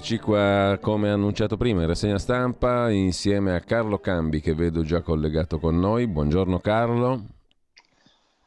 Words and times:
Eccoci 0.00 0.18
qua, 0.18 0.78
come 0.80 1.10
annunciato 1.10 1.58
prima, 1.58 1.82
in 1.82 1.88
rassegna 1.88 2.16
stampa 2.16 2.88
insieme 2.88 3.54
a 3.54 3.60
Carlo 3.60 3.98
Cambi 3.98 4.40
che 4.40 4.54
vedo 4.54 4.82
già 4.82 5.02
collegato 5.02 5.58
con 5.58 5.78
noi. 5.78 6.06
Buongiorno 6.06 6.58
Carlo. 6.58 7.24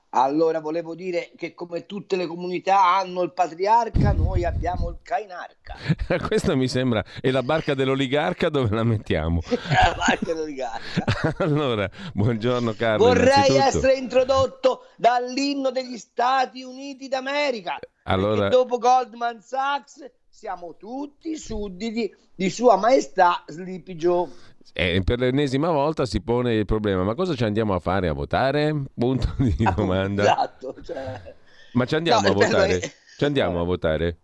Allora 0.09 0.59
volevo 0.61 0.95
dire 0.95 1.31
che 1.37 1.53
come 1.53 1.85
tutte 1.85 2.15
le 2.15 2.25
comunità 2.25 2.95
hanno 2.95 3.21
il 3.21 3.33
patriarca, 3.33 4.13
noi 4.13 4.43
abbiamo 4.43 4.89
il 4.89 4.97
cainarca. 5.03 5.75
Questa 6.25 6.55
mi 6.55 6.67
sembra 6.67 7.05
è 7.21 7.29
la 7.29 7.43
barca 7.43 7.75
dell'oligarca 7.75 8.49
dove 8.49 8.75
la 8.75 8.83
mettiamo. 8.83 9.39
la 9.45 9.93
barca 9.95 10.25
dell'oligarca. 10.25 11.35
allora, 11.37 11.87
buongiorno 12.13 12.73
Carlo. 12.73 13.05
Vorrei 13.05 13.57
essere 13.57 13.93
introdotto 13.93 14.87
dall'inno 14.95 15.69
degli 15.69 15.99
Stati 15.99 16.63
Uniti 16.63 17.07
d'America. 17.07 17.77
Allora... 18.05 18.47
dopo 18.47 18.79
Goldman 18.79 19.39
Sachs 19.39 20.09
siamo 20.43 20.75
tutti 20.75 21.37
sudditi 21.37 22.13
di 22.35 22.49
Sua 22.49 22.75
Maestà 22.75 23.45
Sleepy 23.47 23.95
Joe. 23.95 24.29
E 24.73 25.01
per 25.01 25.19
l'ennesima 25.19 25.71
volta 25.71 26.05
si 26.05 26.19
pone 26.19 26.55
il 26.55 26.65
problema, 26.65 27.01
ma 27.03 27.15
cosa 27.15 27.33
ci 27.33 27.45
andiamo 27.45 27.73
a 27.73 27.79
fare 27.79 28.09
a 28.09 28.13
votare? 28.13 28.75
Punto 28.93 29.35
di 29.37 29.63
ah, 29.63 29.71
domanda. 29.71 30.23
Esatto. 30.23 30.75
Cioè... 30.81 31.35
Ma 31.71 31.85
ci 31.85 31.95
andiamo 31.95 32.27
no, 32.27 32.27
a 32.27 32.33
votare? 32.33 32.79
Che... 32.79 32.91
Ci 33.19 33.23
andiamo 33.23 33.61
a 33.61 33.63
votare? 33.63 34.17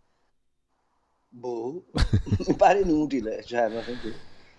Boh, 1.29 1.85
mi 2.47 2.53
pare 2.53 2.81
inutile. 2.81 3.41
Cioè, 3.41 3.69
ma... 3.69 3.81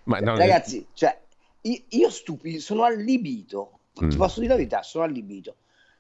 Ma 0.05 0.19
no, 0.21 0.39
Ragazzi, 0.39 0.87
cioè, 0.95 1.21
io, 1.61 1.83
io 1.91 2.09
stupito, 2.09 2.59
sono 2.59 2.85
allibito, 2.85 3.81
mm. 4.03 4.09
ti 4.09 4.17
posso 4.17 4.41
dire 4.41 4.53
la 4.53 4.59
verità, 4.59 4.83
sono 4.83 5.05
allibito, 5.05 5.57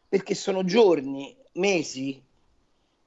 perché 0.08 0.34
sono 0.34 0.64
giorni, 0.64 1.36
mesi 1.52 2.18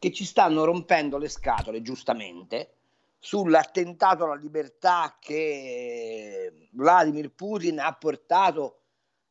che 0.03 0.11
ci 0.11 0.25
stanno 0.25 0.65
rompendo 0.65 1.17
le 1.17 1.29
scatole, 1.29 1.81
giustamente, 1.81 2.73
sull'attentato 3.19 4.25
alla 4.25 4.35
libertà 4.35 5.15
che 5.17 6.67
Vladimir 6.71 7.31
Putin 7.31 7.79
ha 7.79 7.93
portato 7.93 8.79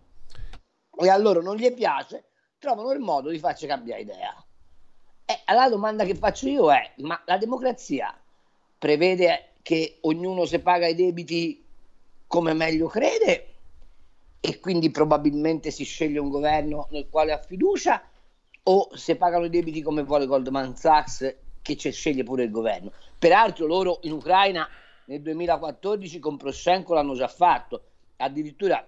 e 0.99 1.09
a 1.09 1.17
loro 1.17 1.41
non 1.41 1.55
gli 1.55 1.71
piace, 1.73 2.25
trovano 2.57 2.91
il 2.91 2.99
modo 2.99 3.29
di 3.29 3.39
farci 3.39 3.67
cambiare 3.67 4.01
idea. 4.01 4.35
E 5.25 5.53
la 5.53 5.69
domanda 5.69 6.05
che 6.05 6.15
faccio 6.15 6.47
io 6.47 6.71
è, 6.71 6.93
ma 6.97 7.21
la 7.25 7.37
democrazia 7.37 8.17
prevede 8.77 9.53
che 9.61 9.97
ognuno 10.01 10.45
si 10.45 10.59
paga 10.59 10.87
i 10.87 10.95
debiti 10.95 11.63
come 12.25 12.53
meglio 12.53 12.87
crede 12.87 13.53
e 14.39 14.59
quindi 14.59 14.89
probabilmente 14.89 15.71
si 15.71 15.83
sceglie 15.83 16.19
un 16.19 16.29
governo 16.29 16.87
nel 16.91 17.07
quale 17.09 17.33
ha 17.33 17.37
fiducia 17.37 18.01
o 18.63 18.89
se 18.93 19.15
pagano 19.15 19.45
i 19.45 19.49
debiti 19.49 19.81
come 19.81 20.03
vuole 20.03 20.25
Goldman 20.25 20.75
Sachs 20.75 21.35
che 21.61 21.75
ci 21.75 21.91
sceglie 21.91 22.23
pure 22.23 22.43
il 22.43 22.51
governo. 22.51 22.91
Peraltro 23.17 23.65
loro 23.65 23.99
in 24.03 24.13
Ucraina 24.13 24.67
nel 25.07 25.21
2014 25.21 26.19
con 26.19 26.37
Proscenco 26.37 26.93
l'hanno 26.93 27.15
già 27.15 27.27
fatto, 27.27 27.83
addirittura 28.17 28.85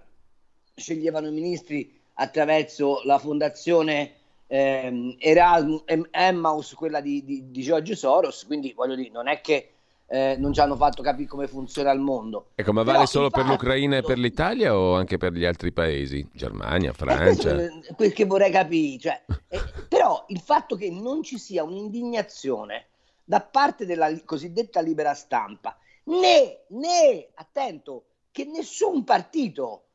sceglievano 0.76 1.28
i 1.28 1.32
ministri 1.32 1.98
attraverso 2.16 3.02
la 3.06 3.18
fondazione 3.18 4.14
eh, 4.48 5.16
Erasmus, 5.20 5.84
Emmaus, 6.12 6.74
quella 6.74 7.02
di, 7.02 7.24
di, 7.24 7.52
di, 7.52 7.62
George 7.62 7.96
Soros, 7.96 8.46
quindi 8.46 8.74
voglio 8.74 8.96
dire, 8.96 9.12
non 9.12 9.28
è 9.28 9.40
che 9.40 9.72
eh, 10.08 10.36
non 10.38 10.52
ci 10.52 10.60
hanno 10.60 10.76
fatto 10.76 11.02
capire 11.02 11.28
come 11.28 11.48
funziona 11.48 11.92
il 11.92 12.00
mondo. 12.00 12.48
Ecco, 12.56 12.74
ma 12.74 12.84
vale 12.84 12.98
però, 12.98 13.10
solo 13.10 13.30
per 13.30 13.46
l'Ucraina 13.46 13.98
e 13.98 14.02
per 14.02 14.18
l'Italia 14.18 14.76
o 14.76 14.96
anche 14.96 15.18
per 15.18 15.34
gli 15.34 15.46
altri 15.46 15.72
paesi? 15.72 16.28
Germania, 16.34 16.92
Francia? 16.92 17.54
Questo, 17.54 17.94
quel 17.96 18.12
che 18.12 18.26
vorrei 18.26 18.52
capire, 18.52 19.00
cioè, 19.00 19.24
eh, 19.48 19.62
però 19.88 20.26
il 20.28 20.40
fatto 20.40 20.76
che 20.76 20.90
non 20.90 21.24
ci 21.24 21.38
sia 21.38 21.64
un'indignazione 21.64 22.88
da 23.24 23.40
parte 23.40 23.86
della 23.86 24.12
cosiddetta 24.26 24.82
libera 24.82 25.14
stampa 25.14 25.78
né, 26.10 26.66
né, 26.70 27.30
attento, 27.36 28.06
che 28.32 28.46
nessun 28.46 29.04
partito 29.04 29.86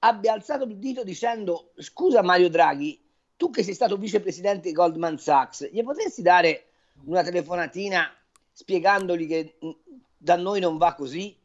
abbia 0.00 0.32
alzato 0.32 0.64
il 0.64 0.76
dito 0.76 1.02
dicendo 1.02 1.72
scusa 1.76 2.22
Mario 2.22 2.50
Draghi, 2.50 3.02
tu 3.36 3.50
che 3.50 3.62
sei 3.62 3.74
stato 3.74 3.96
vicepresidente 3.96 4.68
di 4.68 4.74
Goldman 4.74 5.18
Sachs, 5.18 5.68
gli 5.70 5.82
potresti 5.82 6.22
dare 6.22 6.68
una 7.04 7.22
telefonatina 7.22 8.08
spiegandogli 8.52 9.26
che 9.26 9.58
mm, 9.64 9.70
da 10.16 10.36
noi 10.36 10.60
non 10.60 10.76
va 10.76 10.94
così? 10.94 11.36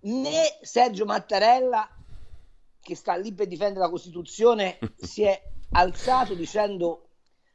Né 0.00 0.58
Sergio 0.62 1.04
Mattarella, 1.04 1.88
che 2.80 2.94
sta 2.94 3.14
lì 3.16 3.32
per 3.32 3.46
difendere 3.46 3.80
la 3.80 3.90
Costituzione, 3.90 4.78
si 4.96 5.22
è 5.22 5.40
alzato 5.72 6.34
dicendo 6.34 7.08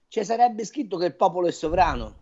ci 0.08 0.24
sarebbe 0.26 0.66
scritto 0.66 0.98
che 0.98 1.06
il 1.06 1.16
popolo 1.16 1.48
è 1.48 1.52
sovrano. 1.52 2.21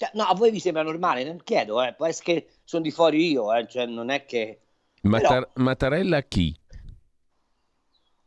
Cioè, 0.00 0.12
no, 0.14 0.22
a 0.22 0.34
voi 0.34 0.50
vi 0.50 0.60
sembra 0.60 0.82
normale? 0.82 1.24
Non 1.24 1.42
chiedo, 1.44 1.82
eh. 1.82 1.92
può 1.92 2.06
essere 2.06 2.24
che 2.24 2.48
sono 2.64 2.82
di 2.82 2.90
fuori 2.90 3.32
io, 3.32 3.54
eh. 3.54 3.68
cioè, 3.68 3.84
non 3.84 4.08
è 4.08 4.24
che... 4.24 4.60
Mattar- 5.02 5.50
Però... 5.52 5.64
Mattarella 5.66 6.22
chi? 6.22 6.56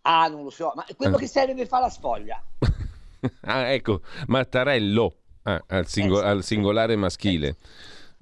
Ah, 0.01 0.28
non 0.28 0.44
lo 0.44 0.51
so, 0.51 0.72
ma 0.75 0.85
quello 0.95 1.16
ah. 1.16 1.19
che 1.19 1.25
serve 1.25 1.56
per 1.56 1.66
fare 1.66 1.85
la 1.85 1.89
sfoglia. 1.89 2.44
ah, 3.45 3.72
ecco, 3.72 4.01
Mattarello, 4.28 5.16
ah, 5.41 5.63
al, 5.69 5.88
singo- 5.88 6.22
eh, 6.22 6.28
al, 6.28 6.44
singolare 6.44 6.95
maschile. 6.95 7.57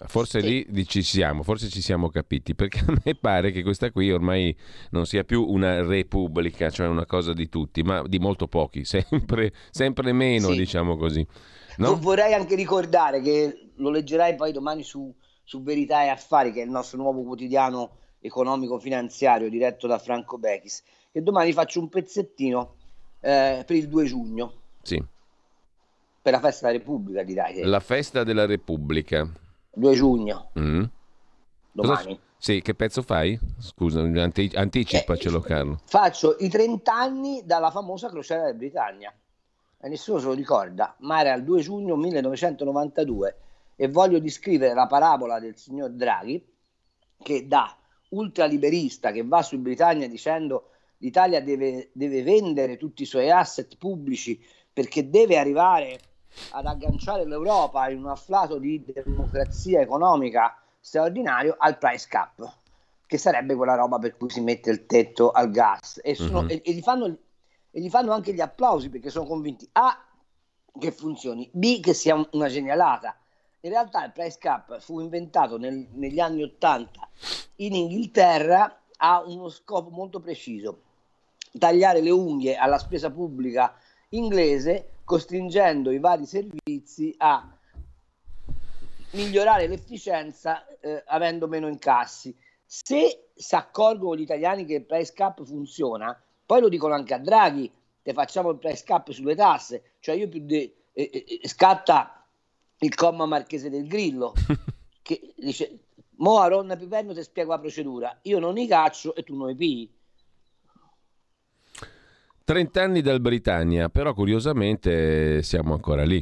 Forse 0.05 0.39
sì. 0.39 0.65
lì 0.69 0.87
ci 0.87 1.03
siamo, 1.03 1.43
forse 1.43 1.67
ci 1.67 1.81
siamo 1.81 2.09
capiti, 2.09 2.55
perché 2.55 2.79
a 2.87 2.93
me 3.03 3.15
pare 3.15 3.51
che 3.51 3.63
questa 3.63 3.91
qui 3.91 4.13
ormai 4.13 4.55
non 4.91 5.05
sia 5.05 5.25
più 5.25 5.43
una 5.43 5.85
repubblica, 5.85 6.69
cioè 6.69 6.87
una 6.87 7.05
cosa 7.05 7.33
di 7.33 7.49
tutti, 7.49 7.83
ma 7.83 8.01
di 8.07 8.17
molto 8.17 8.47
pochi, 8.47 8.85
sempre, 8.87 9.51
sempre 9.71 10.13
meno, 10.13 10.51
sì. 10.51 10.55
diciamo 10.55 10.95
così. 10.95 11.27
No? 11.81 11.97
Vorrei 11.99 12.33
anche 12.33 12.55
ricordare 12.55 13.21
che 13.21 13.71
lo 13.75 13.89
leggerai 13.89 14.35
poi 14.35 14.51
domani 14.51 14.83
su, 14.83 15.13
su 15.43 15.63
Verità 15.63 16.03
e 16.03 16.09
Affari, 16.09 16.51
che 16.51 16.61
è 16.61 16.65
il 16.65 16.69
nostro 16.69 16.97
nuovo 16.97 17.23
quotidiano 17.23 17.97
economico-finanziario 18.19 19.49
diretto 19.49 19.87
da 19.87 19.97
Franco 19.97 20.37
Bechis, 20.37 20.83
che 21.11 21.23
domani 21.23 21.51
faccio 21.53 21.79
un 21.79 21.89
pezzettino 21.89 22.75
eh, 23.19 23.63
per 23.65 23.75
il 23.75 23.87
2 23.87 24.05
giugno. 24.05 24.53
Sì. 24.81 25.03
Per 26.21 26.31
la 26.31 26.39
festa 26.39 26.67
della 26.67 26.77
Repubblica, 26.77 27.23
direi. 27.23 27.63
La 27.63 27.79
festa 27.79 28.23
della 28.23 28.45
Repubblica. 28.45 29.27
2 29.73 29.93
giugno. 29.95 30.51
Mm. 30.59 30.83
Domani. 31.71 32.03
Cosa... 32.05 32.19
Sì, 32.37 32.61
che 32.61 32.73
pezzo 32.73 33.01
fai? 33.01 33.39
Scusa, 33.59 34.01
ante- 34.01 34.49
anticipacelo 34.53 35.39
eh, 35.39 35.47
Carlo. 35.47 35.79
Faccio 35.85 36.35
i 36.39 36.49
30 36.49 36.93
anni 36.93 37.41
dalla 37.45 37.69
famosa 37.69 38.09
crociera 38.09 38.41
della 38.41 38.57
Britannia 38.57 39.13
nessuno 39.87 40.19
se 40.19 40.25
lo 40.25 40.33
ricorda, 40.33 40.95
ma 40.99 41.21
era 41.21 41.33
il 41.33 41.43
2 41.43 41.61
giugno 41.61 41.95
1992 41.95 43.37
e 43.75 43.87
voglio 43.87 44.19
descrivere 44.19 44.73
la 44.73 44.87
parabola 44.87 45.39
del 45.39 45.57
signor 45.57 45.91
Draghi 45.91 46.45
che 47.17 47.47
da 47.47 47.75
ultraliberista 48.09 49.11
che 49.11 49.23
va 49.23 49.41
su 49.41 49.57
Britannia 49.59 50.07
dicendo 50.07 50.69
l'Italia 50.97 51.41
deve, 51.41 51.89
deve 51.93 52.23
vendere 52.23 52.77
tutti 52.77 53.03
i 53.03 53.07
suoi 53.07 53.31
asset 53.31 53.77
pubblici 53.77 54.39
perché 54.71 55.09
deve 55.09 55.37
arrivare 55.37 55.99
ad 56.51 56.65
agganciare 56.65 57.25
l'Europa 57.25 57.89
in 57.89 57.99
un 57.99 58.07
afflato 58.07 58.57
di 58.57 58.83
democrazia 58.85 59.81
economica 59.81 60.55
straordinario 60.79 61.55
al 61.57 61.77
price 61.77 62.07
cap, 62.09 62.57
che 63.05 63.17
sarebbe 63.17 63.55
quella 63.55 63.75
roba 63.75 63.99
per 63.99 64.15
cui 64.15 64.29
si 64.29 64.41
mette 64.41 64.71
il 64.71 64.85
tetto 64.85 65.31
al 65.31 65.51
gas. 65.51 65.99
E, 66.03 66.15
sono, 66.15 66.41
mm-hmm. 66.41 66.49
e, 66.49 66.61
e 66.63 66.73
gli 66.73 66.81
fanno 66.81 67.17
e 67.71 67.79
gli 67.79 67.89
fanno 67.89 68.11
anche 68.11 68.33
gli 68.33 68.41
applausi 68.41 68.89
perché 68.89 69.09
sono 69.09 69.25
convinti 69.25 69.67
A 69.73 70.05
che 70.77 70.91
funzioni, 70.91 71.49
B 71.51 71.79
che 71.79 71.93
sia 71.93 72.27
una 72.31 72.47
genialata. 72.47 73.15
In 73.61 73.69
realtà 73.71 74.03
il 74.05 74.11
price 74.11 74.37
cap 74.39 74.79
fu 74.79 74.99
inventato 74.99 75.57
nel, 75.57 75.87
negli 75.91 76.19
anni 76.19 76.43
80 76.43 77.09
in 77.57 77.75
Inghilterra 77.75 78.81
ha 78.97 79.23
uno 79.25 79.49
scopo 79.49 79.89
molto 79.89 80.19
preciso, 80.19 80.81
tagliare 81.57 82.01
le 82.01 82.11
unghie 82.11 82.55
alla 82.55 82.77
spesa 82.77 83.09
pubblica 83.11 83.75
inglese 84.09 84.99
costringendo 85.03 85.91
i 85.91 85.99
vari 85.99 86.25
servizi 86.25 87.13
a 87.17 87.57
migliorare 89.11 89.67
l'efficienza 89.67 90.65
eh, 90.79 91.03
avendo 91.07 91.47
meno 91.47 91.67
incassi. 91.67 92.35
Se 92.65 93.29
si 93.33 93.55
accorgono 93.55 94.15
gli 94.15 94.21
italiani 94.21 94.65
che 94.65 94.75
il 94.75 94.85
price 94.85 95.13
cap 95.13 95.43
funziona, 95.43 96.19
poi 96.51 96.59
lo 96.59 96.67
dicono 96.67 96.93
anche 96.93 97.13
a 97.13 97.17
Draghi, 97.17 97.71
te 98.03 98.11
facciamo 98.11 98.49
il 98.49 98.57
price 98.57 98.83
cap 98.83 99.09
sulle 99.11 99.35
tasse, 99.35 99.93
cioè 100.01 100.15
io 100.15 100.27
più 100.27 100.41
di 100.41 100.69
eh, 100.91 101.39
eh, 101.41 101.47
scatta 101.47 102.27
il 102.79 102.93
comma 102.93 103.25
marchese 103.25 103.69
del 103.69 103.87
Grillo 103.87 104.33
che 105.01 105.33
dice 105.37 105.79
mo 106.17 106.39
a 106.39 106.47
Ronna 106.47 106.75
Piperno 106.75 107.13
ti 107.13 107.23
spiego 107.23 107.51
la 107.51 107.59
procedura, 107.59 108.19
io 108.23 108.39
non 108.39 108.57
i 108.57 108.67
caccio 108.67 109.15
e 109.15 109.23
tu 109.23 109.37
non 109.37 109.51
i 109.51 109.55
pigli. 109.55 109.89
30 112.43 112.81
anni 112.81 113.01
dal 113.01 113.21
Britannia, 113.21 113.87
però 113.87 114.13
curiosamente 114.13 115.41
siamo 115.43 115.71
ancora 115.71 116.03
lì, 116.03 116.21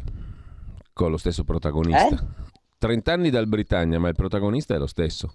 con 0.94 1.10
lo 1.10 1.18
stesso 1.18 1.44
protagonista. 1.44 2.16
Eh? 2.16 2.48
30 2.78 3.12
anni 3.12 3.30
dal 3.32 3.48
Britannia, 3.48 4.00
ma 4.00 4.10
il 4.10 4.16
protagonista 4.16 4.76
è 4.76 4.78
lo 4.78 4.86
stesso. 4.86 5.34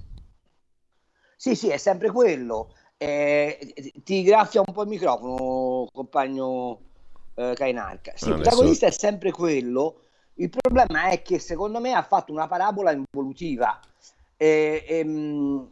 Sì, 1.36 1.56
sì, 1.56 1.68
è 1.68 1.78
sempre 1.78 2.12
quello. 2.12 2.72
Eh, 2.96 3.74
ti 4.04 4.22
graffia 4.22 4.62
un 4.64 4.72
po' 4.72 4.82
il 4.82 4.88
microfono, 4.88 5.88
compagno 5.92 6.80
eh, 7.34 7.52
Cainarca. 7.54 8.12
Sì, 8.14 8.28
il 8.28 8.34
protagonista 8.36 8.86
adesso... 8.86 9.04
è 9.06 9.08
sempre 9.08 9.30
quello. 9.30 10.00
Il 10.34 10.50
problema 10.50 11.10
è 11.10 11.22
che 11.22 11.38
secondo 11.38 11.80
me 11.80 11.92
ha 11.92 12.02
fatto 12.02 12.32
una 12.32 12.46
parabola 12.46 12.92
involutiva. 12.92 13.78
E, 14.36 14.84
e, 14.86 15.04
mh, 15.04 15.70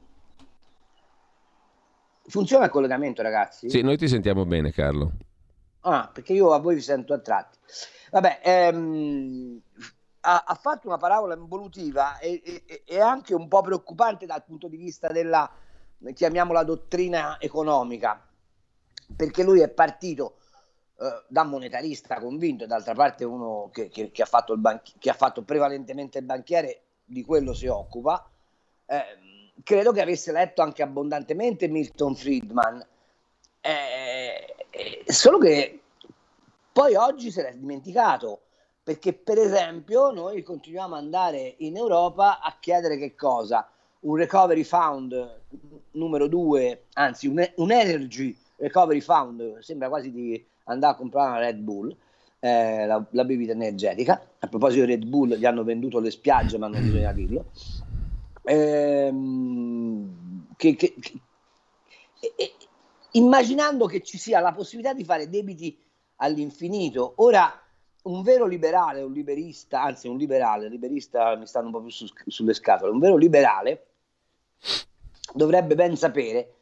funziona 2.26 2.66
il 2.66 2.70
collegamento, 2.70 3.22
ragazzi? 3.22 3.68
Sì, 3.70 3.82
noi 3.82 3.96
ti 3.96 4.08
sentiamo 4.08 4.44
bene, 4.44 4.70
Carlo. 4.72 5.12
Ah, 5.80 6.08
perché 6.12 6.32
io 6.32 6.52
a 6.52 6.58
voi 6.58 6.76
vi 6.76 6.80
sento 6.80 7.12
a 7.12 7.18
tratti. 7.18 7.58
Vabbè, 8.10 8.40
ehm, 8.42 9.60
ha, 10.20 10.44
ha, 10.46 10.54
fatto 10.54 10.86
una 10.86 10.98
parabola 10.98 11.34
involutiva 11.34 12.18
e, 12.18 12.40
e, 12.44 12.82
e, 12.84 13.00
anche 13.00 13.34
un 13.34 13.48
po' 13.48 13.62
preoccupante 13.62 14.26
dal 14.26 14.44
punto 14.44 14.68
di 14.68 14.76
vista 14.76 15.08
della, 15.08 15.50
chiamiamola, 16.14 16.64
dottrina 16.64 17.40
economica, 17.40 18.26
perché 19.14 19.42
lui 19.42 19.60
è 19.60 19.68
partito 19.68 20.36
eh, 20.98 21.24
da 21.28 21.44
monetarista 21.44 22.20
convinto, 22.20 22.66
d'altra 22.66 22.94
parte 22.94 23.24
uno 23.24 23.70
che, 23.72 23.88
che, 23.88 24.10
che, 24.10 24.22
ha 24.22 24.26
fatto 24.26 24.56
banchi- 24.56 24.94
che 24.98 25.10
ha 25.10 25.14
fatto 25.14 25.42
prevalentemente 25.42 26.18
il 26.18 26.24
banchiere, 26.24 26.82
di 27.04 27.24
quello 27.24 27.52
si 27.52 27.66
occupa. 27.66 28.28
Eh, 28.86 29.52
credo 29.62 29.92
che 29.92 30.00
avesse 30.00 30.32
letto 30.32 30.62
anche 30.62 30.82
abbondantemente 30.82 31.68
Milton 31.68 32.14
Friedman, 32.14 32.84
eh, 33.60 34.54
eh 34.70 35.12
solo 35.12 35.38
che 35.38 35.80
poi 36.72 36.94
oggi 36.94 37.30
se 37.30 37.42
l'è 37.42 37.54
dimenticato 37.54 38.42
perché 38.82 39.12
per 39.12 39.38
esempio 39.38 40.10
noi 40.10 40.42
continuiamo 40.42 40.96
ad 40.96 41.02
andare 41.04 41.54
in 41.58 41.76
Europa 41.76 42.40
a 42.40 42.56
chiedere 42.58 42.96
che 42.96 43.14
cosa? 43.14 43.68
Un 44.02 44.16
recovery 44.16 44.64
fund 44.64 45.40
numero 45.92 46.26
due, 46.28 46.84
anzi 46.94 47.26
un, 47.26 47.44
un 47.56 47.70
energy 47.70 48.36
recovery 48.56 49.00
fund, 49.00 49.58
sembra 49.58 49.88
quasi 49.88 50.12
di 50.12 50.44
andare 50.64 50.94
a 50.94 50.96
comprare 50.96 51.28
una 51.30 51.38
Red 51.38 51.58
Bull, 51.58 51.94
eh, 52.38 52.86
la, 52.86 53.04
la, 53.10 53.24
bevita 53.24 53.52
energetica. 53.52 54.20
A 54.38 54.46
proposito 54.48 54.84
di 54.84 54.92
Red 54.92 55.06
Bull, 55.06 55.34
gli 55.34 55.44
hanno 55.44 55.64
venduto 55.64 55.98
le 55.98 56.10
spiagge, 56.10 56.58
ma 56.58 56.68
non 56.68 56.82
bisogna 56.82 57.12
dirlo. 57.12 57.46
Ehm, 58.44 59.66
che, 60.56 60.74
che, 60.74 60.94
che, 60.98 61.20
eh, 62.36 62.52
immaginando 63.12 63.86
che 63.86 64.02
ci 64.02 64.18
sia 64.18 64.40
la 64.40 64.52
possibilità 64.52 64.94
di 64.94 65.04
fare 65.04 65.28
debiti 65.28 65.78
all'infinito, 66.16 67.14
ora 67.16 67.52
un 68.04 68.22
vero 68.22 68.46
liberale, 68.46 69.02
un 69.02 69.12
liberista, 69.12 69.82
anzi 69.82 70.08
un 70.08 70.16
liberale, 70.16 70.68
liberista 70.68 71.36
mi 71.36 71.46
stanno 71.46 71.66
un 71.66 71.72
po' 71.72 71.80
più 71.80 71.90
su, 71.90 72.06
sulle 72.26 72.54
scatole, 72.54 72.90
un 72.90 72.98
vero 72.98 73.16
liberale 73.16 73.86
dovrebbe 75.34 75.74
ben 75.74 75.96
sapere 75.96 76.54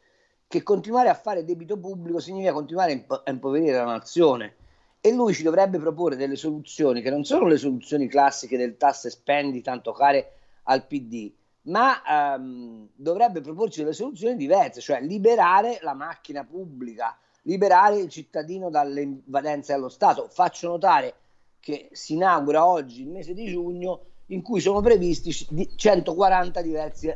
che 0.47 0.63
continuare 0.63 1.09
a 1.09 1.13
fare 1.13 1.45
debito 1.45 1.79
pubblico 1.79 2.19
significa 2.19 2.51
continuare 2.51 3.05
a 3.07 3.31
impoverire 3.31 3.77
la 3.77 3.85
nazione 3.85 4.55
e 4.99 5.11
lui 5.13 5.33
ci 5.33 5.43
dovrebbe 5.43 5.79
proporre 5.79 6.15
delle 6.15 6.35
soluzioni 6.35 7.01
che 7.01 7.09
non 7.09 7.23
sono 7.23 7.47
le 7.47 7.57
soluzioni 7.57 8.07
classiche 8.07 8.57
del 8.57 8.77
tasse 8.77 9.09
spendi 9.09 9.61
tanto 9.61 9.93
care 9.93 10.33
al 10.63 10.85
PD, 10.85 11.31
ma 11.63 12.35
ehm, 12.35 12.89
dovrebbe 12.93 13.41
proporci 13.41 13.79
delle 13.79 13.93
soluzioni 13.93 14.35
diverse, 14.35 14.79
cioè 14.79 15.01
liberare 15.01 15.79
la 15.81 15.93
macchina 15.93 16.43
pubblica, 16.43 17.17
liberare 17.43 17.97
il 17.97 18.09
cittadino 18.09 18.69
dalle 18.69 19.01
invadenze 19.01 19.73
allo 19.73 19.89
Stato. 19.89 20.27
Faccio 20.29 20.67
notare 20.67 21.15
che 21.59 21.89
si 21.93 22.13
inaugura 22.13 22.67
oggi 22.67 23.01
il 23.01 23.09
mese 23.09 23.33
di 23.33 23.45
giugno 23.45 24.10
in 24.31 24.41
cui 24.41 24.59
sono 24.59 24.81
previsti 24.81 25.31
140 25.75 26.61
diversi 26.61 27.13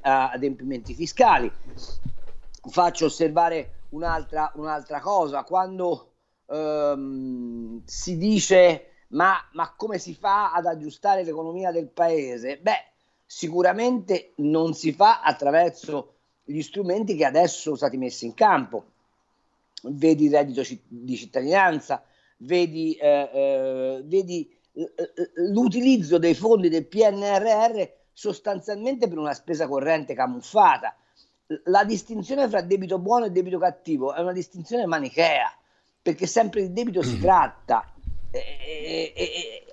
adempimenti 0.00 0.94
fiscali. 0.94 1.50
Faccio 2.68 3.06
osservare 3.06 3.84
un'altra, 3.90 4.50
un'altra 4.56 5.00
cosa, 5.00 5.44
quando 5.44 6.12
ehm, 6.46 7.82
si 7.84 8.16
dice 8.16 8.90
ma, 9.08 9.36
ma 9.52 9.72
come 9.76 9.98
si 9.98 10.14
fa 10.14 10.52
ad 10.52 10.66
aggiustare 10.66 11.22
l'economia 11.22 11.70
del 11.70 11.88
paese? 11.88 12.58
Beh, 12.58 12.84
sicuramente 13.24 14.32
non 14.36 14.74
si 14.74 14.92
fa 14.92 15.22
attraverso 15.22 16.14
gli 16.44 16.60
strumenti 16.60 17.14
che 17.14 17.24
adesso 17.24 17.60
sono 17.60 17.76
stati 17.76 17.96
messi 17.96 18.26
in 18.26 18.34
campo. 18.34 18.84
Vedi 19.82 20.24
il 20.24 20.32
reddito 20.32 20.62
di 20.88 21.16
cittadinanza, 21.16 22.02
vedi, 22.38 22.94
eh, 22.94 23.30
eh, 23.32 24.02
vedi 24.04 24.55
l'utilizzo 25.50 26.18
dei 26.18 26.34
fondi 26.34 26.68
del 26.68 26.86
PNRR 26.86 27.82
sostanzialmente 28.12 29.08
per 29.08 29.18
una 29.18 29.34
spesa 29.34 29.66
corrente 29.66 30.14
camuffata. 30.14 30.94
La 31.64 31.84
distinzione 31.84 32.48
fra 32.48 32.60
debito 32.60 32.98
buono 32.98 33.26
e 33.26 33.30
debito 33.30 33.58
cattivo 33.58 34.12
è 34.14 34.20
una 34.20 34.32
distinzione 34.32 34.86
manichea, 34.86 35.52
perché 36.02 36.26
sempre 36.26 36.62
di 36.62 36.72
debito 36.72 37.02
si 37.02 37.18
tratta. 37.20 37.92
E, 38.30 39.12
e, 39.14 39.14
e, 39.14 39.64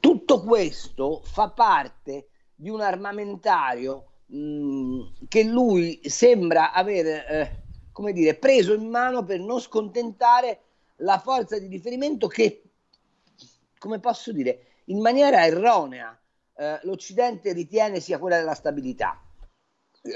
tutto 0.00 0.42
questo 0.42 1.20
fa 1.24 1.50
parte 1.50 2.28
di 2.54 2.70
un 2.70 2.80
armamentario 2.80 4.04
mh, 4.26 5.26
che 5.28 5.42
lui 5.42 6.00
sembra 6.04 6.72
aver 6.72 7.06
eh, 7.06 7.62
come 7.92 8.12
dire, 8.12 8.34
preso 8.34 8.74
in 8.74 8.88
mano 8.88 9.24
per 9.24 9.38
non 9.38 9.60
scontentare 9.60 10.60
la 10.96 11.18
forza 11.18 11.58
di 11.58 11.66
riferimento 11.66 12.26
che, 12.26 12.62
come 13.82 13.98
posso 13.98 14.30
dire, 14.30 14.60
in 14.84 15.00
maniera 15.00 15.44
erronea 15.44 16.16
eh, 16.54 16.78
l'Occidente 16.84 17.52
ritiene 17.52 17.98
sia 17.98 18.20
quella 18.20 18.38
della 18.38 18.54
stabilità. 18.54 19.20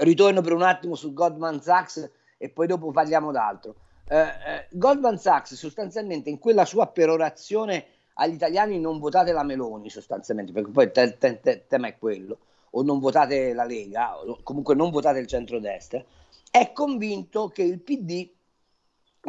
Ritorno 0.03 0.41
per 0.41 0.53
un 0.53 0.63
attimo 0.63 0.95
su 0.95 1.13
Goldman 1.13 1.61
Sachs 1.61 2.09
e 2.39 2.49
poi 2.49 2.69
dopo 2.69 2.93
parliamo 2.93 3.33
d'altro. 3.33 3.75
Eh, 4.07 4.19
eh, 4.19 4.67
Goldman 4.71 5.19
Sachs 5.19 5.55
sostanzialmente 5.55 6.31
in 6.31 6.39
quella 6.39 6.65
sua 6.65 6.87
perorazione 6.87 7.87
agli 8.15 8.35
italiani 8.35 8.79
non 8.79 9.01
votate 9.01 9.33
la 9.33 9.43
Meloni 9.43 9.91
sostanzialmente, 9.91 10.53
perché 10.53 10.71
poi 10.71 10.85
il 10.85 10.93
te- 10.93 11.19
te- 11.19 11.41
te- 11.41 11.65
tema 11.67 11.89
è 11.89 11.99
quello, 11.99 12.39
o 12.71 12.83
non 12.85 13.01
votate 13.01 13.53
la 13.53 13.65
Lega, 13.65 14.17
o 14.17 14.39
comunque 14.45 14.77
non 14.77 14.91
votate 14.93 15.19
il 15.19 15.27
centrodestra, 15.27 16.05
è 16.53 16.71
convinto 16.71 17.49
che 17.49 17.65
il 17.65 17.81
PD 17.81 18.31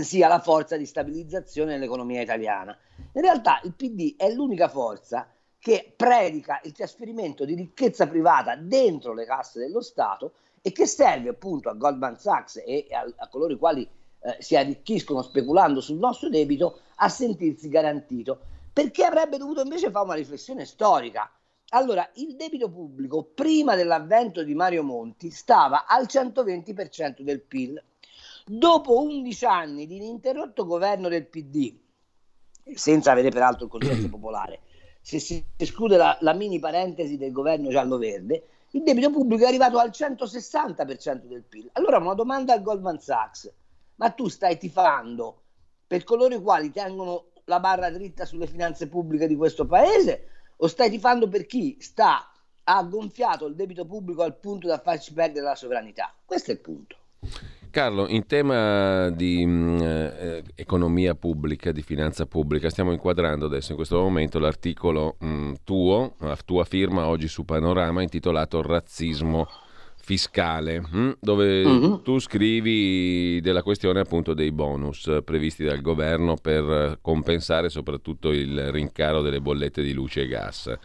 sia 0.03 0.27
la 0.27 0.39
forza 0.39 0.77
di 0.77 0.85
stabilizzazione 0.85 1.73
dell'economia 1.73 2.21
italiana. 2.21 2.77
In 3.13 3.21
realtà 3.21 3.59
il 3.63 3.73
PD 3.73 4.15
è 4.15 4.31
l'unica 4.31 4.67
forza 4.67 5.27
che 5.59 5.93
predica 5.95 6.59
il 6.63 6.71
trasferimento 6.71 7.45
di 7.45 7.55
ricchezza 7.55 8.07
privata 8.07 8.55
dentro 8.55 9.13
le 9.13 9.25
casse 9.25 9.59
dello 9.59 9.81
Stato 9.81 10.33
e 10.61 10.71
che 10.71 10.85
serve 10.85 11.29
appunto 11.29 11.69
a 11.69 11.73
Goldman 11.73 12.17
Sachs 12.17 12.61
e 12.65 12.87
a, 12.91 13.05
a 13.17 13.27
coloro 13.27 13.53
i 13.53 13.57
quali 13.57 13.87
eh, 14.27 14.37
si 14.39 14.55
arricchiscono 14.55 15.21
speculando 15.21 15.81
sul 15.81 15.97
nostro 15.97 16.29
debito 16.29 16.79
a 16.95 17.09
sentirsi 17.09 17.69
garantito, 17.69 18.39
perché 18.73 19.03
avrebbe 19.03 19.37
dovuto 19.37 19.61
invece 19.61 19.91
fare 19.91 20.05
una 20.05 20.15
riflessione 20.15 20.65
storica. 20.65 21.31
Allora, 21.69 22.09
il 22.15 22.35
debito 22.35 22.69
pubblico 22.69 23.23
prima 23.23 23.75
dell'avvento 23.75 24.43
di 24.43 24.55
Mario 24.55 24.83
Monti 24.83 25.29
stava 25.31 25.85
al 25.85 26.05
120% 26.05 27.21
del 27.21 27.41
PIL, 27.41 27.81
Dopo 28.49 29.01
11 29.01 29.45
anni 29.45 29.85
di 29.85 29.97
ininterrotto 29.97 30.65
governo 30.65 31.09
del 31.09 31.27
PD, 31.27 31.77
senza 32.75 33.11
avere 33.11 33.29
peraltro 33.29 33.65
il 33.65 33.71
consenso 33.71 34.07
popolare, 34.09 34.61
se 35.01 35.19
si 35.19 35.45
esclude 35.57 35.97
la, 35.97 36.17
la 36.21 36.31
mini 36.31 36.57
parentesi 36.57 37.17
del 37.17 37.33
governo 37.33 37.69
giallo-verde, 37.69 38.47
il 38.71 38.83
debito 38.83 39.11
pubblico 39.11 39.43
è 39.43 39.47
arrivato 39.47 39.79
al 39.79 39.89
160% 39.89 41.25
del 41.25 41.43
PIL. 41.43 41.69
Allora 41.73 41.97
una 41.97 42.13
domanda 42.13 42.53
a 42.53 42.59
Goldman 42.59 43.01
Sachs, 43.01 43.53
ma 43.95 44.11
tu 44.11 44.29
stai 44.29 44.57
tifando 44.57 45.41
per 45.85 46.05
coloro 46.05 46.33
i 46.33 46.41
quali 46.41 46.71
tengono 46.71 47.31
la 47.45 47.59
barra 47.59 47.89
dritta 47.89 48.23
sulle 48.23 48.47
finanze 48.47 48.87
pubbliche 48.87 49.27
di 49.27 49.35
questo 49.35 49.65
paese 49.65 50.29
o 50.55 50.67
stai 50.67 50.89
tifando 50.89 51.27
per 51.27 51.45
chi 51.45 51.75
sta 51.81 52.31
ha 52.63 52.83
gonfiato 52.83 53.45
il 53.45 53.55
debito 53.55 53.85
pubblico 53.85 54.23
al 54.23 54.37
punto 54.37 54.67
da 54.67 54.79
farci 54.79 55.11
perdere 55.11 55.45
la 55.45 55.55
sovranità? 55.55 56.13
Questo 56.23 56.51
è 56.51 56.53
il 56.53 56.61
punto. 56.61 56.95
Carlo, 57.69 58.07
in 58.07 58.25
tema 58.25 59.09
di 59.09 59.45
mm, 59.45 59.77
eh, 59.81 60.43
economia 60.55 61.13
pubblica, 61.13 61.71
di 61.71 61.83
finanza 61.83 62.25
pubblica, 62.25 62.69
stiamo 62.69 62.91
inquadrando 62.91 63.45
adesso 63.45 63.71
in 63.71 63.77
questo 63.77 63.99
momento 63.99 64.39
l'articolo 64.39 65.17
mh, 65.19 65.27
mm, 65.27 65.53
tuo, 65.63 66.15
la 66.19 66.37
tua 66.43 66.63
firma 66.63 67.05
oggi 67.05 67.27
su 67.27 67.45
Panorama 67.45 68.01
intitolato 68.01 68.61
Razzismo 68.61 69.47
fiscale, 69.97 70.79
mh, 70.79 70.97
mm, 70.97 71.09
dove 71.19 71.63
uh-huh. 71.63 72.01
tu 72.01 72.17
scrivi 72.17 73.41
della 73.41 73.61
questione 73.61 73.99
appunto 73.99 74.33
dei 74.33 74.51
bonus 74.51 75.19
previsti 75.23 75.63
dal 75.63 75.81
governo 75.81 76.35
per 76.35 76.97
compensare 77.01 77.69
soprattutto 77.69 78.31
il 78.31 78.71
rincaro 78.71 79.21
delle 79.21 79.41
bollette 79.41 79.83
di 79.83 79.93
luce 79.93 80.21
e 80.21 80.27
gas 80.27 80.77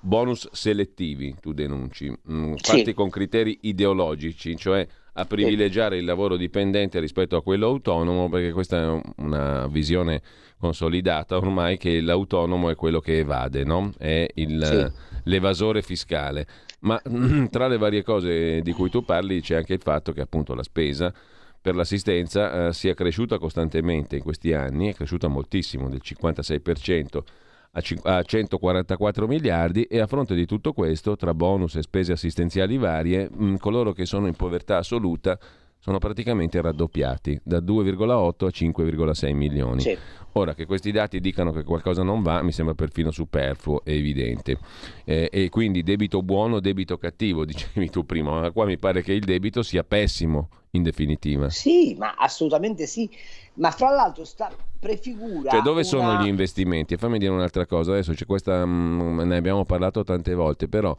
bonus 0.00 0.48
selettivi, 0.52 1.34
tu 1.40 1.52
denunci, 1.52 2.08
mh, 2.10 2.54
fatti 2.56 2.84
sì. 2.84 2.94
con 2.94 3.10
criteri 3.10 3.58
ideologici, 3.62 4.56
cioè 4.56 4.86
a 5.18 5.24
privilegiare 5.24 5.98
il 5.98 6.04
lavoro 6.04 6.36
dipendente 6.36 7.00
rispetto 7.00 7.36
a 7.36 7.42
quello 7.42 7.66
autonomo, 7.66 8.28
perché 8.28 8.52
questa 8.52 8.82
è 8.82 9.00
una 9.16 9.66
visione 9.66 10.22
consolidata 10.58 11.36
ormai 11.36 11.76
che 11.76 12.00
l'autonomo 12.00 12.70
è 12.70 12.76
quello 12.76 13.00
che 13.00 13.18
evade, 13.18 13.64
no? 13.64 13.92
è 13.98 14.26
il, 14.34 14.64
sì. 14.64 15.20
l'evasore 15.24 15.82
fiscale. 15.82 16.46
Ma 16.80 17.00
tra 17.50 17.66
le 17.66 17.78
varie 17.78 18.04
cose 18.04 18.60
di 18.60 18.72
cui 18.72 18.90
tu 18.90 19.04
parli 19.04 19.40
c'è 19.40 19.56
anche 19.56 19.74
il 19.74 19.82
fatto 19.82 20.12
che 20.12 20.20
appunto 20.20 20.54
la 20.54 20.62
spesa 20.62 21.12
per 21.60 21.74
l'assistenza 21.74 22.68
eh, 22.68 22.72
sia 22.72 22.94
cresciuta 22.94 23.38
costantemente 23.38 24.14
in 24.16 24.22
questi 24.22 24.52
anni, 24.52 24.88
è 24.88 24.94
cresciuta 24.94 25.26
moltissimo, 25.26 25.88
del 25.88 26.00
56% 26.04 27.22
a 28.02 28.22
144 28.22 29.26
miliardi 29.26 29.82
e 29.84 30.00
a 30.00 30.06
fronte 30.06 30.34
di 30.34 30.46
tutto 30.46 30.72
questo, 30.72 31.16
tra 31.16 31.34
bonus 31.34 31.76
e 31.76 31.82
spese 31.82 32.12
assistenziali 32.12 32.76
varie, 32.76 33.30
coloro 33.58 33.92
che 33.92 34.06
sono 34.06 34.26
in 34.26 34.34
povertà 34.34 34.78
assoluta 34.78 35.38
sono 35.78 35.98
praticamente 35.98 36.60
raddoppiati 36.60 37.40
da 37.42 37.58
2,8 37.58 38.46
a 38.46 38.48
5,6 38.48 39.34
milioni. 39.34 39.80
Sì. 39.80 39.96
Ora 40.32 40.54
che 40.54 40.66
questi 40.66 40.92
dati 40.92 41.20
dicano 41.20 41.52
che 41.52 41.64
qualcosa 41.64 42.02
non 42.02 42.22
va, 42.22 42.42
mi 42.42 42.52
sembra 42.52 42.74
perfino 42.74 43.10
superfluo 43.10 43.82
e 43.84 43.96
evidente. 43.96 44.58
Eh, 45.04 45.28
e 45.32 45.48
quindi 45.48 45.82
debito 45.82 46.22
buono, 46.22 46.60
debito 46.60 46.98
cattivo, 46.98 47.44
dicevi 47.46 47.90
tu 47.90 48.04
prima, 48.04 48.40
ma 48.40 48.50
qua 48.50 48.64
mi 48.64 48.78
pare 48.78 49.02
che 49.02 49.12
il 49.12 49.24
debito 49.24 49.62
sia 49.62 49.84
pessimo 49.84 50.48
in 50.72 50.82
definitiva. 50.82 51.48
Sì, 51.48 51.94
ma 51.98 52.14
assolutamente 52.16 52.86
sì. 52.86 53.08
Ma 53.54 53.70
fra 53.70 53.90
l'altro 53.90 54.24
sta 54.24 54.50
prefigura. 54.78 55.50
Cioè, 55.50 55.62
dove 55.62 55.80
una... 55.80 55.88
sono 55.88 56.22
gli 56.22 56.28
investimenti? 56.28 56.94
E 56.94 56.98
fammi 56.98 57.18
dire 57.18 57.32
un'altra 57.32 57.66
cosa. 57.66 57.92
Adesso 57.92 58.12
c'è 58.12 58.26
questa, 58.26 58.64
mh, 58.64 58.70
mm, 58.70 59.20
ne 59.20 59.36
abbiamo 59.36 59.64
parlato 59.64 60.04
tante 60.04 60.34
volte, 60.34 60.68
però 60.68 60.96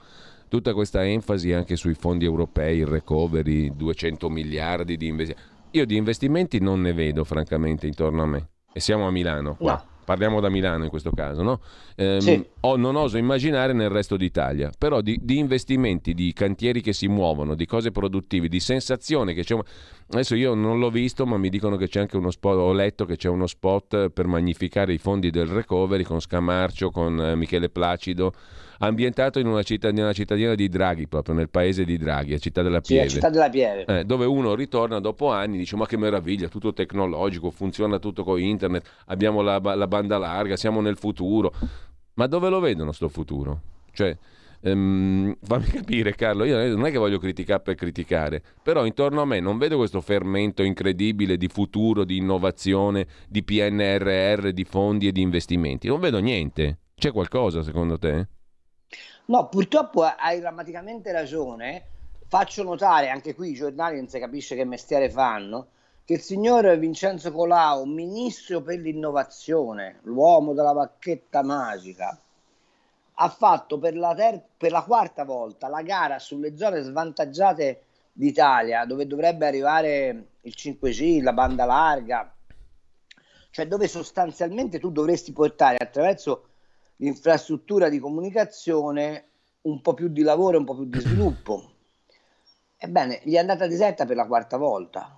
tutta 0.49 0.73
questa 0.73 1.05
enfasi 1.05 1.53
anche 1.53 1.77
sui 1.77 1.93
fondi 1.93 2.25
europei, 2.25 2.79
il 2.79 2.87
recovery, 2.87 3.73
200 3.75 4.29
miliardi 4.29 4.97
di 4.97 5.07
investimenti. 5.07 5.47
Io 5.71 5.85
di 5.85 5.95
investimenti 5.95 6.59
non 6.59 6.81
ne 6.81 6.93
vedo, 6.93 7.23
francamente, 7.23 7.87
intorno 7.87 8.23
a 8.23 8.25
me. 8.25 8.49
E 8.73 8.79
siamo 8.79 9.07
a 9.07 9.11
Milano 9.11 9.55
qua. 9.55 9.73
No 9.73 9.97
parliamo 10.09 10.39
da 10.39 10.49
Milano 10.49 10.85
in 10.85 10.89
questo 10.89 11.11
caso, 11.11 11.43
no? 11.43 11.59
ehm, 11.95 12.17
sì. 12.17 12.43
o 12.61 12.75
non 12.77 12.95
oso 12.95 13.19
immaginare 13.19 13.73
nel 13.73 13.89
resto 13.89 14.17
d'Italia, 14.17 14.71
però 14.75 15.01
di, 15.01 15.19
di, 15.21 15.37
investimenti, 15.37 16.15
di 16.15 16.33
cantieri 16.33 16.81
che 16.81 16.93
si 16.93 17.07
muovono, 17.07 17.53
di 17.53 17.67
cose 17.67 17.91
produttive, 17.91 18.47
di 18.47 18.59
sensazione 18.59 19.35
che 19.35 19.43
c'è... 19.43 19.53
Un... 19.53 19.61
Adesso 20.09 20.33
io 20.33 20.55
non 20.55 20.79
l'ho 20.79 20.89
visto, 20.89 21.27
ma 21.27 21.37
mi 21.37 21.49
dicono 21.49 21.75
che 21.75 21.87
c'è 21.87 21.99
anche 21.99 22.17
uno 22.17 22.31
spot, 22.31 22.57
ho 22.57 22.73
letto 22.73 23.05
che 23.05 23.17
c'è 23.17 23.29
uno 23.29 23.45
spot 23.45 24.09
per 24.09 24.25
magnificare 24.25 24.93
i 24.93 24.97
fondi 24.97 25.29
del 25.29 25.45
recovery 25.45 26.01
con 26.01 26.19
Scamarcio, 26.19 26.89
con 26.89 27.21
eh, 27.21 27.35
Michele 27.35 27.69
Placido 27.69 28.33
ambientato 28.79 29.39
in 29.39 29.47
una, 29.47 29.63
città, 29.63 29.89
una, 29.89 30.13
cittadina 30.13 30.55
di 30.55 30.67
Draghi, 30.67 31.07
proprio 31.07 31.35
nel 31.35 31.49
paese 31.49 31.85
di 31.85 31.97
Draghi, 31.97 32.33
a 32.33 32.37
Città 32.37 32.61
della 32.61 32.81
Pieve. 32.81 33.09
Sì, 33.09 33.15
Città 33.15 33.29
della 33.29 33.49
Pieve. 33.49 33.85
Eh, 33.85 34.03
dove 34.03 34.25
uno 34.25 34.55
ritorna 34.55 34.99
dopo 34.99 35.31
anni 35.31 35.55
e 35.55 35.59
dice 35.59 35.75
ma 35.75 35.85
che 35.85 35.97
meraviglia, 35.97 36.47
tutto 36.47 36.73
tecnologico, 36.73 37.49
funziona 37.51 37.99
tutto 37.99 38.23
con 38.23 38.39
internet, 38.39 38.87
abbiamo 39.07 39.41
la, 39.41 39.59
la 39.59 39.87
banda 39.87 40.17
larga, 40.17 40.55
siamo 40.55 40.81
nel 40.81 40.97
futuro. 40.97 41.53
Ma 42.15 42.27
dove 42.27 42.49
lo 42.49 42.59
vedono 42.59 42.91
sto 42.91 43.07
futuro? 43.07 43.61
Cioè, 43.91 44.17
ehm, 44.61 45.35
fammi 45.41 45.65
capire 45.71 46.15
Carlo, 46.15 46.43
io 46.43 46.57
non 46.75 46.85
è 46.85 46.91
che 46.91 46.97
voglio 46.97 47.17
criticare 47.17 47.61
per 47.61 47.75
criticare, 47.75 48.41
però 48.61 48.85
intorno 48.85 49.21
a 49.21 49.25
me 49.25 49.39
non 49.39 49.57
vedo 49.57 49.77
questo 49.77 50.01
fermento 50.01 50.63
incredibile 50.63 51.37
di 51.37 51.47
futuro, 51.47 52.03
di 52.03 52.17
innovazione, 52.17 53.07
di 53.27 53.43
PNRR, 53.43 54.49
di 54.49 54.63
fondi 54.63 55.07
e 55.07 55.11
di 55.11 55.21
investimenti. 55.21 55.87
Non 55.87 55.99
vedo 55.99 56.19
niente. 56.19 56.79
C'è 56.95 57.11
qualcosa 57.13 57.63
secondo 57.63 57.97
te? 57.97 58.27
No, 59.29 59.47
purtroppo 59.47 60.01
hai 60.01 60.39
drammaticamente 60.39 61.11
ragione. 61.11 61.85
Faccio 62.27 62.63
notare, 62.63 63.09
anche 63.09 63.35
qui 63.35 63.51
i 63.51 63.53
giornali 63.53 63.97
non 63.97 64.07
si 64.07 64.17
capisce 64.17 64.55
che 64.55 64.65
mestiere 64.65 65.07
fanno, 65.11 65.67
che 66.03 66.13
il 66.13 66.21
signor 66.21 66.75
Vincenzo 66.79 67.31
Colau, 67.31 67.83
ministro 67.83 68.61
per 68.61 68.79
l'innovazione, 68.79 69.99
l'uomo 70.03 70.53
della 70.53 70.73
bacchetta 70.73 71.43
magica, 71.43 72.19
ha 73.13 73.29
fatto 73.29 73.77
per 73.77 73.95
la, 73.95 74.15
ter- 74.15 74.43
per 74.57 74.71
la 74.71 74.81
quarta 74.81 75.25
volta 75.25 75.67
la 75.67 75.83
gara 75.83 76.17
sulle 76.17 76.57
zone 76.57 76.81
svantaggiate 76.81 77.83
d'Italia, 78.11 78.85
dove 78.85 79.05
dovrebbe 79.05 79.45
arrivare 79.45 80.29
il 80.41 80.53
5G, 80.57 81.21
la 81.21 81.33
banda 81.33 81.65
larga, 81.65 82.33
cioè 83.51 83.67
dove 83.67 83.87
sostanzialmente 83.87 84.79
tu 84.79 84.91
dovresti 84.91 85.31
portare 85.33 85.77
attraverso 85.77 86.48
l'infrastruttura 86.99 87.89
di 87.89 87.99
comunicazione, 87.99 89.27
un 89.61 89.81
po' 89.81 89.93
più 89.93 90.07
di 90.07 90.21
lavoro 90.21 90.55
e 90.55 90.59
un 90.59 90.65
po' 90.65 90.75
più 90.75 90.85
di 90.85 90.99
sviluppo. 90.99 91.71
Ebbene, 92.77 93.21
gli 93.23 93.33
è 93.33 93.39
andata 93.39 93.67
deserta 93.67 94.05
per 94.05 94.15
la 94.15 94.25
quarta 94.25 94.57
volta. 94.57 95.15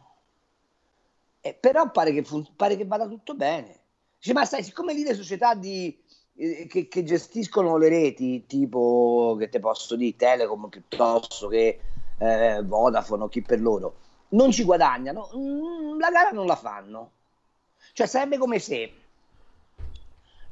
Eh, 1.41 1.53
però 1.53 1.89
pare 1.91 2.11
che, 2.11 2.23
fun- 2.23 2.55
pare 2.55 2.75
che, 2.75 2.85
vada 2.85 3.07
tutto 3.07 3.35
bene. 3.35 3.79
Dice, 4.17 4.33
ma 4.33 4.45
sai, 4.45 4.63
siccome 4.63 4.93
lì 4.93 5.03
le 5.03 5.15
società 5.15 5.55
di, 5.55 5.95
eh, 6.35 6.67
che, 6.67 6.87
che, 6.87 7.03
gestiscono 7.03 7.77
le 7.77 7.89
reti, 7.89 8.45
tipo, 8.45 9.35
che 9.39 9.49
te 9.49 9.59
posso 9.59 9.95
dire, 9.95 10.15
Telecom 10.15 10.69
piuttosto 10.69 11.47
che 11.47 11.79
eh, 12.17 12.61
Vodafone 12.63 13.23
o 13.23 13.27
chi 13.27 13.41
per 13.41 13.59
loro, 13.59 13.95
non 14.29 14.51
ci 14.51 14.63
guadagnano, 14.63 15.29
mm, 15.35 15.99
la 15.99 16.09
gara 16.11 16.29
non 16.29 16.45
la 16.45 16.55
fanno. 16.55 17.11
Cioè 17.93 18.05
sarebbe 18.05 18.37
come 18.37 18.59
se 18.59 18.93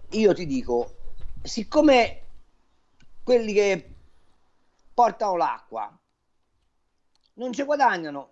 io 0.09 0.33
ti 0.33 0.45
dico, 0.47 0.95
siccome 1.41 2.21
quelli 3.23 3.53
che 3.53 3.95
portano 4.93 5.35
l'acqua 5.35 5.97
non 7.35 7.53
ci 7.53 7.63
guadagnano, 7.63 8.31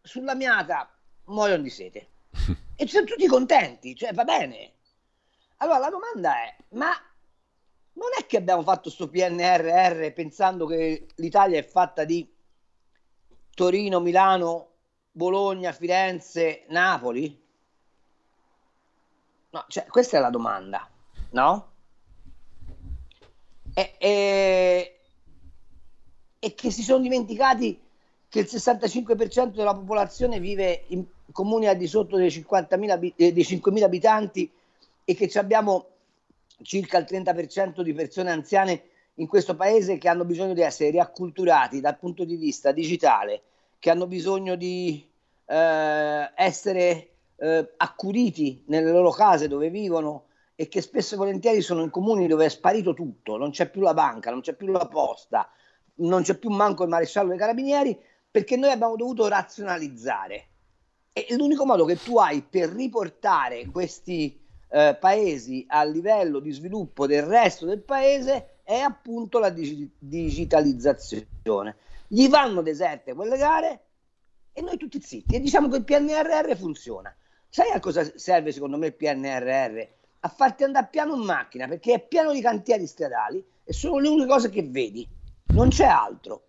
sulla 0.00 0.34
miata 0.34 0.88
muoiono 1.24 1.62
di 1.62 1.70
sete. 1.70 2.08
e 2.76 2.86
sono 2.86 3.04
tutti 3.04 3.26
contenti, 3.26 3.96
cioè 3.96 4.12
va 4.12 4.24
bene. 4.24 4.74
Allora 5.58 5.78
la 5.78 5.90
domanda 5.90 6.42
è, 6.42 6.56
ma 6.70 6.90
non 7.94 8.08
è 8.16 8.26
che 8.26 8.36
abbiamo 8.36 8.62
fatto 8.62 8.82
questo 8.82 9.08
PNRR 9.08 10.12
pensando 10.12 10.66
che 10.66 11.08
l'Italia 11.16 11.58
è 11.58 11.64
fatta 11.64 12.04
di 12.04 12.32
Torino, 13.54 13.98
Milano, 13.98 14.74
Bologna, 15.10 15.72
Firenze, 15.72 16.64
Napoli? 16.68 17.46
No, 19.50 19.64
cioè, 19.66 19.86
questa 19.86 20.18
è 20.18 20.20
la 20.20 20.30
domanda, 20.30 20.88
no? 21.30 21.72
E, 23.78 23.94
e, 23.98 24.98
e 26.40 26.54
che 26.54 26.70
si 26.72 26.82
sono 26.82 27.00
dimenticati 27.00 27.80
che 28.28 28.40
il 28.40 28.48
65% 28.50 29.54
della 29.54 29.74
popolazione 29.74 30.40
vive 30.40 30.84
in 30.88 31.04
comuni 31.30 31.68
al 31.68 31.76
di 31.76 31.86
sotto 31.86 32.16
dei, 32.16 32.28
50.000, 32.28 33.12
eh, 33.14 33.32
dei 33.32 33.42
5.000 33.44 33.82
abitanti 33.84 34.50
e 35.04 35.14
che 35.14 35.30
abbiamo 35.38 35.86
circa 36.62 36.98
il 36.98 37.06
30% 37.08 37.82
di 37.82 37.92
persone 37.92 38.32
anziane 38.32 38.82
in 39.14 39.28
questo 39.28 39.54
paese 39.54 39.96
che 39.96 40.08
hanno 40.08 40.24
bisogno 40.24 40.54
di 40.54 40.62
essere 40.62 40.90
riacculturati 40.90 41.80
dal 41.80 41.98
punto 41.98 42.24
di 42.24 42.34
vista 42.34 42.72
digitale, 42.72 43.42
che 43.78 43.90
hanno 43.90 44.08
bisogno 44.08 44.56
di 44.56 45.06
eh, 45.46 46.30
essere 46.34 47.08
eh, 47.36 47.72
accuditi 47.76 48.64
nelle 48.66 48.90
loro 48.90 49.10
case 49.10 49.46
dove 49.46 49.70
vivono, 49.70 50.24
e 50.60 50.66
che 50.66 50.80
spesso 50.80 51.14
e 51.14 51.18
volentieri 51.18 51.60
sono 51.60 51.84
in 51.84 51.90
comuni 51.90 52.26
dove 52.26 52.46
è 52.46 52.48
sparito 52.48 52.92
tutto, 52.92 53.36
non 53.36 53.50
c'è 53.50 53.70
più 53.70 53.80
la 53.80 53.94
banca, 53.94 54.32
non 54.32 54.40
c'è 54.40 54.54
più 54.54 54.66
la 54.66 54.88
posta, 54.88 55.48
non 55.98 56.22
c'è 56.22 56.36
più 56.36 56.50
manco 56.50 56.82
il 56.82 56.88
maresciallo 56.88 57.28
dei 57.28 57.38
carabinieri, 57.38 57.96
perché 58.28 58.56
noi 58.56 58.72
abbiamo 58.72 58.96
dovuto 58.96 59.28
razionalizzare. 59.28 60.48
E 61.12 61.26
l'unico 61.36 61.64
modo 61.64 61.84
che 61.84 61.94
tu 61.94 62.18
hai 62.18 62.42
per 62.42 62.70
riportare 62.70 63.66
questi 63.66 64.44
eh, 64.70 64.96
paesi 64.98 65.64
a 65.68 65.84
livello 65.84 66.40
di 66.40 66.50
sviluppo 66.50 67.06
del 67.06 67.22
resto 67.22 67.64
del 67.64 67.82
paese 67.82 68.56
è 68.64 68.78
appunto 68.78 69.38
la 69.38 69.50
dig- 69.50 69.90
digitalizzazione. 69.96 71.76
Gli 72.08 72.28
vanno 72.28 72.62
deserte 72.62 73.14
quelle 73.14 73.36
gare 73.36 73.80
e 74.52 74.60
noi 74.60 74.76
tutti 74.76 75.00
zitti 75.00 75.36
e 75.36 75.40
diciamo 75.40 75.68
che 75.68 75.76
il 75.76 75.84
PNRR 75.84 76.56
funziona. 76.56 77.14
Sai 77.48 77.70
a 77.70 77.78
cosa 77.78 78.10
serve 78.16 78.50
secondo 78.50 78.76
me 78.76 78.88
il 78.88 78.94
PNRR? 78.94 79.97
A 80.20 80.28
farti 80.28 80.64
andare 80.64 80.88
piano 80.90 81.14
in 81.14 81.22
macchina 81.22 81.66
perché 81.66 81.94
è 81.94 82.00
pieno 82.00 82.32
di 82.32 82.40
cantieri 82.40 82.86
stradali 82.86 83.44
e 83.64 83.72
sono 83.72 83.98
le 83.98 84.08
uniche 84.08 84.26
cose 84.26 84.50
che 84.50 84.62
vedi, 84.62 85.06
non 85.48 85.68
c'è 85.68 85.86
altro. 85.86 86.44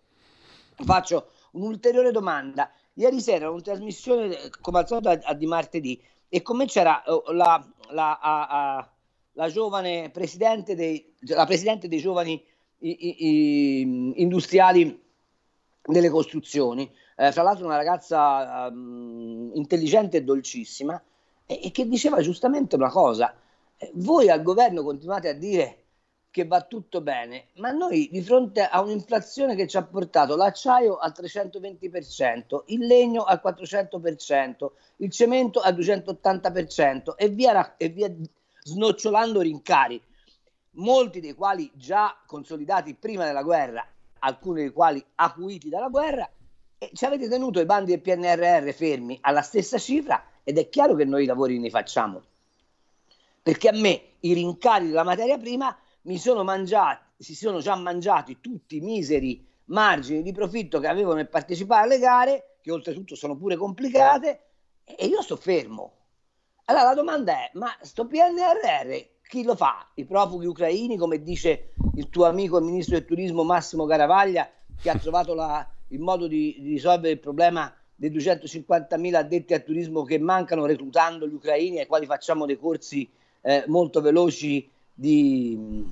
Faccio 0.74 1.30
un'ulteriore 1.52 2.10
domanda. 2.10 2.70
Ieri 2.94 3.20
sera 3.20 3.36
era 3.36 3.50
una 3.50 3.60
trasmissione 3.60 4.36
come 4.60 4.78
al 4.78 4.86
solito 4.86 5.08
a, 5.10 5.34
di 5.34 5.46
martedì 5.46 6.02
e 6.28 6.42
con 6.42 6.56
me 6.56 6.66
c'era 6.66 7.02
uh, 7.06 7.32
la, 7.32 7.64
la, 7.90 8.18
a, 8.18 8.90
la, 9.32 9.48
giovane 9.48 10.10
presidente 10.10 10.74
dei, 10.74 11.14
la 11.20 11.46
presidente 11.46 11.88
dei 11.88 11.98
giovani 11.98 12.42
i, 12.78 13.80
i, 13.80 14.12
industriali 14.16 15.02
delle 15.82 16.08
costruzioni, 16.08 16.90
eh, 17.16 17.32
fra 17.32 17.42
l'altro 17.42 17.66
una 17.66 17.76
ragazza 17.76 18.68
um, 18.70 19.50
intelligente 19.54 20.18
e 20.18 20.22
dolcissima, 20.22 21.02
e, 21.46 21.60
e, 21.64 21.70
che 21.70 21.88
diceva 21.88 22.20
giustamente 22.20 22.76
una 22.76 22.90
cosa, 22.90 23.32
eh, 23.32 23.34
voi 23.94 24.28
al 24.28 24.42
governo 24.42 24.82
continuate 24.82 25.28
a 25.28 25.32
dire 25.32 25.76
che 26.30 26.46
va 26.46 26.60
tutto 26.62 27.00
bene, 27.00 27.46
ma 27.56 27.70
noi 27.70 28.08
di 28.10 28.22
fronte 28.22 28.62
a 28.62 28.80
un'inflazione 28.80 29.56
che 29.56 29.66
ci 29.66 29.76
ha 29.76 29.82
portato 29.82 30.36
l'acciaio 30.36 30.96
al 30.96 31.12
320%, 31.16 32.62
il 32.66 32.86
legno 32.86 33.24
al 33.24 33.40
400%, 33.42 34.70
il 34.98 35.10
cemento 35.10 35.60
al 35.60 35.74
280% 35.74 37.14
e 37.16 37.28
via, 37.30 37.76
e 37.76 37.88
via 37.88 38.14
snocciolando 38.62 39.40
rincari, 39.40 40.00
molti 40.72 41.20
dei 41.20 41.34
quali 41.34 41.68
già 41.74 42.16
consolidati 42.26 42.94
prima 42.94 43.24
della 43.24 43.42
guerra, 43.42 43.84
alcuni 44.20 44.60
dei 44.60 44.72
quali 44.72 45.04
acuiti 45.16 45.68
dalla 45.68 45.88
guerra, 45.88 46.30
e 46.78 46.90
ci 46.94 47.04
avete 47.04 47.28
tenuto 47.28 47.60
i 47.60 47.66
bandi 47.66 47.90
del 47.90 48.00
PNRR 48.00 48.70
fermi 48.72 49.18
alla 49.20 49.42
stessa 49.42 49.78
cifra 49.78 50.22
ed 50.44 50.58
è 50.58 50.68
chiaro 50.68 50.94
che 50.94 51.04
noi 51.04 51.24
i 51.24 51.26
lavori 51.26 51.58
ne 51.58 51.70
facciamo. 51.70 52.22
Perché 53.42 53.68
a 53.68 53.72
me 53.72 54.16
i 54.20 54.32
rincari 54.32 54.88
della 54.88 55.02
materia 55.02 55.38
prima 55.38 55.76
mi 56.02 56.18
sono 56.18 56.44
mangiati, 56.44 57.04
si 57.18 57.34
sono 57.34 57.60
già 57.60 57.74
mangiati 57.74 58.38
tutti 58.40 58.76
i 58.76 58.80
miseri 58.80 59.46
margini 59.66 60.22
di 60.22 60.32
profitto 60.32 60.80
che 60.80 60.88
avevo 60.88 61.14
nel 61.14 61.28
partecipare 61.28 61.84
alle 61.84 61.98
gare, 61.98 62.58
che 62.60 62.72
oltretutto 62.72 63.14
sono 63.14 63.36
pure 63.36 63.56
complicate, 63.56 64.40
e 64.84 65.06
io 65.06 65.22
sto 65.22 65.36
fermo. 65.36 65.94
Allora 66.66 66.84
la 66.84 66.94
domanda 66.94 67.32
è, 67.32 67.50
ma 67.54 67.74
sto 67.80 68.06
PNRR 68.06 69.18
chi 69.30 69.44
lo 69.44 69.54
fa? 69.54 69.88
I 69.94 70.04
profughi 70.04 70.46
ucraini, 70.46 70.96
come 70.96 71.22
dice 71.22 71.74
il 71.94 72.10
tuo 72.10 72.24
amico 72.24 72.58
il 72.58 72.64
ministro 72.64 72.96
del 72.96 73.06
turismo 73.06 73.44
Massimo 73.44 73.84
Garavaglia, 73.86 74.50
che 74.82 74.90
ha 74.90 74.98
trovato 74.98 75.34
la, 75.34 75.64
il 75.88 76.00
modo 76.00 76.26
di, 76.26 76.56
di, 76.58 76.70
risolvere 76.70 77.12
il 77.12 77.20
problema 77.20 77.72
dei 77.94 78.10
250.000 78.10 79.14
addetti 79.14 79.54
al 79.54 79.62
turismo 79.62 80.02
che 80.02 80.18
mancano 80.18 80.66
reclutando 80.66 81.28
gli 81.28 81.34
ucraini 81.34 81.78
ai 81.78 81.86
quali 81.86 82.06
facciamo 82.06 82.44
dei 82.44 82.58
corsi 82.58 83.08
eh, 83.42 83.64
molto 83.66 84.00
veloci 84.00 84.70
di, 84.92 85.86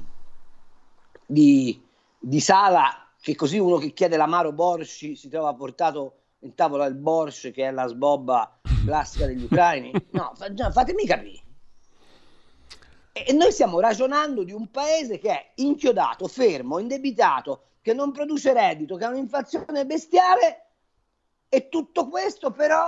di, 1.26 1.82
di, 2.18 2.40
sala, 2.40 3.08
che 3.20 3.34
così 3.34 3.58
uno 3.58 3.76
che 3.76 3.92
chiede 3.92 4.16
l'amaro 4.16 4.52
borsci 4.52 5.16
si 5.16 5.28
trova 5.28 5.54
portato 5.54 6.14
in 6.40 6.54
tavola 6.54 6.86
il 6.86 6.94
borsci, 6.94 7.50
che 7.50 7.66
è 7.66 7.70
la 7.70 7.86
sbobba 7.86 8.60
classica 8.84 9.26
degli 9.26 9.44
ucraini. 9.44 9.92
No, 10.10 10.32
fatemi 10.34 11.06
capire. 11.06 11.42
E 13.12 13.32
noi 13.32 13.50
stiamo 13.50 13.80
ragionando 13.80 14.44
di 14.44 14.52
un 14.52 14.70
paese 14.70 15.18
che 15.18 15.30
è 15.30 15.52
inchiodato, 15.56 16.28
fermo, 16.28 16.78
indebitato, 16.78 17.62
che 17.82 17.92
non 17.92 18.12
produce 18.12 18.52
reddito, 18.52 18.96
che 18.96 19.04
ha 19.04 19.08
un'inflazione 19.08 19.84
bestiale 19.86 20.66
e 21.48 21.68
tutto 21.68 22.08
questo 22.08 22.52
però 22.52 22.86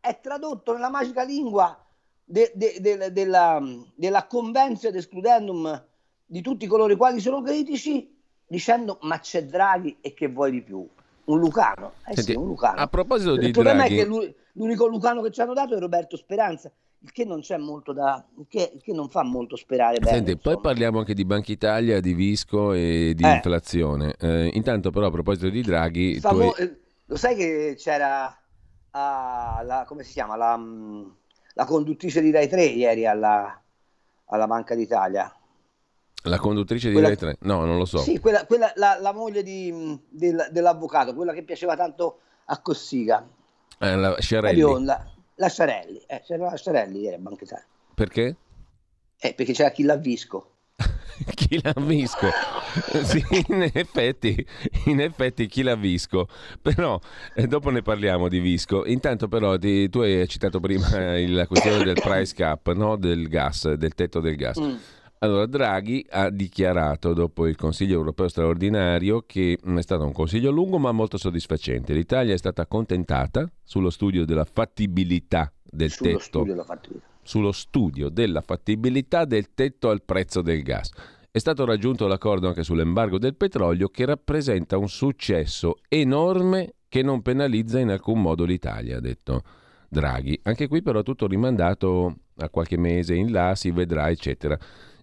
è 0.00 0.20
tradotto 0.20 0.72
nella 0.72 0.88
magica 0.88 1.24
lingua 1.24 1.85
de, 2.28 2.52
de, 2.54 2.78
de, 2.80 3.12
della, 3.12 3.62
della 3.94 4.26
convenzione 4.26 4.96
ed 4.96 5.00
excludendum 5.00 5.84
di 6.26 6.42
tutti 6.42 6.66
coloro 6.66 6.92
i 6.92 6.96
quali 6.96 7.20
sono 7.20 7.40
critici 7.40 8.12
dicendo 8.46 8.98
ma 9.02 9.20
c'è 9.20 9.44
Draghi 9.44 9.98
e 10.00 10.12
che 10.12 10.28
vuoi 10.28 10.50
di 10.50 10.62
più? 10.62 10.86
Un 11.24 11.38
Lucano? 11.38 11.92
Eh 12.06 12.14
Senti, 12.14 12.32
sì, 12.32 12.36
un 12.36 12.46
Lucano. 12.46 12.80
A 12.80 12.88
proposito 12.88 13.34
Il 13.34 13.40
di 13.40 13.50
Draghi... 13.52 13.96
è 13.96 14.04
che 14.04 14.34
l'unico 14.52 14.86
Lucano 14.86 15.22
che 15.22 15.30
ci 15.30 15.40
hanno 15.40 15.54
dato 15.54 15.76
è 15.76 15.78
Roberto 15.78 16.16
Speranza 16.16 16.70
il 17.00 17.12
che 17.12 17.24
non 17.24 17.40
c'è 17.40 17.56
molto 17.56 17.92
da 17.92 18.24
il 18.38 18.46
che, 18.48 18.72
il 18.74 18.82
che 18.82 18.92
non 18.92 19.08
fa 19.08 19.22
molto 19.22 19.54
sperare 19.54 19.98
bene, 19.98 20.16
Senti, 20.16 20.36
poi 20.36 20.58
parliamo 20.58 20.98
anche 20.98 21.14
di 21.14 21.24
Banca 21.24 21.52
Italia, 21.52 22.00
di 22.00 22.14
Visco 22.14 22.72
e 22.72 23.12
di 23.14 23.22
eh. 23.22 23.34
inflazione. 23.34 24.14
Eh, 24.18 24.50
intanto 24.54 24.90
però 24.90 25.06
a 25.06 25.10
proposito 25.10 25.48
di 25.48 25.62
Draghi, 25.62 26.18
Famo- 26.18 26.50
hai... 26.52 26.64
Eh, 26.64 26.80
lo 27.04 27.16
sai 27.16 27.36
che 27.36 27.74
c'era 27.78 28.26
uh, 28.26 29.64
la, 29.64 29.84
come 29.86 30.02
si 30.02 30.12
chiama 30.12 30.36
la, 30.36 30.54
um, 30.54 31.14
la 31.56 31.64
conduttrice 31.64 32.20
di 32.20 32.30
Rai 32.30 32.48
3 32.48 32.64
ieri 32.64 33.06
alla, 33.06 33.60
alla 34.26 34.46
Banca 34.46 34.74
d'Italia. 34.74 35.34
La 36.24 36.38
conduttrice 36.38 36.92
quella, 36.92 37.08
di 37.08 37.14
Rai 37.14 37.34
3? 37.34 37.46
No, 37.46 37.64
non 37.64 37.78
lo 37.78 37.86
so. 37.86 37.98
Sì, 37.98 38.18
quella, 38.20 38.44
quella 38.44 38.72
la, 38.76 38.98
la, 39.00 39.12
moglie 39.12 39.42
di, 39.42 39.98
del, 40.08 40.48
dell'avvocato, 40.50 41.14
quella 41.14 41.32
che 41.32 41.44
piaceva 41.44 41.74
tanto 41.74 42.20
a 42.46 42.60
Cossiga. 42.60 43.26
Eh, 43.78 43.96
la 43.96 44.20
Sciarelli. 44.20 44.84
La, 44.84 45.02
la 45.36 45.48
Sciarelli, 45.48 46.02
eh, 46.06 46.22
c'era 46.24 46.50
la 46.50 46.56
Sciarelli 46.56 47.00
ieri 47.00 47.14
a 47.14 47.18
Banca 47.18 47.44
d'Italia. 47.44 47.66
Perché? 47.94 48.36
Eh, 49.18 49.32
perché 49.32 49.52
c'era 49.54 49.70
chi 49.70 49.82
l'ha 49.82 49.96
visco. 49.96 50.50
chi 51.34 51.60
l'ha 51.62 51.74
visco? 51.76 52.28
sì, 53.04 53.24
in 53.48 53.70
effetti, 53.72 54.46
in 54.86 55.00
effetti 55.00 55.46
chi 55.46 55.62
l'ha 55.62 55.76
visco. 55.76 56.28
Però 56.60 56.98
eh, 57.34 57.46
dopo 57.46 57.70
ne 57.70 57.82
parliamo 57.82 58.28
di 58.28 58.38
visco. 58.38 58.84
Intanto 58.84 59.28
però 59.28 59.56
ti, 59.56 59.88
tu 59.88 60.00
hai 60.00 60.26
citato 60.28 60.60
prima 60.60 60.88
la 61.26 61.46
questione 61.46 61.84
del 61.84 61.98
price 62.00 62.34
cap, 62.34 62.72
no? 62.72 62.96
del 62.96 63.28
gas, 63.28 63.72
del 63.72 63.94
tetto 63.94 64.20
del 64.20 64.36
gas. 64.36 64.60
Mm. 64.60 64.74
Allora, 65.20 65.46
Draghi 65.46 66.06
ha 66.10 66.28
dichiarato 66.28 67.14
dopo 67.14 67.46
il 67.46 67.56
Consiglio 67.56 67.94
europeo 67.94 68.28
straordinario 68.28 69.24
che 69.26 69.58
è 69.62 69.80
stato 69.80 70.04
un 70.04 70.12
consiglio 70.12 70.50
lungo 70.50 70.78
ma 70.78 70.92
molto 70.92 71.16
soddisfacente. 71.16 71.94
L'Italia 71.94 72.34
è 72.34 72.38
stata 72.38 72.62
accontentata 72.62 73.50
sullo 73.64 73.88
studio 73.88 74.26
della 74.26 74.44
fattibilità 74.44 75.50
del 75.64 75.90
sullo 75.90 76.10
tetto. 76.10 76.22
Studio 76.22 76.62
fattibilità. 76.64 77.14
Sullo 77.26 77.50
studio 77.50 78.08
della 78.08 78.40
fattibilità 78.40 79.24
del 79.24 79.52
tetto 79.52 79.90
al 79.90 80.02
prezzo 80.02 80.42
del 80.42 80.62
gas. 80.62 80.90
È 81.30 81.38
stato 81.38 81.64
raggiunto 81.64 82.06
l'accordo 82.06 82.46
anche 82.48 82.62
sull'embargo 82.62 83.18
del 83.18 83.34
petrolio 83.34 83.88
che 83.88 84.06
rappresenta 84.06 84.78
un 84.78 84.88
successo 84.88 85.78
enorme 85.88 86.74
che 86.88 87.02
non 87.02 87.22
penalizza 87.22 87.80
in 87.80 87.90
alcun 87.90 88.22
modo 88.22 88.44
l'Italia, 88.44 88.98
ha 88.98 89.00
detto 89.00 89.42
Draghi. 89.88 90.38
Anche 90.44 90.68
qui 90.68 90.82
però 90.82 91.02
tutto 91.02 91.26
rimandato 91.26 92.16
a 92.36 92.48
qualche 92.48 92.78
mese 92.78 93.14
in 93.14 93.32
là, 93.32 93.54
si 93.54 93.70
vedrà, 93.70 94.08
eccetera. 94.08 94.56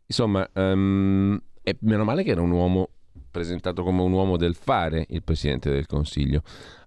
Insomma, 0.05 0.49
um, 0.53 1.39
meno 1.79 2.03
male 2.03 2.23
che 2.23 2.31
era 2.31 2.41
un 2.41 2.51
uomo 2.51 2.89
presentato 3.29 3.83
come 3.83 4.01
un 4.01 4.11
uomo 4.11 4.37
del 4.37 4.55
fare, 4.55 5.05
il 5.09 5.23
Presidente 5.23 5.69
del 5.69 5.87
Consiglio. 5.87 6.41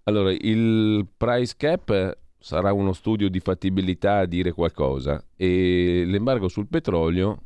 Allora, 0.05 0.31
il 0.33 1.07
price 1.17 1.55
cap 1.57 2.17
sarà 2.47 2.73
uno 2.73 2.93
studio 2.93 3.29
di 3.29 3.41
fattibilità 3.41 4.19
a 4.19 4.25
dire 4.25 4.53
qualcosa 4.53 5.21
e 5.35 6.05
l'embargo 6.07 6.47
sul 6.47 6.69
petrolio 6.69 7.41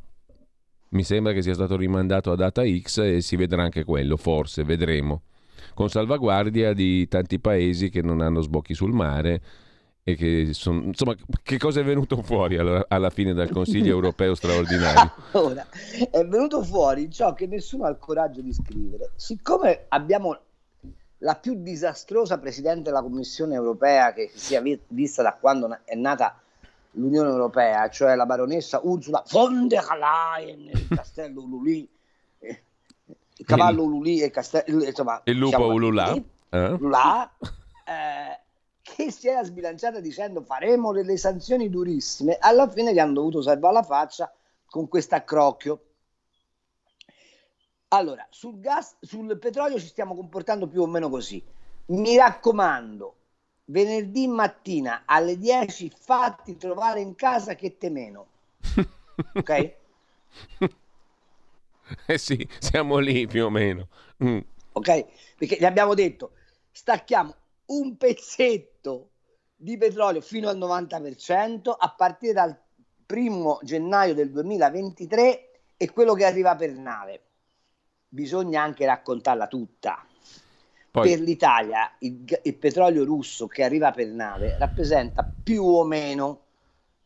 mi 0.89 1.03
sembra 1.03 1.33
che 1.33 1.41
sia 1.41 1.55
stato 1.55 1.75
rimandato 1.75 2.31
a 2.31 2.35
data 2.35 2.61
X 2.63 2.99
e 2.99 3.21
si 3.21 3.35
vedrà 3.35 3.63
anche 3.63 3.83
quello, 3.83 4.15
forse, 4.15 4.63
vedremo, 4.63 5.23
con 5.73 5.89
salvaguardia 5.89 6.73
di 6.73 7.07
tanti 7.07 7.39
paesi 7.39 7.89
che 7.89 8.03
non 8.03 8.21
hanno 8.21 8.41
sbocchi 8.41 8.75
sul 8.75 8.93
mare 8.93 9.41
e 10.03 10.15
che 10.15 10.53
son, 10.53 10.83
insomma, 10.85 11.15
che 11.41 11.57
cosa 11.57 11.79
è 11.79 11.83
venuto 11.83 12.21
fuori 12.21 12.57
alla, 12.57 12.85
alla 12.87 13.09
fine 13.09 13.33
dal 13.33 13.49
Consiglio 13.49 13.89
europeo 13.89 14.35
straordinario? 14.35 15.13
Ora, 15.33 15.65
è 16.11 16.23
venuto 16.27 16.61
fuori 16.61 17.09
ciò 17.09 17.33
che 17.33 17.47
nessuno 17.47 17.85
ha 17.85 17.89
il 17.89 17.97
coraggio 17.97 18.41
di 18.41 18.53
scrivere. 18.53 19.13
Siccome 19.15 19.85
abbiamo 19.87 20.37
la 21.23 21.35
più 21.35 21.61
disastrosa 21.61 22.39
presidente 22.39 22.83
della 22.83 23.01
Commissione 23.01 23.55
europea 23.55 24.13
che 24.13 24.29
si 24.33 24.39
sia 24.39 24.63
vista 24.87 25.21
da 25.21 25.33
quando 25.33 25.79
è 25.83 25.95
nata 25.95 26.39
l'Unione 26.91 27.29
Europea, 27.29 27.89
cioè 27.89 28.15
la 28.15 28.25
baronessa 28.25 28.81
Ursula 28.83 29.23
von 29.31 29.67
der 29.67 29.85
Leyen, 29.97 30.69
il 30.73 30.87
castello 30.89 31.43
eh, 32.39 32.63
il 33.37 33.45
cavallo 33.45 33.83
Ululi 33.83 34.21
e 34.21 34.25
il 34.25 34.31
castello, 34.31 34.83
insomma, 34.83 35.21
il 35.25 35.37
lupo 35.37 35.57
diciamo, 35.57 35.73
Ulula, 35.73 36.13
eh? 36.49 36.67
Ulula 36.67 37.31
eh, 37.85 38.39
che 38.81 39.11
si 39.11 39.27
era 39.27 39.43
sbilanciata 39.43 39.99
dicendo 39.99 40.41
faremo 40.41 40.91
delle 40.91 41.17
sanzioni 41.17 41.69
durissime, 41.69 42.37
alla 42.39 42.67
fine 42.67 42.93
gli 42.93 42.99
hanno 42.99 43.13
dovuto 43.13 43.41
salvare 43.41 43.75
la 43.75 43.83
faccia 43.83 44.31
con 44.65 44.87
questo 44.87 45.15
accrocchio. 45.15 45.85
Allora, 47.93 48.25
sul 48.29 48.59
gas, 48.61 48.95
sul 49.01 49.37
petrolio 49.37 49.77
ci 49.77 49.87
stiamo 49.87 50.15
comportando 50.15 50.67
più 50.67 50.81
o 50.81 50.87
meno 50.87 51.09
così. 51.09 51.43
Mi 51.87 52.15
raccomando, 52.15 53.15
venerdì 53.65 54.27
mattina 54.27 55.03
alle 55.05 55.37
10 55.37 55.91
fatti 55.93 56.55
trovare 56.55 57.01
in 57.01 57.15
casa 57.15 57.55
che 57.55 57.77
te 57.77 57.89
meno. 57.89 58.27
Ok? 59.33 59.73
Eh 62.07 62.17
sì, 62.17 62.47
siamo 62.57 62.99
lì 62.99 63.27
più 63.27 63.43
o 63.43 63.49
meno. 63.49 63.89
Mm. 64.23 64.39
Ok? 64.71 65.05
Perché 65.37 65.57
gli 65.59 65.65
abbiamo 65.65 65.93
detto, 65.93 66.31
stacchiamo 66.71 67.35
un 67.65 67.97
pezzetto 67.97 69.09
di 69.53 69.75
petrolio 69.75 70.21
fino 70.21 70.47
al 70.47 70.57
90% 70.57 71.75
a 71.77 71.93
partire 71.93 72.31
dal 72.31 72.57
primo 73.05 73.59
gennaio 73.63 74.13
del 74.13 74.31
2023 74.31 75.49
e 75.75 75.91
quello 75.91 76.13
che 76.13 76.23
arriva 76.23 76.55
per 76.55 76.71
nave. 76.71 77.30
Bisogna 78.13 78.61
anche 78.61 78.85
raccontarla 78.85 79.47
tutta. 79.47 80.05
Poi... 80.91 81.09
Per 81.09 81.21
l'Italia 81.21 81.89
il, 81.99 82.25
il 82.43 82.55
petrolio 82.55 83.05
russo 83.05 83.47
che 83.47 83.63
arriva 83.63 83.91
per 83.91 84.07
nave 84.07 84.57
rappresenta 84.59 85.23
più 85.41 85.63
o 85.63 85.85
meno 85.85 86.41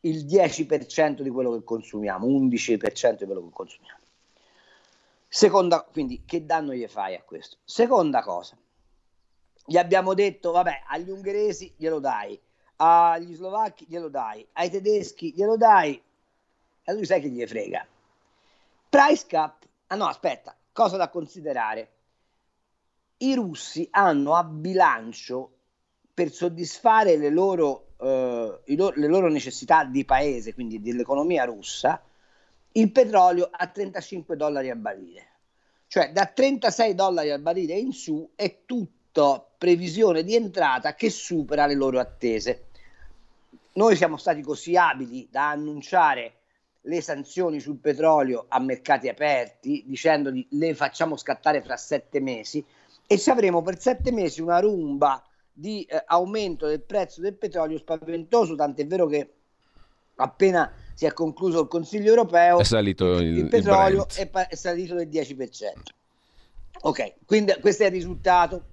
il 0.01 0.25
10% 0.25 1.21
di 1.21 1.29
quello 1.29 1.51
che 1.51 1.63
consumiamo, 1.63 2.25
11% 2.25 3.17
di 3.19 3.25
quello 3.25 3.43
che 3.43 3.53
consumiamo. 3.53 3.99
Seconda, 5.27 5.81
quindi 5.81 6.23
che 6.25 6.45
danno 6.45 6.73
gli 6.73 6.87
fai 6.87 7.13
a 7.13 7.21
questo? 7.21 7.57
Seconda 7.63 8.23
cosa, 8.23 8.57
gli 9.65 9.77
abbiamo 9.77 10.15
detto, 10.15 10.51
vabbè, 10.51 10.83
agli 10.87 11.11
ungheresi 11.11 11.71
glielo 11.77 11.99
dai, 11.99 12.39
agli 12.77 13.35
slovacchi 13.35 13.85
glielo 13.87 14.09
dai, 14.09 14.47
ai 14.53 14.71
tedeschi 14.71 15.33
glielo 15.35 15.57
dai, 15.57 16.01
e 16.83 16.93
lui 16.93 17.05
sai 17.05 17.21
che 17.21 17.29
gli 17.29 17.45
frega. 17.45 17.85
Price 18.89 19.25
cap, 19.27 19.63
ah 19.87 19.95
no, 19.95 20.07
aspetta, 20.07 20.55
cosa 20.75 20.97
da 20.97 21.07
considerare? 21.07 21.91
I 23.19 23.33
russi 23.33 23.87
hanno 23.91 24.35
a 24.35 24.43
bilancio 24.43 25.51
per 26.13 26.29
soddisfare 26.33 27.15
le 27.15 27.29
loro, 27.29 27.93
eh, 27.97 28.75
lo- 28.75 28.93
le 28.93 29.07
loro 29.07 29.29
necessità 29.29 29.85
di 29.85 30.03
paese, 30.03 30.53
quindi 30.53 30.81
dell'economia 30.81 31.45
russa, 31.45 32.03
il 32.73 32.91
petrolio 32.91 33.47
a 33.49 33.67
35 33.67 34.35
dollari 34.35 34.69
al 34.69 34.77
barile. 34.77 35.27
Cioè 35.87 36.11
da 36.11 36.25
36 36.25 36.93
dollari 36.93 37.31
al 37.31 37.39
barile 37.39 37.75
in 37.75 37.93
su 37.93 38.31
è 38.35 38.63
tutto 38.65 39.51
previsione 39.57 40.23
di 40.23 40.35
entrata 40.35 40.93
che 40.93 41.09
supera 41.09 41.67
le 41.67 41.75
loro 41.75 42.01
attese. 42.01 42.65
Noi 43.75 43.95
siamo 43.95 44.17
stati 44.17 44.41
così 44.41 44.75
abili 44.75 45.25
da 45.31 45.51
annunciare 45.51 46.39
le 46.85 47.01
sanzioni 47.01 47.59
sul 47.59 47.77
petrolio 47.77 48.45
a 48.47 48.59
mercati 48.59 49.07
aperti, 49.07 49.83
dicendo 49.87 50.31
di 50.31 50.45
le 50.51 50.73
facciamo 50.73 51.17
scattare 51.17 51.61
fra 51.61 51.77
sette 51.77 52.19
mesi 52.19 52.63
e 53.07 53.17
ci 53.17 53.29
avremo 53.29 53.61
per 53.61 53.79
sette 53.79 54.11
mesi 54.11 54.41
una 54.41 54.59
rumba 54.59 55.23
di 55.51 55.83
eh, 55.83 56.03
aumento 56.07 56.67
del 56.67 56.81
prezzo 56.81 57.21
del 57.21 57.35
petrolio 57.35 57.77
spaventoso, 57.77 58.55
tant'è 58.55 58.85
vero 58.85 59.07
che 59.07 59.33
appena 60.15 60.71
si 60.93 61.05
è 61.05 61.13
concluso 61.13 61.61
il 61.61 61.67
Consiglio 61.67 62.09
europeo, 62.09 62.59
è 62.59 62.63
salito 62.63 63.13
il, 63.19 63.37
il 63.37 63.47
petrolio 63.47 64.05
il 64.09 64.15
è, 64.15 64.29
è, 64.29 64.55
salito 64.55 64.95
del 64.95 65.07
10%. 65.07 65.71
Ok, 66.81 67.15
quindi 67.25 67.53
questo 67.59 67.83
è 67.83 67.87
il 67.87 67.93
risultato. 67.93 68.63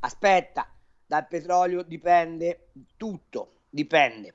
Aspetta, 0.00 0.68
dal 1.06 1.26
petrolio 1.26 1.82
dipende 1.82 2.68
tutto, 2.96 3.52
dipende 3.70 4.34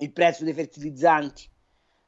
il 0.00 0.12
prezzo 0.12 0.44
dei 0.44 0.52
fertilizzanti, 0.52 1.48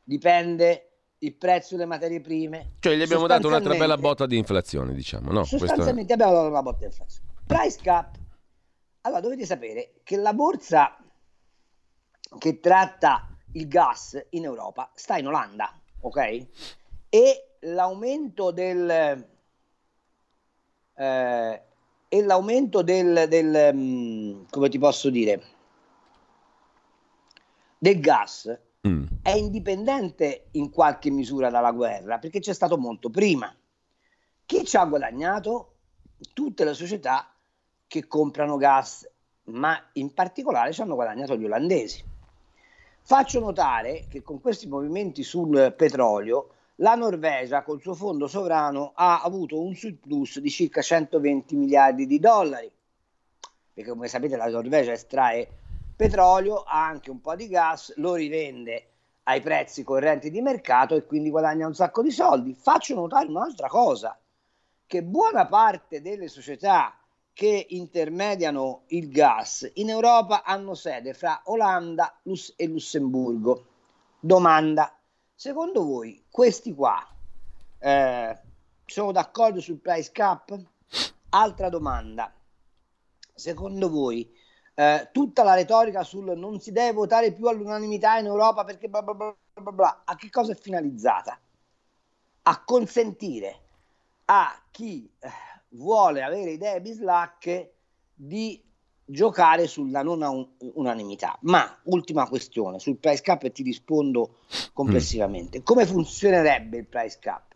dipende 0.03 0.89
il 1.19 1.35
prezzo 1.35 1.77
delle 1.77 1.87
materie 1.87 2.21
prime. 2.21 2.75
Cioè 2.81 2.97
gli 2.97 3.03
abbiamo 3.03 3.27
dato 3.27 3.47
un'altra 3.47 3.77
bella 3.77 3.97
botta 3.97 4.27
di 4.27 4.37
inflazione, 4.37 4.93
diciamo, 4.93 5.31
no? 5.31 5.45
Sostanzialmente 5.45 6.13
abbiamo 6.13 6.33
dato 6.33 6.49
una 6.49 6.63
botta 6.63 6.79
di 6.79 6.85
inflazione. 6.87 7.29
Price 7.47 7.79
cap. 7.83 8.19
Allora 9.03 9.21
dovete 9.21 9.47
sapere 9.47 9.95
che 10.03 10.17
la 10.17 10.33
borsa 10.33 10.97
che 12.39 12.61
tratta 12.61 13.37
il 13.53 13.69
gas 13.69 14.27
in 14.31 14.45
Europa 14.45 14.91
sta 14.95 15.19
in 15.19 15.27
Olanda, 15.27 15.79
ok? 16.01 16.47
E 17.09 17.57
l'aumento 17.61 18.51
del, 18.51 19.27
eh, 20.95 21.63
e 22.09 22.23
l'aumento 22.23 22.83
del, 22.83 23.27
del 23.29 23.71
um, 23.75 24.47
come 24.49 24.69
ti 24.69 24.79
posso 24.79 25.11
dire, 25.11 25.43
del 27.83 27.99
gas 27.99 28.57
mm. 28.87 29.07
è 29.23 29.33
indipendente 29.33 30.47
in 30.53 30.71
qualche 30.71 31.11
misura 31.11 31.51
dalla 31.51 31.73
guerra 31.73 32.19
perché 32.19 32.39
c'è 32.39 32.55
stato 32.55 32.79
molto 32.79 33.11
prima. 33.11 33.53
Chi 34.47 34.65
ci 34.65 34.77
ha 34.77 34.85
guadagnato? 34.85 35.73
Tutte 36.33 36.63
le 36.63 36.75
società 36.75 37.35
che 37.89 38.07
comprano 38.07 38.57
gas, 38.57 39.11
ma 39.47 39.77
in 39.95 40.15
particolare 40.15 40.73
ci 40.73 40.81
hanno 40.81 40.95
guadagnato 40.95 41.35
gli 41.37 41.45
olandesi. 41.45 42.05
Faccio 43.01 43.41
notare 43.41 44.05
che 44.09 44.23
con 44.23 44.41
questi 44.41 44.69
movimenti 44.69 45.25
sul 45.25 45.75
petrolio 45.77 46.51
la 46.77 46.95
Norvegia 46.95 47.65
col 47.65 47.81
suo 47.81 47.95
fondo 47.95 48.29
sovrano 48.29 48.93
ha 48.95 49.23
avuto 49.23 49.61
un 49.61 49.75
surplus 49.75 50.39
di 50.39 50.51
circa 50.51 50.83
120 50.83 51.57
miliardi 51.57 52.07
di 52.07 52.21
dollari, 52.21 52.71
perché 53.75 53.91
come 53.91 54.07
sapete 54.07 54.37
la 54.37 54.49
Norvegia 54.49 54.93
estrae 54.93 55.62
petrolio, 56.03 56.65
ha 56.65 56.85
anche 56.85 57.11
un 57.11 57.21
po' 57.21 57.37
di 57.37 57.47
gas, 57.47 57.95
lo 57.99 58.15
rivende 58.15 58.89
ai 59.25 59.41
prezzi 59.41 59.85
correnti 59.85 60.33
di 60.33 60.41
mercato 60.41 60.97
e 60.97 61.07
quindi 61.07 61.31
guadagna 61.31 61.69
un 61.69 61.77
sacco 61.77 62.03
di 62.03 62.11
soldi. 62.11 62.55
Faccio 62.55 62.97
notare 62.97 63.29
un'altra 63.29 63.69
cosa, 63.69 64.19
che 64.85 65.05
buona 65.05 65.47
parte 65.47 66.03
delle 66.03 66.27
società 66.27 66.99
che 67.33 67.67
intermediano 67.69 68.83
il 68.89 69.11
gas 69.11 69.71
in 69.75 69.91
Europa 69.91 70.43
hanno 70.43 70.75
sede 70.75 71.15
fra 71.15 71.41
Olanda 71.45 72.21
e 72.57 72.67
Lussemburgo. 72.67 73.67
Domanda, 74.19 74.93
secondo 75.33 75.85
voi 75.85 76.25
questi 76.29 76.75
qua 76.75 77.01
eh, 77.79 78.39
sono 78.85 79.13
d'accordo 79.13 79.61
sul 79.61 79.79
price 79.79 80.11
cap? 80.11 80.53
Altra 81.29 81.69
domanda, 81.69 82.35
secondo 83.35 83.89
voi 83.89 84.41
eh, 84.75 85.09
tutta 85.13 85.43
la 85.43 85.55
retorica 85.55 86.03
sul 86.03 86.37
non 86.37 86.61
si 86.61 86.73
deve 86.73 86.93
votare 86.93 87.33
più 87.33 87.47
all'unanimità 87.47 88.17
in 88.19 88.27
Europa 88.27 88.65
perché 88.65 88.89
bla 88.89 89.03
bla 89.03 89.15
bla 89.15 89.37
bla 89.55 89.73
bla, 89.73 90.03
a 90.05 90.17
che 90.17 90.31
cosa 90.31 90.53
è 90.53 90.57
finalizzata? 90.57 91.39
A 92.45 92.65
consentire 92.65 93.61
a 94.27 94.63
chi 94.71 95.11
eh, 95.19 95.29
vuole 95.71 96.23
avere 96.23 96.53
idee 96.53 96.81
bislacche 96.81 97.75
di 98.15 98.63
giocare 99.05 99.67
sulla 99.67 100.03
non 100.03 100.23
un- 100.23 100.49
unanimità. 100.75 101.37
Ma 101.43 101.79
ultima 101.85 102.27
questione 102.27 102.79
sul 102.79 102.97
price 102.97 103.23
cap 103.23 103.43
e 103.43 103.53
ti 103.53 103.63
rispondo 103.63 104.39
complessivamente. 104.73 105.59
Mm. 105.59 105.63
Come 105.63 105.87
funzionerebbe 105.87 106.79
il 106.79 106.87
price 106.87 107.19
cap? 107.21 107.55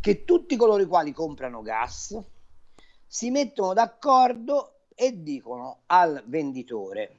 Che 0.00 0.24
tutti 0.24 0.56
coloro 0.56 0.82
i 0.82 0.86
quali 0.86 1.12
comprano 1.12 1.62
gas 1.62 2.18
si 3.06 3.30
mettono 3.30 3.72
d'accordo 3.72 4.77
e 5.00 5.22
dicono 5.22 5.82
al 5.86 6.22
venditore 6.26 7.18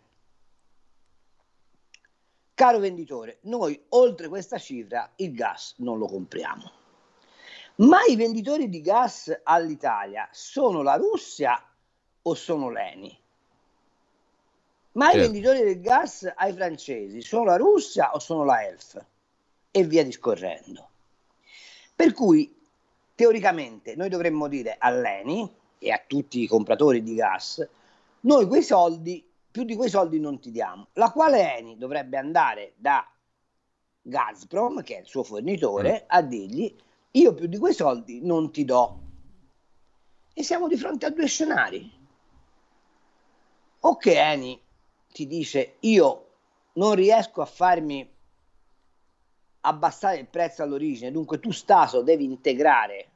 caro 2.60 2.80
venditore, 2.80 3.38
noi 3.44 3.82
oltre 3.92 4.28
questa 4.28 4.58
cifra 4.58 5.10
il 5.16 5.34
gas 5.34 5.76
non 5.78 5.98
lo 5.98 6.08
compriamo. 6.08 6.72
Ma 7.76 8.04
i 8.04 8.18
venditori 8.18 8.68
di 8.68 8.82
gas 8.82 9.34
all'Italia 9.44 10.28
sono 10.34 10.82
la 10.82 10.96
Russia 10.96 11.64
o 12.22 12.34
sono 12.34 12.70
l'ENI? 12.70 13.18
Ma 14.92 15.06
certo. 15.06 15.18
i 15.18 15.22
venditori 15.22 15.64
del 15.64 15.80
gas 15.80 16.30
ai 16.36 16.52
francesi 16.52 17.22
sono 17.22 17.46
la 17.46 17.56
Russia 17.56 18.14
o 18.14 18.20
sono 18.20 18.44
la 18.44 18.68
ELF? 18.68 19.06
E 19.72 19.84
via 19.86 20.04
discorrendo. 20.04 20.90
Per 21.96 22.12
cui 22.12 22.54
teoricamente 23.16 23.96
noi 23.96 24.10
dovremmo 24.10 24.50
dire 24.50 24.76
all'ENI 24.78 25.59
e 25.80 25.92
a 25.92 26.04
tutti 26.06 26.42
i 26.42 26.48
compratori 26.48 27.02
di 27.02 27.16
gas, 27.16 27.68
noi 28.22 28.46
quei 28.48 28.62
soldi, 28.62 29.26
più 29.50 29.64
di 29.64 29.76
quei 29.76 29.90
soldi 29.90 30.20
non 30.20 30.40
ti 30.40 30.52
diamo. 30.52 30.88
La 30.94 31.12
quale 31.12 31.58
ENI 31.58 31.78
dovrebbe 31.78 32.18
andare 32.18 32.74
da 32.76 33.04
Gazprom, 34.02 34.84
che 34.84 34.98
è 34.98 35.00
il 35.00 35.08
suo 35.08 35.24
fornitore, 35.24 36.04
mm. 36.04 36.06
a 36.08 36.22
dirgli 36.22 36.76
io 37.12 37.34
più 37.34 37.48
di 37.48 37.58
quei 37.58 37.74
soldi 37.74 38.20
non 38.22 38.52
ti 38.52 38.66
do. 38.66 39.00
E 40.34 40.44
siamo 40.44 40.68
di 40.68 40.78
fronte 40.78 41.06
a 41.06 41.10
due 41.10 41.26
scenari. 41.26 41.98
O 43.82 43.98
che 43.98 44.22
Eni 44.22 44.62
ti 45.12 45.26
dice 45.26 45.78
io 45.80 46.26
non 46.74 46.94
riesco 46.94 47.42
a 47.42 47.46
farmi 47.46 48.08
abbassare 49.62 50.18
il 50.18 50.28
prezzo 50.28 50.64
all'origine, 50.64 51.12
dunque 51.12 51.40
tu 51.40 51.52
Stato 51.52 52.02
devi 52.02 52.26
integrare 52.26 53.09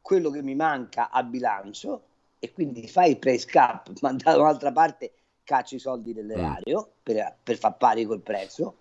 quello 0.00 0.30
che 0.30 0.42
mi 0.42 0.54
manca 0.54 1.10
a 1.10 1.22
bilancio 1.22 2.02
e 2.38 2.52
quindi 2.52 2.86
fai 2.88 3.10
il 3.10 3.18
price 3.18 3.46
cap, 3.46 3.90
ma 4.00 4.12
da 4.12 4.36
un'altra 4.36 4.72
parte 4.72 5.12
cacci 5.44 5.76
i 5.76 5.80
soldi 5.80 6.12
dell'erario 6.12 6.88
mm. 6.88 6.92
per, 7.02 7.36
per 7.42 7.56
far 7.56 7.76
pari 7.76 8.04
col 8.04 8.20
prezzo, 8.20 8.76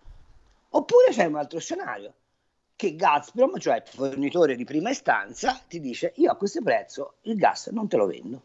oppure 0.70 1.12
c'è 1.12 1.26
un 1.26 1.36
altro 1.36 1.60
scenario 1.60 2.14
che 2.78 2.96
Gazprom, 2.96 3.58
cioè 3.58 3.78
il 3.78 3.84
fornitore 3.86 4.56
di 4.56 4.64
prima 4.64 4.92
istanza, 4.92 5.60
ti 5.68 5.80
dice 5.80 6.14
io 6.18 6.32
a 6.32 6.36
questo 6.36 6.62
prezzo 6.62 7.16
il 7.24 7.36
gas 7.36 7.68
non 7.68 7.88
te 7.88 7.98
lo 7.98 8.06
vendo. 8.06 8.42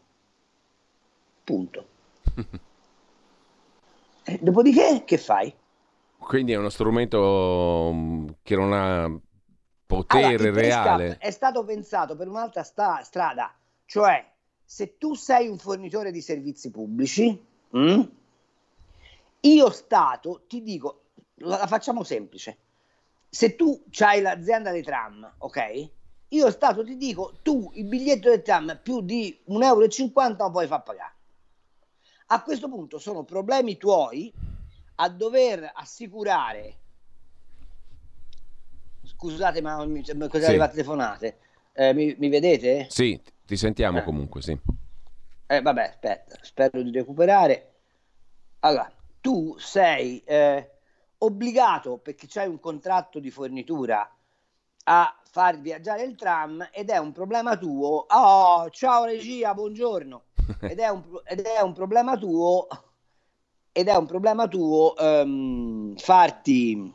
Punto. 1.43 1.85
e 4.23 4.39
dopodiché 4.41 5.03
che 5.05 5.17
fai? 5.19 5.53
Quindi 6.17 6.53
è 6.53 6.55
uno 6.55 6.69
strumento 6.69 7.91
mm, 7.93 8.27
che 8.41 8.55
non 8.55 8.73
ha 8.73 9.11
potere 9.95 10.35
allora, 10.35 10.61
reale. 10.61 11.17
È 11.17 11.31
stato 11.31 11.63
pensato 11.63 12.15
per 12.15 12.27
un'altra 12.27 12.63
sta- 12.63 13.01
strada, 13.03 13.53
cioè 13.85 14.25
se 14.63 14.97
tu 14.97 15.13
sei 15.13 15.47
un 15.47 15.57
fornitore 15.57 16.11
di 16.11 16.21
servizi 16.21 16.71
pubblici 16.71 17.45
mh, 17.69 17.79
mm, 17.79 18.01
Io 19.41 19.69
Stato 19.71 20.43
ti 20.47 20.61
dico, 20.63 21.03
la 21.35 21.67
facciamo 21.67 22.03
semplice, 22.03 22.57
se 23.29 23.55
tu 23.55 23.83
hai 23.99 24.21
l'azienda 24.21 24.71
dei 24.71 24.83
tram, 24.83 25.31
ok? 25.39 25.89
Io 26.29 26.49
Stato 26.49 26.83
ti 26.83 26.97
dico, 26.97 27.37
tu 27.41 27.69
il 27.75 27.85
biglietto 27.85 28.29
del 28.29 28.41
tram 28.41 28.79
più 28.81 29.01
di 29.01 29.37
1,50 29.49 29.65
euro 29.65 30.35
lo 30.37 30.51
puoi 30.51 30.67
far 30.67 30.83
pagare. 30.83 31.13
A 32.27 32.41
questo 32.41 32.69
punto 32.69 32.97
sono 32.97 33.23
problemi 33.23 33.77
tuoi 33.77 34.33
a 34.95 35.09
dover 35.09 35.71
assicurare 35.73 36.77
scusate 39.29 39.61
ma 39.61 39.77
cos'è 39.77 40.43
sì. 40.43 40.45
arrivate 40.45 40.71
telefonate 40.71 41.37
eh, 41.73 41.93
mi, 41.93 42.15
mi, 42.19 42.29
vedete? 42.29 42.87
Sì, 42.89 43.19
ti 43.45 43.57
sentiamo 43.57 43.99
eh. 43.99 44.03
comunque, 44.03 44.41
sì. 44.41 44.57
Eh, 45.47 45.61
vabbè, 45.61 45.81
aspetta, 45.81 46.37
spero 46.41 46.81
di 46.81 46.91
recuperare. 46.91 47.71
Allora, 48.59 48.89
tu 49.19 49.55
sei 49.57 50.21
eh, 50.23 50.71
obbligato, 51.19 51.97
perché 51.97 52.27
c'hai 52.29 52.47
un 52.47 52.59
contratto 52.59 53.19
di 53.19 53.31
fornitura, 53.31 54.07
a 54.85 55.17
far 55.23 55.59
viaggiare 55.59 56.03
il 56.03 56.15
tram 56.15 56.69
ed 56.71 56.89
è 56.89 56.97
un 56.97 57.11
problema 57.11 57.57
tuo. 57.57 58.05
Oh, 58.07 58.69
ciao 58.69 59.05
regia, 59.05 59.53
buongiorno. 59.53 60.23
Ed 60.59 60.77
è 60.77 60.89
un, 60.89 61.01
ed 61.23 61.39
è 61.39 61.61
un 61.61 61.71
problema 61.71 62.17
tuo 62.17 62.67
ed 63.71 63.87
è 63.87 63.95
un 63.95 64.05
problema 64.05 64.47
tuo 64.49 64.93
um, 64.97 65.95
farti 65.95 66.93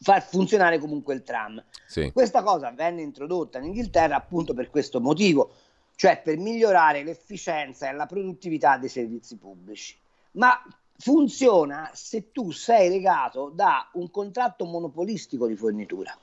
far 0.00 0.22
funzionare 0.22 0.78
comunque 0.78 1.14
il 1.14 1.22
tram. 1.22 1.62
Sì. 1.86 2.10
Questa 2.12 2.42
cosa 2.42 2.70
venne 2.70 3.02
introdotta 3.02 3.58
in 3.58 3.64
Inghilterra 3.64 4.16
appunto 4.16 4.54
per 4.54 4.70
questo 4.70 5.00
motivo, 5.00 5.52
cioè 5.94 6.20
per 6.22 6.38
migliorare 6.38 7.02
l'efficienza 7.02 7.88
e 7.88 7.92
la 7.92 8.06
produttività 8.06 8.76
dei 8.78 8.88
servizi 8.88 9.36
pubblici. 9.36 9.96
Ma 10.32 10.60
funziona 10.98 11.90
se 11.92 12.30
tu 12.32 12.50
sei 12.50 12.88
legato 12.88 13.50
da 13.54 13.88
un 13.94 14.10
contratto 14.10 14.64
monopolistico 14.64 15.46
di 15.46 15.56
fornitura. 15.56 16.16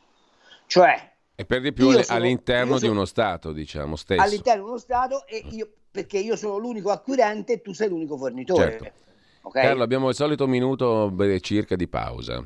Cioè 0.65 1.13
e 1.39 1.45
per 1.45 1.61
di 1.61 1.71
più 1.71 1.89
sono, 1.91 2.03
all'interno 2.09 2.77
sono, 2.77 2.79
di 2.79 2.87
uno 2.97 3.05
Stato, 3.05 3.53
diciamo, 3.53 3.95
stesso. 3.95 4.21
All'interno 4.21 4.63
di 4.63 4.69
uno 4.71 4.77
Stato 4.77 5.25
e 5.25 5.41
io, 5.51 5.69
perché 5.89 6.17
io 6.17 6.35
sono 6.35 6.57
l'unico 6.57 6.89
acquirente 6.91 7.53
e 7.53 7.61
tu 7.61 7.71
sei 7.71 7.87
l'unico 7.87 8.17
fornitore. 8.17 8.71
Certo. 8.71 8.91
Okay? 9.43 9.63
Carlo, 9.63 9.83
abbiamo 9.83 10.09
il 10.09 10.15
solito 10.15 10.47
minuto 10.47 11.15
circa 11.39 11.77
di 11.77 11.87
pausa. 11.87 12.45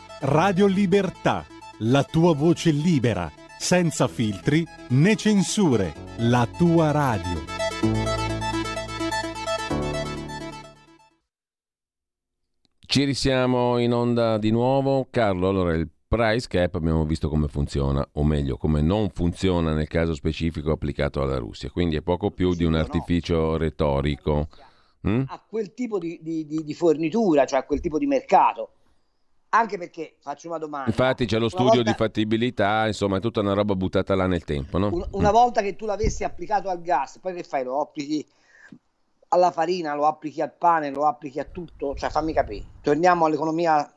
Radio 0.23 0.67
Libertà, 0.67 1.43
la 1.79 2.03
tua 2.03 2.35
voce 2.35 2.69
libera, 2.69 3.31
senza 3.57 4.07
filtri 4.07 4.63
né 4.89 5.15
censure, 5.15 5.95
la 6.17 6.47
tua 6.55 6.91
radio. 6.91 7.39
Ci 12.77 13.03
risiamo 13.03 13.79
in 13.79 13.93
onda 13.93 14.37
di 14.37 14.51
nuovo. 14.51 15.07
Carlo, 15.09 15.49
allora 15.49 15.73
il 15.73 15.89
price 16.07 16.47
cap 16.47 16.75
abbiamo 16.75 17.03
visto 17.03 17.27
come 17.27 17.47
funziona, 17.47 18.07
o 18.11 18.23
meglio, 18.23 18.57
come 18.57 18.81
non 18.81 19.09
funziona 19.09 19.73
nel 19.73 19.87
caso 19.87 20.13
specifico 20.13 20.69
applicato 20.69 21.23
alla 21.23 21.39
Russia, 21.39 21.71
quindi 21.71 21.95
è 21.95 22.01
poco 22.03 22.29
più 22.29 22.53
di 22.53 22.63
un 22.63 22.75
artificio 22.75 23.57
retorico. 23.57 24.49
Mm? 25.07 25.23
A 25.25 25.43
quel 25.49 25.73
tipo 25.73 25.97
di, 25.97 26.19
di, 26.21 26.45
di 26.45 26.73
fornitura, 26.75 27.45
cioè 27.45 27.61
a 27.61 27.63
quel 27.63 27.79
tipo 27.79 27.97
di 27.97 28.05
mercato 28.05 28.73
anche 29.53 29.77
perché 29.77 30.15
faccio 30.19 30.47
una 30.47 30.57
domanda. 30.57 30.89
Infatti 30.89 31.25
c'è 31.25 31.37
lo 31.37 31.49
studio 31.49 31.75
volta... 31.75 31.91
di 31.91 31.93
fattibilità, 31.95 32.87
insomma, 32.87 33.17
è 33.17 33.19
tutta 33.19 33.41
una 33.41 33.53
roba 33.53 33.75
buttata 33.75 34.15
là 34.15 34.25
nel 34.25 34.43
tempo, 34.43 34.77
no? 34.77 34.89
Una, 34.91 35.07
una 35.11 35.29
mm. 35.29 35.33
volta 35.33 35.61
che 35.61 35.75
tu 35.75 35.85
l'avessi 35.85 36.23
applicato 36.23 36.69
al 36.69 36.81
gas, 36.81 37.19
poi 37.19 37.33
che 37.33 37.43
fai? 37.43 37.63
Lo 37.63 37.81
applichi 37.81 38.25
alla 39.29 39.51
farina, 39.51 39.93
lo 39.93 40.05
applichi 40.05 40.41
al 40.41 40.53
pane, 40.53 40.89
lo 40.89 41.05
applichi 41.05 41.39
a 41.39 41.45
tutto? 41.45 41.95
Cioè, 41.95 42.09
fammi 42.09 42.33
capire. 42.33 42.65
Torniamo 42.81 43.25
all'economia 43.25 43.93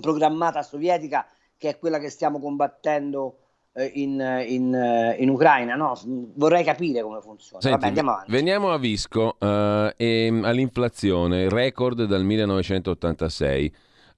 programmata 0.00 0.62
sovietica, 0.62 1.26
che 1.56 1.70
è 1.70 1.78
quella 1.78 1.98
che 1.98 2.10
stiamo 2.10 2.40
combattendo 2.40 3.38
eh, 3.74 3.90
in, 3.94 4.44
in, 4.46 4.74
eh, 4.74 5.16
in, 5.20 5.28
Ucraina, 5.28 5.76
no? 5.76 5.96
Vorrei 6.34 6.64
capire 6.64 7.00
come 7.02 7.20
funziona. 7.20 7.62
Senti, 7.62 8.00
Vabbè. 8.00 8.24
Veniamo 8.26 8.72
a 8.72 8.78
Visco 8.78 9.36
uh, 9.38 9.92
e 9.96 10.40
all'inflazione, 10.42 11.48
record 11.48 12.04
dal 12.04 12.24
1986 12.24 13.72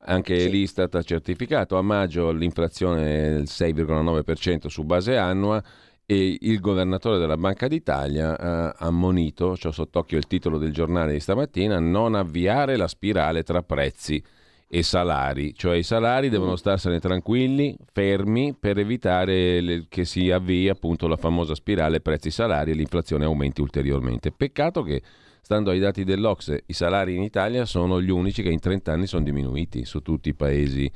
anche 0.05 0.39
sì. 0.39 0.51
l'Istat 0.51 0.95
ha 0.95 1.03
certificato 1.03 1.77
a 1.77 1.83
maggio 1.83 2.31
l'inflazione 2.31 3.31
del 3.31 3.45
6,9% 3.45 4.67
su 4.67 4.85
base 4.85 5.17
annua 5.17 5.63
e 6.07 6.37
il 6.39 6.61
governatore 6.61 7.19
della 7.19 7.37
Banca 7.37 7.67
d'Italia 7.67 8.39
ha 8.39 8.75
ammonito, 8.79 9.57
ho 9.61 9.71
sott'occhio 9.71 10.19
il 10.19 10.27
titolo 10.27 10.59
del 10.59 10.73
giornale 10.73 11.13
di 11.13 11.21
stamattina, 11.21 11.79
non 11.79 12.15
avviare 12.15 12.77
la 12.77 12.89
spirale 12.89 13.43
tra 13.43 13.63
prezzi 13.63 14.23
e 14.69 14.83
salari, 14.83 15.55
cioè 15.55 15.77
i 15.77 15.83
salari 15.83 16.29
devono 16.29 16.53
mm. 16.53 16.57
starsene 16.57 16.99
tranquilli, 16.99 17.77
fermi 17.93 18.55
per 18.59 18.79
evitare 18.79 19.61
le, 19.61 19.87
che 19.89 20.05
si 20.05 20.31
avvii 20.31 20.69
appunto 20.69 21.07
la 21.07 21.17
famosa 21.17 21.55
spirale 21.55 22.01
prezzi-salari 22.01 22.73
e 22.73 22.75
l'inflazione 22.75 23.25
aumenti 23.25 23.61
ulteriormente. 23.61 24.33
Peccato 24.33 24.83
che 24.83 25.01
Stando 25.45 25.73
ai 25.73 25.79
dati 25.79 26.05
dell'Ocse, 26.05 26.63
i 26.69 26.73
salari 26.73 27.17
in 27.17 27.23
Italia 27.23 27.67
sono 27.67 28.01
gli 28.01 28.09
unici 28.09 28.43
che 28.43 28.49
in 28.49 28.61
30 28.61 28.91
anni 28.91 29.07
sono 29.07 29.23
diminuiti 29.23 29.85
su 29.85 30.01
tutti 30.01 30.31
i 30.31 30.35
paesi 30.35 30.91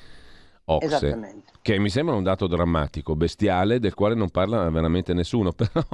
Ocse, 0.65 1.43
che 1.61 1.79
mi 1.79 1.91
sembra 1.91 2.15
un 2.15 2.23
dato 2.23 2.47
drammatico, 2.47 3.15
bestiale, 3.15 3.79
del 3.79 3.93
quale 3.93 4.15
non 4.15 4.31
parla 4.31 4.71
veramente 4.71 5.13
nessuno, 5.13 5.53
però, 5.53 5.85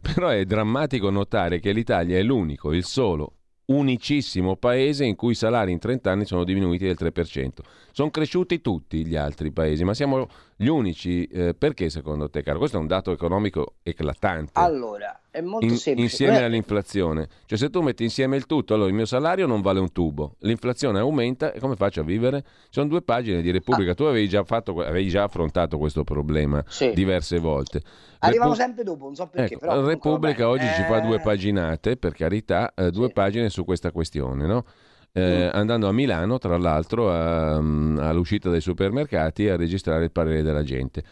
però 0.00 0.28
è 0.28 0.44
drammatico 0.44 1.10
notare 1.10 1.58
che 1.58 1.72
l'Italia 1.72 2.16
è 2.16 2.22
l'unico, 2.22 2.72
il 2.72 2.84
solo 2.84 3.32
unicissimo 3.66 4.54
paese 4.54 5.04
in 5.04 5.16
cui 5.16 5.32
i 5.32 5.34
salari 5.34 5.72
in 5.72 5.80
30 5.80 6.08
anni 6.08 6.24
sono 6.24 6.44
diminuiti 6.44 6.84
del 6.84 6.96
3%. 6.96 7.48
Sono 7.90 8.10
cresciuti 8.10 8.60
tutti 8.60 9.04
gli 9.04 9.16
altri 9.16 9.50
paesi, 9.50 9.82
ma 9.82 9.92
siamo 9.92 10.28
gli 10.54 10.68
unici. 10.68 11.24
Eh, 11.26 11.54
perché 11.54 11.90
secondo 11.90 12.30
te, 12.30 12.44
caro? 12.44 12.58
Questo 12.58 12.76
è 12.76 12.80
un 12.80 12.86
dato 12.86 13.10
economico 13.10 13.74
eclatante. 13.82 14.52
Allora, 14.60 15.18
è 15.34 15.40
molto 15.40 15.66
in, 15.66 15.76
semplice. 15.76 16.08
Insieme 16.08 16.38
Beh. 16.38 16.44
all'inflazione. 16.44 17.28
Cioè 17.46 17.58
se 17.58 17.68
tu 17.68 17.80
metti 17.80 18.04
insieme 18.04 18.36
il 18.36 18.46
tutto, 18.46 18.74
allora 18.74 18.88
il 18.88 18.94
mio 18.94 19.04
salario 19.04 19.48
non 19.48 19.62
vale 19.62 19.80
un 19.80 19.90
tubo, 19.90 20.36
l'inflazione 20.40 21.00
aumenta 21.00 21.52
e 21.52 21.58
come 21.58 21.74
faccio 21.74 22.02
a 22.02 22.04
vivere? 22.04 22.44
Sono 22.70 22.86
due 22.86 23.02
pagine 23.02 23.42
di 23.42 23.50
Repubblica, 23.50 23.90
ah. 23.90 23.94
tu 23.94 24.04
avevi 24.04 24.28
già, 24.28 24.44
fatto, 24.44 24.80
avevi 24.80 25.08
già, 25.08 25.24
affrontato 25.24 25.76
questo 25.76 26.04
problema 26.04 26.62
sì. 26.68 26.92
diverse 26.94 27.40
volte. 27.40 27.82
Arrivano 28.20 28.52
Repu- 28.52 28.64
sempre 28.64 28.84
dopo, 28.84 29.04
non 29.06 29.16
so 29.16 29.26
perché. 29.26 29.54
Ecco, 29.54 29.66
però 29.66 29.84
Repubblica 29.84 30.48
oggi 30.48 30.66
eh... 30.66 30.74
ci 30.74 30.82
fa 30.84 31.00
due 31.00 31.16
eh. 31.16 31.20
paginate, 31.20 31.96
per 31.96 32.12
carità, 32.12 32.72
eh, 32.72 32.92
due 32.92 33.08
sì. 33.08 33.12
pagine 33.12 33.50
su 33.50 33.64
questa 33.64 33.90
questione, 33.90 34.46
no? 34.46 34.64
eh, 35.10 35.50
mm. 35.52 35.56
andando 35.56 35.88
a 35.88 35.92
Milano, 35.92 36.38
tra 36.38 36.56
l'altro, 36.56 37.12
a, 37.12 37.60
mm, 37.60 37.98
all'uscita 37.98 38.50
dai 38.50 38.60
supermercati 38.60 39.48
a 39.48 39.56
registrare 39.56 40.04
il 40.04 40.12
parere 40.12 40.42
della 40.42 40.62
gente. 40.62 41.02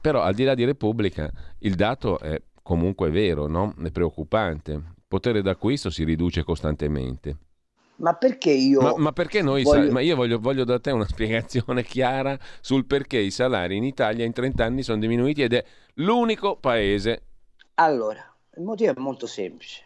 Però 0.00 0.22
al 0.22 0.34
di 0.34 0.44
là 0.44 0.54
di 0.54 0.64
Repubblica 0.64 1.30
il 1.60 1.74
dato 1.74 2.18
è 2.20 2.40
comunque 2.68 3.08
vero, 3.08 3.46
no? 3.46 3.74
è 3.82 3.90
preoccupante. 3.90 4.72
Il 4.72 5.04
potere 5.08 5.40
d'acquisto 5.40 5.88
si 5.88 6.04
riduce 6.04 6.44
costantemente. 6.44 7.36
Ma 7.96 8.12
perché 8.12 8.50
io... 8.50 8.82
Ma, 8.82 8.94
ma 8.98 9.12
perché 9.12 9.40
noi... 9.40 9.62
Voglio... 9.62 9.86
Sa- 9.86 9.92
ma 9.92 10.00
io 10.02 10.14
voglio, 10.14 10.38
voglio, 10.38 10.64
da 10.64 10.78
te 10.78 10.90
una 10.90 11.06
spiegazione 11.08 11.82
chiara 11.82 12.38
sul 12.60 12.84
perché 12.84 13.16
i 13.16 13.30
salari 13.30 13.76
in 13.76 13.84
Italia 13.84 14.26
in 14.26 14.34
30 14.34 14.62
anni 14.62 14.82
sono 14.82 14.98
diminuiti 14.98 15.42
ed 15.42 15.54
è 15.54 15.64
l'unico 15.94 16.56
paese... 16.56 17.22
Allora, 17.76 18.20
il 18.56 18.64
motivo 18.64 18.92
è 18.92 18.98
molto 18.98 19.26
semplice 19.26 19.84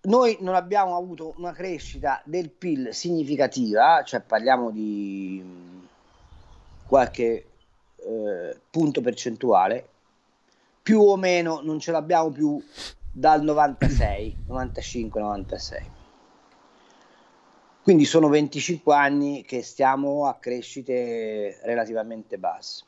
noi 0.00 0.38
non 0.40 0.54
abbiamo 0.54 0.96
avuto 0.96 1.34
una 1.36 1.52
crescita 1.52 2.22
del 2.24 2.50
PIL 2.50 2.94
significativa, 2.94 4.02
cioè 4.04 4.20
parliamo 4.20 4.70
di 4.70 5.44
qualche 6.86 7.47
eh, 8.08 8.58
punto 8.70 9.00
percentuale, 9.00 9.86
più 10.82 11.00
o 11.02 11.16
meno 11.16 11.60
non 11.62 11.78
ce 11.78 11.92
l'abbiamo 11.92 12.30
più 12.30 12.62
dal 13.12 13.42
96, 13.42 14.44
95, 14.46 15.20
96. 15.20 15.90
Quindi 17.82 18.04
sono 18.04 18.28
25 18.28 18.94
anni 18.94 19.44
che 19.44 19.62
stiamo 19.62 20.26
a 20.26 20.34
crescite 20.34 21.58
relativamente 21.62 22.38
basse. 22.38 22.84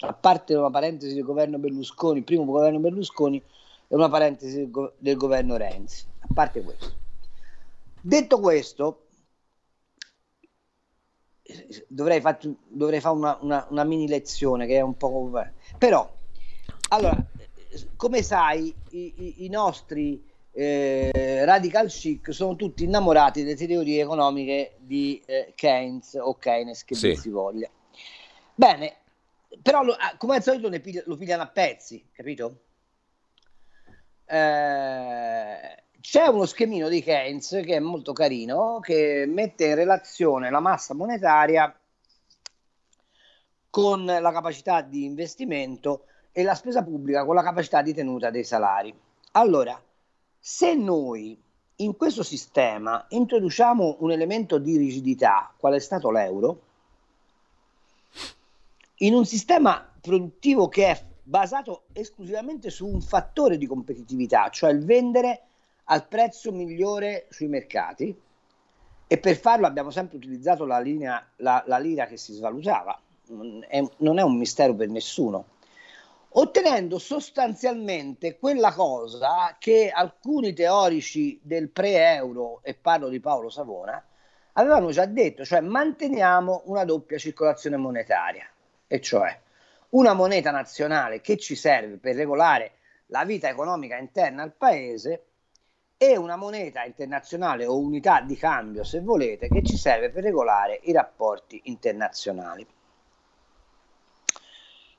a 0.00 0.14
parte 0.14 0.54
una 0.54 0.70
parentesi 0.70 1.14
del 1.14 1.24
governo 1.24 1.58
Berlusconi, 1.58 2.18
il 2.18 2.24
primo 2.24 2.44
governo 2.44 2.78
Berlusconi 2.78 3.36
e 3.88 3.94
una 3.94 4.08
parentesi 4.08 4.56
del, 4.56 4.70
go- 4.70 4.94
del 4.96 5.16
governo 5.16 5.56
Renzi, 5.56 6.04
a 6.20 6.28
parte 6.32 6.62
questo. 6.62 6.92
Detto 8.00 8.40
questo, 8.40 9.08
dovrei, 11.86 12.20
far, 12.20 12.38
dovrei 12.68 13.00
fare 13.00 13.16
una, 13.16 13.38
una, 13.40 13.66
una, 13.70 13.84
mini 13.84 14.08
lezione 14.08 14.66
che 14.66 14.76
è 14.76 14.80
un 14.80 14.96
po'... 14.96 15.30
Però, 15.78 16.10
allora, 16.88 17.16
come 17.96 18.22
sai, 18.22 18.74
i, 18.90 19.12
i, 19.16 19.44
i 19.44 19.48
nostri 19.48 20.22
eh, 20.52 21.44
radical 21.44 21.88
chic 21.88 22.32
sono 22.32 22.56
tutti 22.56 22.84
innamorati 22.84 23.42
delle 23.42 23.56
teorie 23.56 24.02
economiche 24.02 24.76
di 24.78 25.22
eh, 25.26 25.52
Keynes 25.54 26.14
o 26.14 26.34
Keynes 26.36 26.84
che 26.84 26.94
sì. 26.94 27.14
si 27.14 27.30
voglia. 27.30 27.68
Bene, 28.54 28.96
però 29.62 29.82
lo, 29.82 29.92
ah, 29.92 30.16
come 30.16 30.36
al 30.36 30.42
solito 30.42 30.68
piglia, 30.80 31.02
lo 31.06 31.16
pigliano 31.16 31.42
a 31.42 31.48
pezzi, 31.48 32.04
capito? 32.12 32.62
Eh, 34.26 35.82
c'è 36.00 36.26
uno 36.26 36.46
schemino 36.46 36.88
di 36.88 37.02
Keynes 37.02 37.60
che 37.64 37.76
è 37.76 37.80
molto 37.80 38.12
carino 38.12 38.80
che 38.80 39.26
mette 39.28 39.66
in 39.66 39.74
relazione 39.74 40.50
la 40.50 40.60
massa 40.60 40.94
monetaria 40.94 41.74
con 43.68 44.04
la 44.04 44.32
capacità 44.32 44.80
di 44.80 45.04
investimento 45.04 46.04
e 46.32 46.42
la 46.42 46.54
spesa 46.54 46.82
pubblica 46.82 47.24
con 47.24 47.34
la 47.34 47.42
capacità 47.42 47.82
di 47.82 47.92
tenuta 47.92 48.30
dei 48.30 48.44
salari. 48.44 48.92
Allora, 49.32 49.80
se 50.38 50.74
noi 50.74 51.38
in 51.76 51.96
questo 51.96 52.22
sistema 52.22 53.04
introduciamo 53.10 53.98
un 54.00 54.10
elemento 54.10 54.58
di 54.58 54.76
rigidità, 54.76 55.52
qual 55.56 55.74
è 55.74 55.78
stato 55.78 56.10
l'euro, 56.10 56.62
in 58.96 59.14
un 59.14 59.24
sistema 59.24 59.88
produttivo 60.00 60.68
che 60.68 60.86
è 60.86 61.04
basato 61.22 61.84
esclusivamente 61.92 62.70
su 62.70 62.86
un 62.86 63.00
fattore 63.00 63.56
di 63.56 63.66
competitività, 63.66 64.48
cioè 64.50 64.72
il 64.72 64.84
vendere 64.84 65.44
al 65.90 66.06
prezzo 66.06 66.52
migliore 66.52 67.26
sui 67.30 67.48
mercati, 67.48 68.16
e 69.06 69.18
per 69.18 69.36
farlo 69.36 69.66
abbiamo 69.66 69.90
sempre 69.90 70.18
utilizzato 70.18 70.64
la, 70.64 70.78
linea, 70.78 71.24
la, 71.36 71.64
la 71.66 71.78
lira 71.78 72.06
che 72.06 72.16
si 72.16 72.32
svalutava, 72.32 73.00
è, 73.68 73.82
non 73.96 74.18
è 74.18 74.22
un 74.22 74.36
mistero 74.36 74.72
per 74.74 74.88
nessuno. 74.88 75.46
Ottenendo 76.32 77.00
sostanzialmente 77.00 78.38
quella 78.38 78.72
cosa 78.72 79.56
che 79.58 79.90
alcuni 79.92 80.52
teorici 80.52 81.40
del 81.42 81.70
pre-euro, 81.70 82.60
e 82.62 82.74
parlo 82.74 83.08
di 83.08 83.18
Paolo 83.18 83.50
Savona, 83.50 84.00
avevano 84.52 84.92
già 84.92 85.06
detto, 85.06 85.44
cioè 85.44 85.60
manteniamo 85.60 86.62
una 86.66 86.84
doppia 86.84 87.18
circolazione 87.18 87.76
monetaria, 87.76 88.48
e 88.86 89.00
cioè 89.00 89.36
una 89.90 90.12
moneta 90.12 90.52
nazionale 90.52 91.20
che 91.20 91.36
ci 91.36 91.56
serve 91.56 91.96
per 91.96 92.14
regolare 92.14 92.74
la 93.06 93.24
vita 93.24 93.48
economica 93.48 93.96
interna 93.96 94.44
al 94.44 94.52
paese 94.52 95.24
e 96.02 96.16
una 96.16 96.36
moneta 96.36 96.82
internazionale 96.84 97.66
o 97.66 97.78
unità 97.78 98.22
di 98.22 98.34
cambio, 98.34 98.84
se 98.84 99.02
volete, 99.02 99.48
che 99.48 99.62
ci 99.62 99.76
serve 99.76 100.08
per 100.08 100.22
regolare 100.22 100.80
i 100.84 100.92
rapporti 100.92 101.60
internazionali. 101.64 102.66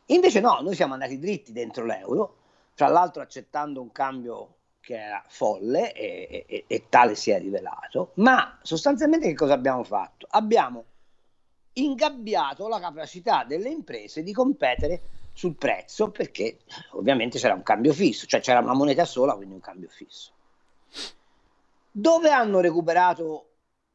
Invece 0.06 0.40
no, 0.42 0.60
noi 0.62 0.76
siamo 0.76 0.94
andati 0.94 1.18
dritti 1.18 1.54
dentro 1.54 1.86
l'euro, 1.86 2.36
tra 2.76 2.88
l'altro 2.88 3.24
accettando 3.24 3.82
un 3.82 3.92
cambio 3.92 4.58
che 4.80 4.94
era 4.94 5.24
folle 5.28 5.92
e, 5.94 6.46
e, 6.48 6.66
e, 6.68 6.86
tale 6.88 7.16
si 7.16 7.32
è 7.32 7.40
rivelato, 7.40 8.12
ma 8.18 8.60
sostanzialmente 8.62 9.28
che 9.28 9.34
cosa 9.34 9.54
abbiamo 9.54 9.84
fatto? 9.84 10.28
Abbiamo 10.30 10.86
ingabbiato 11.74 12.68
la 12.68 12.80
capacità 12.80 13.44
delle 13.44 13.70
imprese 13.70 14.22
di 14.22 14.34
competere 14.34 15.02
sul 15.34 15.56
prezzo 15.56 16.12
perché 16.12 16.60
ovviamente 16.92 17.40
c'era 17.40 17.56
un 17.56 17.64
cambio 17.64 17.92
fisso, 17.92 18.28
cioè 18.28 18.40
c'era 18.40 18.60
una 18.60 18.76
moneta 18.76 19.04
sola, 19.04 19.34
quindi 19.34 19.56
un 19.56 19.62
cambio 19.62 19.90
fisso. 19.90 20.34
Dove 21.92 22.30
hanno 22.30 22.62
recuperato 22.62 23.50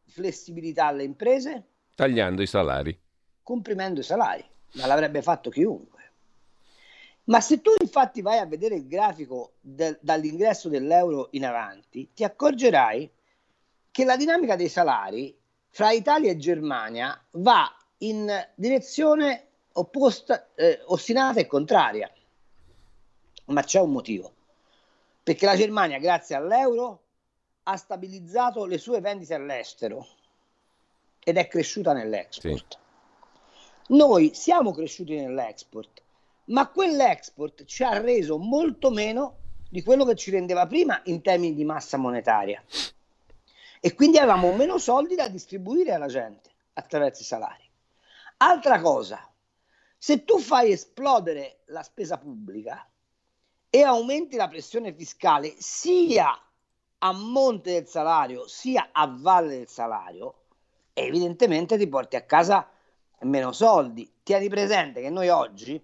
flessibilità 0.06 0.87
alle 0.87 1.04
imprese? 1.04 1.64
Tagliando 1.94 2.42
i 2.42 2.46
salari. 2.46 3.00
Comprimendo 3.42 4.00
i 4.00 4.04
salari, 4.04 4.44
ma 4.74 4.87
l'avrebbe 4.87 5.22
fatto 5.22 5.48
chiunque. 5.48 5.94
Ma 7.24 7.40
se 7.40 7.62
tu 7.62 7.70
infatti 7.80 8.20
vai 8.20 8.38
a 8.38 8.46
vedere 8.46 8.76
il 8.76 8.87
grafico 8.87 9.54
del, 9.61 9.98
dall'ingresso 10.00 10.68
dell'euro 10.68 11.28
in 11.32 11.46
avanti, 11.46 12.11
ti 12.12 12.22
accorgerai 12.22 13.11
che 13.90 14.04
la 14.04 14.16
dinamica 14.16 14.56
dei 14.56 14.68
salari 14.68 15.37
fra 15.70 15.90
Italia 15.90 16.30
e 16.30 16.37
Germania 16.37 17.18
va 17.32 17.74
in 17.98 18.30
direzione 18.54 19.48
opposta, 19.72 20.48
eh, 20.54 20.82
ostinata 20.85 21.40
e 21.40 21.46
contraria. 21.46 22.11
Ma 23.46 23.62
c'è 23.62 23.80
un 23.80 23.92
motivo. 23.92 24.35
Perché 25.22 25.46
la 25.46 25.56
Germania, 25.56 25.98
grazie 25.98 26.37
all'euro, 26.37 27.06
ha 27.68 27.76
stabilizzato 27.76 28.64
le 28.64 28.79
sue 28.79 29.00
vendite 29.00 29.35
all'estero 29.35 30.07
ed 31.22 31.37
è 31.37 31.48
cresciuta 31.48 31.92
nell'export. 31.92 32.79
Sì. 32.79 33.94
Noi 33.94 34.35
siamo 34.35 34.72
cresciuti 34.72 35.14
nell'export 35.16 36.02
ma 36.46 36.68
quell'export 36.68 37.64
ci 37.64 37.83
ha 37.83 37.98
reso 37.98 38.38
molto 38.38 38.90
meno 38.90 39.38
di 39.68 39.83
quello 39.83 40.05
che 40.05 40.14
ci 40.14 40.31
rendeva 40.31 40.66
prima 40.66 41.00
in 41.05 41.22
termini 41.22 41.55
di 41.55 41.64
massa 41.64 41.96
monetaria. 41.96 42.62
E 43.81 43.94
quindi 43.94 44.18
avevamo 44.18 44.52
meno 44.52 44.79
soldi 44.79 45.14
da 45.14 45.29
distribuire 45.29 45.92
alla 45.92 46.07
gente 46.07 46.50
attraverso 46.74 47.22
i 47.22 47.24
salari. 47.24 47.64
Altra 48.38 48.81
cosa, 48.81 49.29
se 49.96 50.24
tu 50.24 50.38
fai 50.38 50.72
esplodere 50.72 51.62
la 51.66 51.83
spesa 51.83 52.18
pubblica 52.18 52.88
e 53.68 53.83
aumenti 53.83 54.37
la 54.37 54.48
pressione 54.48 54.92
fiscale 54.92 55.55
sia 55.59 56.38
a 56.98 57.12
monte 57.12 57.72
del 57.72 57.87
salario 57.87 58.46
sia 58.48 58.88
a 58.92 59.06
valle 59.06 59.59
del 59.59 59.68
salario, 59.68 60.42
evidentemente 60.92 61.76
ti 61.76 61.87
porti 61.88 62.16
a 62.16 62.22
casa 62.22 62.68
meno 63.20 63.52
soldi. 63.52 64.11
Tieni 64.22 64.48
presente 64.48 65.00
che 65.00 65.11
noi 65.11 65.28
oggi 65.28 65.82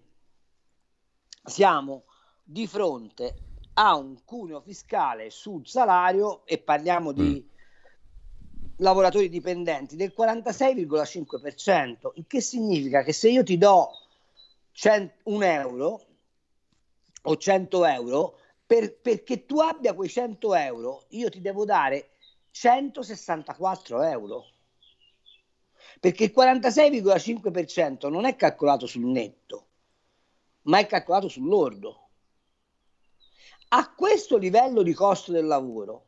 siamo 1.44 2.04
di 2.42 2.66
fronte 2.66 3.36
a 3.74 3.94
un 3.96 4.24
cuneo 4.24 4.60
fiscale 4.60 5.30
sul 5.30 5.66
salario 5.66 6.44
e 6.44 6.58
parliamo 6.58 7.12
di 7.12 7.42
mm. 7.42 7.48
lavoratori 8.76 9.28
dipendenti 9.28 9.96
del 9.96 10.12
46,5%, 10.16 12.10
il 12.14 12.24
che 12.26 12.40
significa 12.40 13.02
che 13.02 13.12
se 13.12 13.30
io 13.30 13.42
ti 13.42 13.56
do 13.56 13.90
100, 14.72 15.14
un 15.24 15.42
euro 15.42 16.04
o 17.22 17.36
100 17.36 17.84
euro, 17.86 18.38
per, 18.72 18.96
perché 18.96 19.44
tu 19.44 19.58
abbia 19.58 19.92
quei 19.92 20.08
100 20.08 20.54
euro, 20.54 21.04
io 21.10 21.28
ti 21.28 21.42
devo 21.42 21.66
dare 21.66 22.12
164 22.52 24.00
euro. 24.00 24.46
Perché 26.00 26.24
il 26.24 26.32
46,5% 26.34 28.08
non 28.08 28.24
è 28.24 28.34
calcolato 28.34 28.86
sul 28.86 29.04
netto, 29.04 29.66
ma 30.62 30.78
è 30.78 30.86
calcolato 30.86 31.28
sull'ordo. 31.28 32.08
A 33.68 33.92
questo 33.92 34.38
livello 34.38 34.80
di 34.80 34.94
costo 34.94 35.32
del 35.32 35.44
lavoro, 35.44 36.06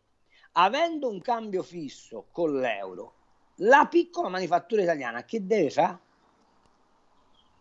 avendo 0.53 1.11
un 1.11 1.21
cambio 1.21 1.63
fisso 1.63 2.29
con 2.33 2.59
l'euro, 2.59 3.17
la 3.57 3.87
piccola 3.91 4.31
manifattura 4.31 4.81
italiana 4.81 5.25
che 5.25 5.45
deve 5.45 5.69
fare? 5.69 5.99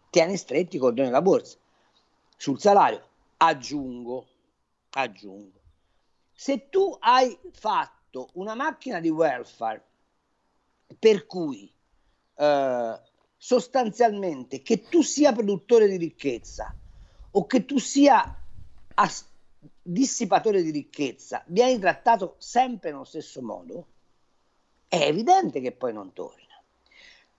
Tiene 0.10 0.38
stretti 0.38 0.78
i 0.78 0.80
cordoni 0.80 1.08
della 1.08 1.22
borsa. 1.22 1.58
Sul 2.38 2.58
salario 2.58 3.10
aggiungo, 3.36 4.28
aggiungo. 4.93 5.62
Se 6.32 6.69
tu 6.69 6.95
hai 6.99 7.38
fatto 7.51 8.29
una 8.34 8.56
macchina 8.56 8.99
di 8.99 9.10
welfare 9.10 9.84
per 10.99 11.25
cui 11.25 11.71
eh, 12.36 13.01
sostanzialmente 13.38 14.62
che 14.62 14.88
tu 14.88 15.01
sia 15.01 15.33
produttore 15.33 15.87
di 15.87 15.98
ricchezza 15.98 16.73
o 17.31 17.46
che 17.46 17.65
tu 17.65 17.77
sia 17.77 18.35
as- 18.96 19.27
dissipatore 19.81 20.62
di 20.62 20.71
ricchezza, 20.71 21.44
vieni 21.48 21.79
trattato 21.79 22.35
sempre 22.37 22.91
nello 22.91 23.04
stesso 23.04 23.41
modo, 23.41 23.87
è 24.87 25.02
evidente 25.02 25.62
che 25.62 25.71
poi 25.71 25.94
non 25.94 26.13
torna. 26.13 26.41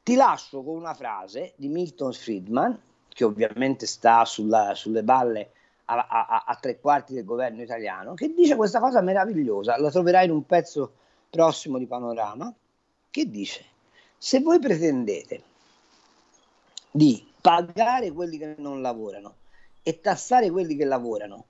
Ti 0.02 0.14
lascio 0.16 0.62
con 0.62 0.76
una 0.76 0.94
frase 0.94 1.54
di 1.56 1.68
Milton 1.68 2.12
Friedman, 2.12 2.80
che 3.08 3.24
ovviamente 3.24 3.86
sta 3.86 4.24
sulla, 4.24 4.74
sulle 4.74 5.02
balle 5.02 5.52
a, 5.86 6.06
a, 6.06 6.44
a, 6.46 6.56
tre 6.56 6.80
quarti 6.80 7.14
del 7.14 7.24
governo 7.24 7.62
italiano, 7.62 8.14
che 8.14 8.32
dice 8.32 8.56
questa 8.56 8.80
cosa 8.80 9.00
meravigliosa, 9.00 9.78
la 9.78 9.90
troverai 9.90 10.24
in 10.24 10.30
un 10.30 10.46
pezzo 10.46 10.94
prossimo 11.28 11.78
di 11.78 11.86
Panorama, 11.86 12.52
che 13.10 13.30
dice, 13.30 13.64
se 14.16 14.40
voi 14.40 14.58
pretendete 14.58 15.42
di 16.90 17.26
pagare 17.40 18.12
quelli 18.12 18.38
che 18.38 18.54
non 18.58 18.80
lavorano 18.80 19.36
e 19.82 20.00
tassare 20.00 20.50
quelli 20.50 20.76
che 20.76 20.84
lavorano 20.84 21.44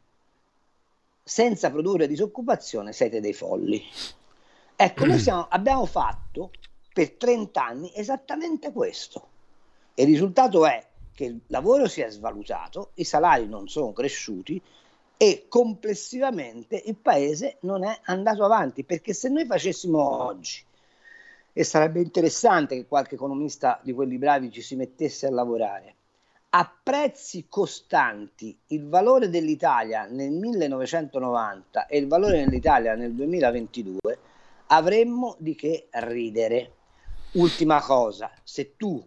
senza 1.22 1.70
produrre 1.70 2.08
disoccupazione 2.08 2.92
siete 2.92 3.20
dei 3.20 3.32
folli. 3.32 3.82
Ecco, 4.76 5.06
noi 5.06 5.18
siamo, 5.20 5.46
abbiamo 5.48 5.86
fatto 5.86 6.50
per 6.92 7.12
30 7.12 7.64
anni 7.64 7.92
esattamente 7.94 8.72
questo. 8.72 9.28
E 9.94 10.02
il 10.02 10.08
risultato 10.08 10.66
è 10.66 10.84
che 11.14 11.24
il 11.24 11.40
lavoro 11.46 11.86
si 11.86 12.00
è 12.00 12.10
svalutato, 12.10 12.90
i 12.94 13.04
salari 13.04 13.46
non 13.46 13.68
sono 13.68 13.92
cresciuti 13.92 14.60
e 15.16 15.46
complessivamente 15.48 16.82
il 16.84 16.96
paese 16.96 17.58
non 17.60 17.84
è 17.84 17.98
andato 18.04 18.44
avanti, 18.44 18.84
perché 18.84 19.14
se 19.14 19.28
noi 19.28 19.46
facessimo 19.46 20.22
oggi, 20.22 20.62
e 21.52 21.62
sarebbe 21.62 22.00
interessante 22.00 22.74
che 22.74 22.86
qualche 22.86 23.14
economista 23.14 23.78
di 23.82 23.92
quelli 23.92 24.18
bravi 24.18 24.50
ci 24.50 24.60
si 24.60 24.74
mettesse 24.74 25.26
a 25.26 25.30
lavorare, 25.30 25.94
a 26.50 26.78
prezzi 26.82 27.46
costanti 27.48 28.56
il 28.68 28.88
valore 28.88 29.28
dell'Italia 29.28 30.06
nel 30.06 30.32
1990 30.32 31.86
e 31.86 31.98
il 31.98 32.08
valore 32.08 32.44
dell'Italia 32.44 32.96
nel 32.96 33.12
2022, 33.12 34.18
avremmo 34.66 35.36
di 35.38 35.54
che 35.54 35.86
ridere. 35.90 36.72
Ultima 37.32 37.80
cosa, 37.80 38.30
se 38.42 38.76
tu 38.76 39.04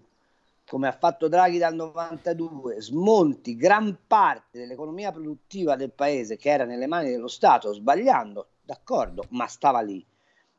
come 0.67 0.87
ha 0.87 0.91
fatto 0.91 1.29
Draghi 1.29 1.57
dal 1.57 1.73
92, 1.73 2.81
smonti 2.81 3.55
gran 3.55 3.99
parte 4.05 4.59
dell'economia 4.59 5.11
produttiva 5.13 5.77
del 5.77 5.91
paese 5.91 6.35
che 6.35 6.49
era 6.49 6.65
nelle 6.65 6.87
mani 6.87 7.09
dello 7.09 7.29
Stato, 7.29 7.73
sbagliando, 7.73 8.49
d'accordo, 8.63 9.23
ma 9.29 9.47
stava 9.47 9.79
lì, 9.79 10.05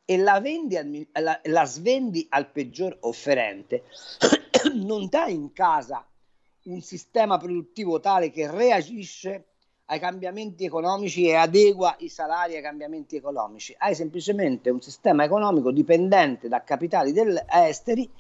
e 0.07 0.17
la, 0.17 0.33
al, 0.33 1.07
la, 1.13 1.41
la 1.45 1.65
svendi 1.67 2.27
al 2.31 2.51
peggior 2.51 2.97
offerente, 3.01 3.85
non 4.73 5.09
dai 5.09 5.35
in 5.35 5.53
casa 5.53 6.07
un 6.65 6.81
sistema 6.81 7.37
produttivo 7.37 8.01
tale 8.01 8.31
che 8.31 8.51
reagisce 8.51 9.45
ai 9.87 9.99
cambiamenti 9.99 10.65
economici 10.65 11.27
e 11.27 11.35
adegua 11.35 11.95
i 11.99 12.09
salari 12.09 12.57
ai 12.57 12.63
cambiamenti 12.63 13.17
economici. 13.17 13.75
Hai 13.77 13.95
semplicemente 13.95 14.71
un 14.71 14.81
sistema 14.81 15.25
economico 15.25 15.71
dipendente 15.71 16.49
da 16.49 16.63
capitali 16.63 17.15
esteri 17.47 18.11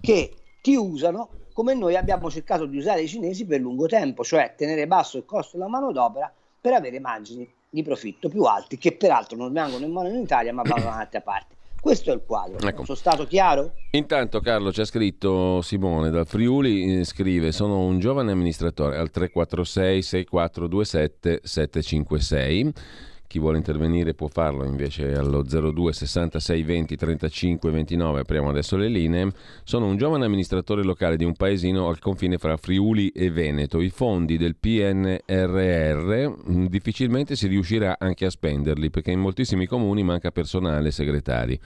che 0.00 0.34
ti 0.66 0.74
usano 0.74 1.28
come 1.52 1.74
noi 1.74 1.94
abbiamo 1.94 2.28
cercato 2.28 2.66
di 2.66 2.76
usare 2.76 3.02
i 3.02 3.06
cinesi 3.06 3.46
per 3.46 3.60
lungo 3.60 3.86
tempo, 3.86 4.24
cioè 4.24 4.54
tenere 4.56 4.88
basso 4.88 5.16
il 5.16 5.24
costo 5.24 5.56
della 5.56 5.68
manodopera 5.68 6.32
per 6.60 6.72
avere 6.72 6.98
margini 6.98 7.48
di 7.70 7.84
profitto 7.84 8.28
più 8.28 8.42
alti, 8.42 8.76
che 8.76 8.90
peraltro 8.90 9.36
non 9.36 9.52
vengono 9.52 9.84
in 9.84 9.92
mano 9.92 10.08
in 10.08 10.16
Italia 10.16 10.52
ma 10.52 10.62
vanno 10.62 10.82
da 10.82 10.90
un'altra 10.98 11.20
parte. 11.20 11.54
Questo 11.80 12.10
è 12.10 12.14
il 12.14 12.22
quadro. 12.26 12.58
Ecco. 12.66 12.84
Sono 12.84 12.96
stato 12.96 13.26
chiaro? 13.26 13.74
Intanto 13.92 14.40
Carlo 14.40 14.72
ci 14.72 14.80
ha 14.80 14.84
scritto 14.84 15.62
Simone 15.62 16.10
dal 16.10 16.26
Friuli, 16.26 16.98
eh, 16.98 17.04
scrive 17.04 17.52
sono 17.52 17.78
un 17.78 18.00
giovane 18.00 18.32
amministratore 18.32 18.96
al 18.96 19.12
346 19.12 20.02
6427 20.02 21.40
756 21.44 22.72
chi 23.26 23.38
vuole 23.38 23.58
intervenire 23.58 24.14
può 24.14 24.28
farlo 24.28 24.64
invece 24.64 25.14
allo 25.14 25.42
02 25.42 25.92
66 25.92 26.62
20 26.62 26.96
35 26.96 27.70
29. 27.70 28.20
Apriamo 28.20 28.48
adesso 28.48 28.76
le 28.76 28.88
linee. 28.88 29.30
Sono 29.64 29.86
un 29.86 29.96
giovane 29.96 30.24
amministratore 30.24 30.82
locale 30.82 31.16
di 31.16 31.24
un 31.24 31.34
paesino 31.34 31.88
al 31.88 31.98
confine 31.98 32.38
fra 32.38 32.56
Friuli 32.56 33.08
e 33.08 33.30
Veneto. 33.30 33.80
I 33.80 33.90
fondi 33.90 34.36
del 34.36 34.56
PNRR 34.56 36.32
mm, 36.50 36.66
difficilmente 36.66 37.36
si 37.36 37.46
riuscirà 37.46 37.96
anche 37.98 38.26
a 38.26 38.30
spenderli 38.30 38.90
perché 38.90 39.10
in 39.10 39.20
moltissimi 39.20 39.66
comuni 39.66 40.02
manca 40.02 40.30
personale 40.30 40.88
e 40.88 40.92
segretari. 40.92 41.60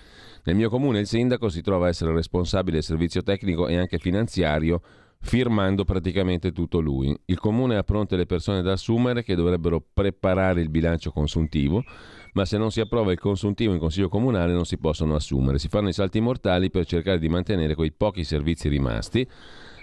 Nel 0.45 0.57
mio 0.57 0.71
comune 0.71 1.01
il 1.01 1.07
sindaco 1.07 1.49
si 1.49 1.61
trova 1.61 1.87
a 1.87 1.89
essere 1.91 2.13
responsabile 2.13 2.77
del 2.77 2.85
servizio 2.85 3.23
tecnico 3.23 3.69
e 3.69 3.77
anche 3.77 3.99
finanziario 3.99 4.81
firmando 5.23 5.85
praticamente 5.85 6.51
tutto 6.51 6.81
lui. 6.81 7.15
Il 7.27 7.39
comune 7.39 7.77
ha 7.77 7.83
pronte 7.83 8.17
le 8.17 8.27
persone 8.27 8.63
da 8.63 8.73
assumere 8.73 9.23
che 9.23 9.35
dovrebbero 9.35 9.85
preparare 9.93 10.61
il 10.61 10.71
bilancio 10.71 11.11
consuntivo, 11.11 11.85
ma 12.33 12.45
se 12.45 12.57
non 12.57 12.71
si 12.71 12.81
approva 12.81 13.13
il 13.13 13.19
consuntivo 13.19 13.73
in 13.73 13.79
consiglio 13.79 14.09
comunale 14.09 14.53
non 14.53 14.65
si 14.65 14.79
possono 14.79 15.15
assumere. 15.15 15.59
Si 15.59 15.69
fanno 15.69 15.89
i 15.89 15.93
salti 15.93 16.21
mortali 16.21 16.71
per 16.71 16.87
cercare 16.87 17.19
di 17.19 17.29
mantenere 17.29 17.75
quei 17.75 17.93
pochi 17.93 18.25
servizi 18.25 18.69
rimasti, 18.69 19.27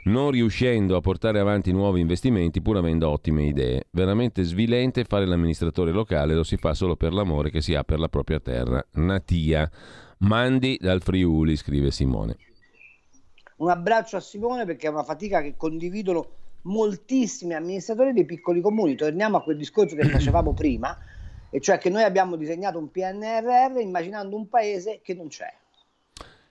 non 0.06 0.32
riuscendo 0.32 0.96
a 0.96 1.02
portare 1.02 1.40
avanti 1.40 1.72
nuovi 1.72 2.00
investimenti 2.00 2.62
pur 2.62 2.78
avendo 2.78 3.10
ottime 3.10 3.44
idee. 3.44 3.88
Veramente 3.92 4.44
svilente 4.44 5.04
fare 5.04 5.26
l'amministratore 5.26 5.92
locale, 5.92 6.34
lo 6.34 6.44
si 6.44 6.58
fa 6.58 6.74
solo 6.74 6.96
per 6.96 7.14
l'amore 7.14 7.52
che 7.52 7.62
si 7.62 7.76
ha 7.76 7.84
per 7.84 8.00
la 8.00 8.10
propria 8.10 8.40
terra 8.40 8.84
natia. 8.94 9.70
Mandi 10.20 10.78
dal 10.80 11.02
Friuli, 11.02 11.56
scrive 11.56 11.92
Simone. 11.92 12.47
Un 13.58 13.70
abbraccio 13.70 14.18
a 14.18 14.20
Simone 14.20 14.66
perché 14.66 14.88
è 14.88 14.89
una 14.89 15.03
fatica 15.03 15.41
che 15.41 15.55
condividono 15.58 16.28
moltissimi 16.64 17.53
amministratori 17.53 18.14
dei 18.14 18.26
piccoli 18.26 18.62
comuni. 18.62 18.95
Torniamo 18.95 19.38
a 19.38 19.41
quel 19.41 19.58
discorso 19.58 19.95
che 19.95 20.05
facevamo 20.10 20.53
prima, 20.53 20.97
e 21.49 21.60
cioè 21.60 21.78
che 21.78 21.89
noi 21.89 22.03
abbiamo 22.03 22.36
disegnato 22.36 22.78
un 22.78 22.91
PNRR 22.91 23.80
immaginando 23.80 24.36
un 24.36 24.47
paese 24.47 24.99
che 25.01 25.14
non 25.14 25.28
c'è. 25.28 25.51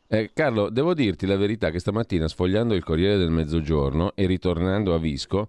Eh, 0.09 0.31
Carlo, 0.33 0.69
devo 0.71 0.95
dirti 0.95 1.27
la 1.27 1.37
verità 1.37 1.71
che 1.71 1.81
stamattina 1.81 2.29
sfogliando 2.29 2.75
il 2.75 2.85
Corriere 2.85 3.17
del 3.17 3.31
Mezzogiorno 3.31 4.13
e 4.15 4.27
ritornando 4.27 4.95
a 4.95 4.99
Visco, 4.99 5.49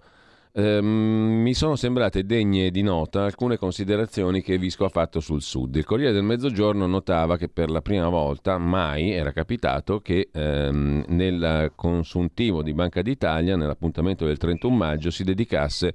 Ehm, 0.59 1.43
mi 1.43 1.53
sono 1.53 1.75
sembrate 1.75 2.25
degne 2.25 2.71
di 2.71 2.81
nota 2.81 3.23
alcune 3.23 3.57
considerazioni 3.57 4.41
che 4.41 4.57
Visco 4.57 4.85
ha 4.85 4.89
fatto 4.89 5.19
sul 5.19 5.43
Sud. 5.43 5.75
Il 5.75 5.85
Corriere 5.85 6.13
del 6.13 6.23
Mezzogiorno 6.23 6.87
notava 6.87 7.37
che 7.37 7.47
per 7.47 7.69
la 7.69 7.83
prima 7.83 8.09
volta 8.09 8.57
mai 8.57 9.11
era 9.11 9.31
capitato 9.31 9.99
che 9.99 10.29
ehm, 10.33 11.03
nel 11.09 11.73
consuntivo 11.75 12.63
di 12.63 12.73
Banca 12.73 13.03
d'Italia, 13.03 13.55
nell'appuntamento 13.55 14.25
del 14.25 14.37
31 14.37 14.75
maggio, 14.75 15.11
si 15.11 15.23
dedicasse 15.23 15.93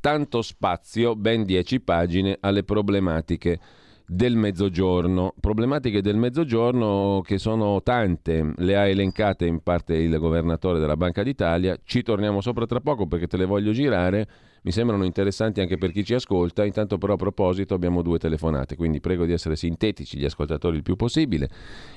tanto 0.00 0.42
spazio, 0.42 1.14
ben 1.14 1.44
10 1.44 1.80
pagine, 1.80 2.36
alle 2.40 2.64
problematiche 2.64 3.60
del 4.06 4.36
mezzogiorno. 4.36 5.34
Problematiche 5.40 6.02
del 6.02 6.16
mezzogiorno 6.16 7.22
che 7.24 7.38
sono 7.38 7.82
tante, 7.82 8.52
le 8.56 8.76
ha 8.76 8.86
elencate 8.86 9.46
in 9.46 9.62
parte 9.62 9.94
il 9.94 10.16
governatore 10.18 10.78
della 10.78 10.96
Banca 10.96 11.22
d'Italia, 11.22 11.76
ci 11.84 12.02
torniamo 12.02 12.40
sopra 12.40 12.66
tra 12.66 12.80
poco 12.80 13.06
perché 13.06 13.26
te 13.26 13.36
le 13.36 13.46
voglio 13.46 13.72
girare, 13.72 14.26
mi 14.62 14.72
sembrano 14.72 15.04
interessanti 15.04 15.60
anche 15.60 15.78
per 15.78 15.90
chi 15.90 16.04
ci 16.04 16.14
ascolta, 16.14 16.64
intanto 16.64 16.98
però 16.98 17.14
a 17.14 17.16
proposito 17.16 17.74
abbiamo 17.74 18.02
due 18.02 18.18
telefonate, 18.18 18.76
quindi 18.76 19.00
prego 19.00 19.24
di 19.24 19.32
essere 19.32 19.56
sintetici 19.56 20.18
gli 20.18 20.24
ascoltatori 20.24 20.76
il 20.76 20.82
più 20.82 20.96
possibile 20.96 21.48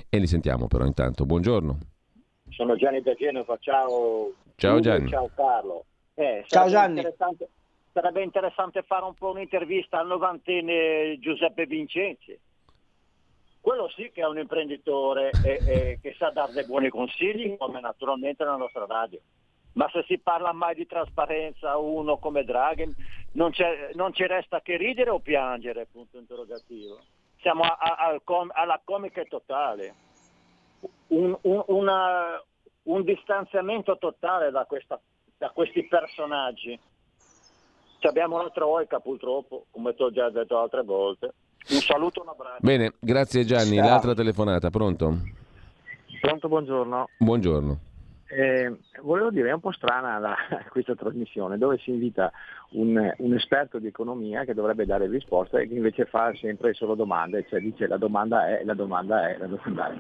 e 0.10 0.18
li 0.18 0.28
sentiamo 0.28 0.68
però 0.68 0.86
intanto. 0.86 1.26
Buongiorno. 1.26 1.78
Sono 2.50 2.76
Gianni 2.78 3.02
da 3.02 3.14
Genova, 3.14 3.58
ciao. 3.60 4.32
Ciao 4.56 4.80
Gianni. 4.80 5.10
Ciao 5.10 5.30
Carlo. 5.36 5.86
Eh, 6.16 6.44
ciao 6.48 6.68
Gianni 6.68 7.04
sarebbe 7.98 8.22
interessante 8.22 8.84
fare 8.84 9.06
un 9.06 9.16
po' 9.16 9.32
un'intervista 9.32 9.98
al 9.98 10.06
novantenne 10.06 11.18
Giuseppe 11.18 11.66
Vincenzi. 11.66 12.40
Quello 13.60 13.90
sì 13.90 14.12
che 14.12 14.22
è 14.22 14.28
un 14.28 14.38
imprenditore 14.38 15.32
e, 15.44 15.60
e 15.66 16.00
che 16.00 16.14
sa 16.16 16.30
dare 16.30 16.54
dei 16.54 16.66
buoni 16.66 16.90
consigli, 16.90 17.58
come 17.58 17.80
naturalmente 17.80 18.44
la 18.44 18.56
nostra 18.56 18.86
radio. 18.86 19.20
Ma 19.74 19.90
se 19.92 20.04
si 20.04 20.20
parla 20.20 20.54
mai 20.54 20.76
di 20.76 20.86
trasparenza, 20.86 21.78
uno 21.78 22.18
come 22.18 22.44
Draghi, 22.44 22.88
non, 23.32 23.52
non 23.96 24.14
ci 24.14 24.28
resta 24.28 24.62
che 24.62 24.78
ridere 24.78 25.10
o 25.10 25.20
piangere, 25.20 25.88
punto 25.92 26.20
interrogativo. 26.20 27.00
Siamo 27.42 27.64
a, 27.64 27.78
a, 27.78 28.20
com, 28.24 28.52
alla 28.54 28.80
comica 28.84 29.24
totale. 29.24 29.96
Un, 31.08 31.36
un, 31.42 31.64
una, 31.68 32.40
un 32.84 33.04
distanziamento 33.04 33.98
totale 33.98 34.52
da, 34.52 34.66
questa, 34.66 35.00
da 35.36 35.50
questi 35.50 35.84
personaggi 35.88 36.80
abbiamo 38.06 38.40
una 38.40 38.50
troica 38.52 39.00
purtroppo, 39.00 39.66
come 39.72 39.96
ti 39.96 40.04
ho 40.04 40.12
già 40.12 40.30
detto 40.30 40.60
altre 40.60 40.84
volte. 40.84 41.34
Un 41.70 41.80
saluto 41.80 42.22
un 42.22 42.30
abbraccio. 42.30 42.60
Bene, 42.60 42.94
grazie 43.00 43.44
Gianni. 43.44 43.78
Ciao. 43.78 43.88
L'altra 43.88 44.14
telefonata, 44.14 44.70
pronto? 44.70 45.18
Pronto, 46.22 46.48
buongiorno. 46.48 47.10
Buongiorno. 47.18 47.80
Eh, 48.30 48.78
volevo 49.02 49.32
dire, 49.32 49.50
è 49.50 49.54
un 49.54 49.62
po' 49.62 49.72
strana 49.72 50.20
la, 50.20 50.36
questa 50.70 50.96
trasmissione 50.96 51.58
dove 51.58 51.78
si 51.78 51.92
invita 51.92 52.32
un, 52.72 53.14
un, 53.18 53.34
esperto 53.34 53.80
di 53.80 53.88
economia 53.88 54.44
che 54.44 54.54
dovrebbe 54.54 54.86
dare 54.86 55.08
risposte 55.08 55.62
e 55.62 55.68
che 55.68 55.76
invece 55.76 56.06
fa 56.06 56.34
sempre 56.36 56.74
solo 56.74 56.94
domande, 56.94 57.46
cioè 57.48 57.62
dice 57.62 57.88
la 57.88 57.98
domanda 57.98 58.48
è, 58.48 58.64
la 58.66 58.74
domanda 58.74 59.30
è, 59.30 59.38
la 59.38 59.48
domanda 59.48 59.90
è. 59.90 59.96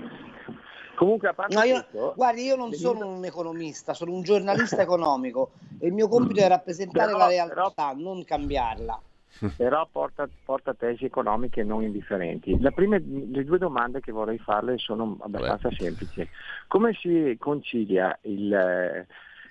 Comunque, 0.97 1.27
a 1.27 1.33
parte 1.35 1.53
no, 1.53 1.61
io, 1.61 1.73
questo, 1.73 2.13
guardi, 2.15 2.43
io 2.43 2.55
non 2.55 2.73
sono 2.73 3.05
un 3.05 3.23
economista, 3.23 3.93
sono 3.93 4.13
un 4.13 4.23
giornalista 4.23 4.81
economico 4.81 5.51
e 5.77 5.85
il 5.85 5.93
mio 5.93 6.07
compito 6.07 6.39
è 6.39 6.47
rappresentare 6.47 7.11
però, 7.11 7.19
la 7.19 7.27
realtà, 7.27 7.93
però, 7.93 7.93
non 7.93 8.23
cambiarla. 8.23 8.99
Però 9.55 9.87
porta, 9.91 10.27
porta, 10.43 10.73
tesi 10.73 11.05
economiche 11.05 11.63
non 11.63 11.83
indifferenti. 11.83 12.57
Prima, 12.73 12.97
le 12.97 13.43
due 13.43 13.59
domande 13.59 13.99
che 13.99 14.11
vorrei 14.11 14.39
farle 14.39 14.79
sono 14.79 15.15
abbastanza 15.19 15.69
Beh. 15.69 15.75
semplici. 15.75 16.27
Come 16.67 16.93
si 16.93 17.35
concilia 17.39 18.17
il, 18.23 19.05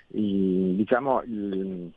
il, 0.08 0.74
diciamo, 0.74 1.22
il 1.22 1.92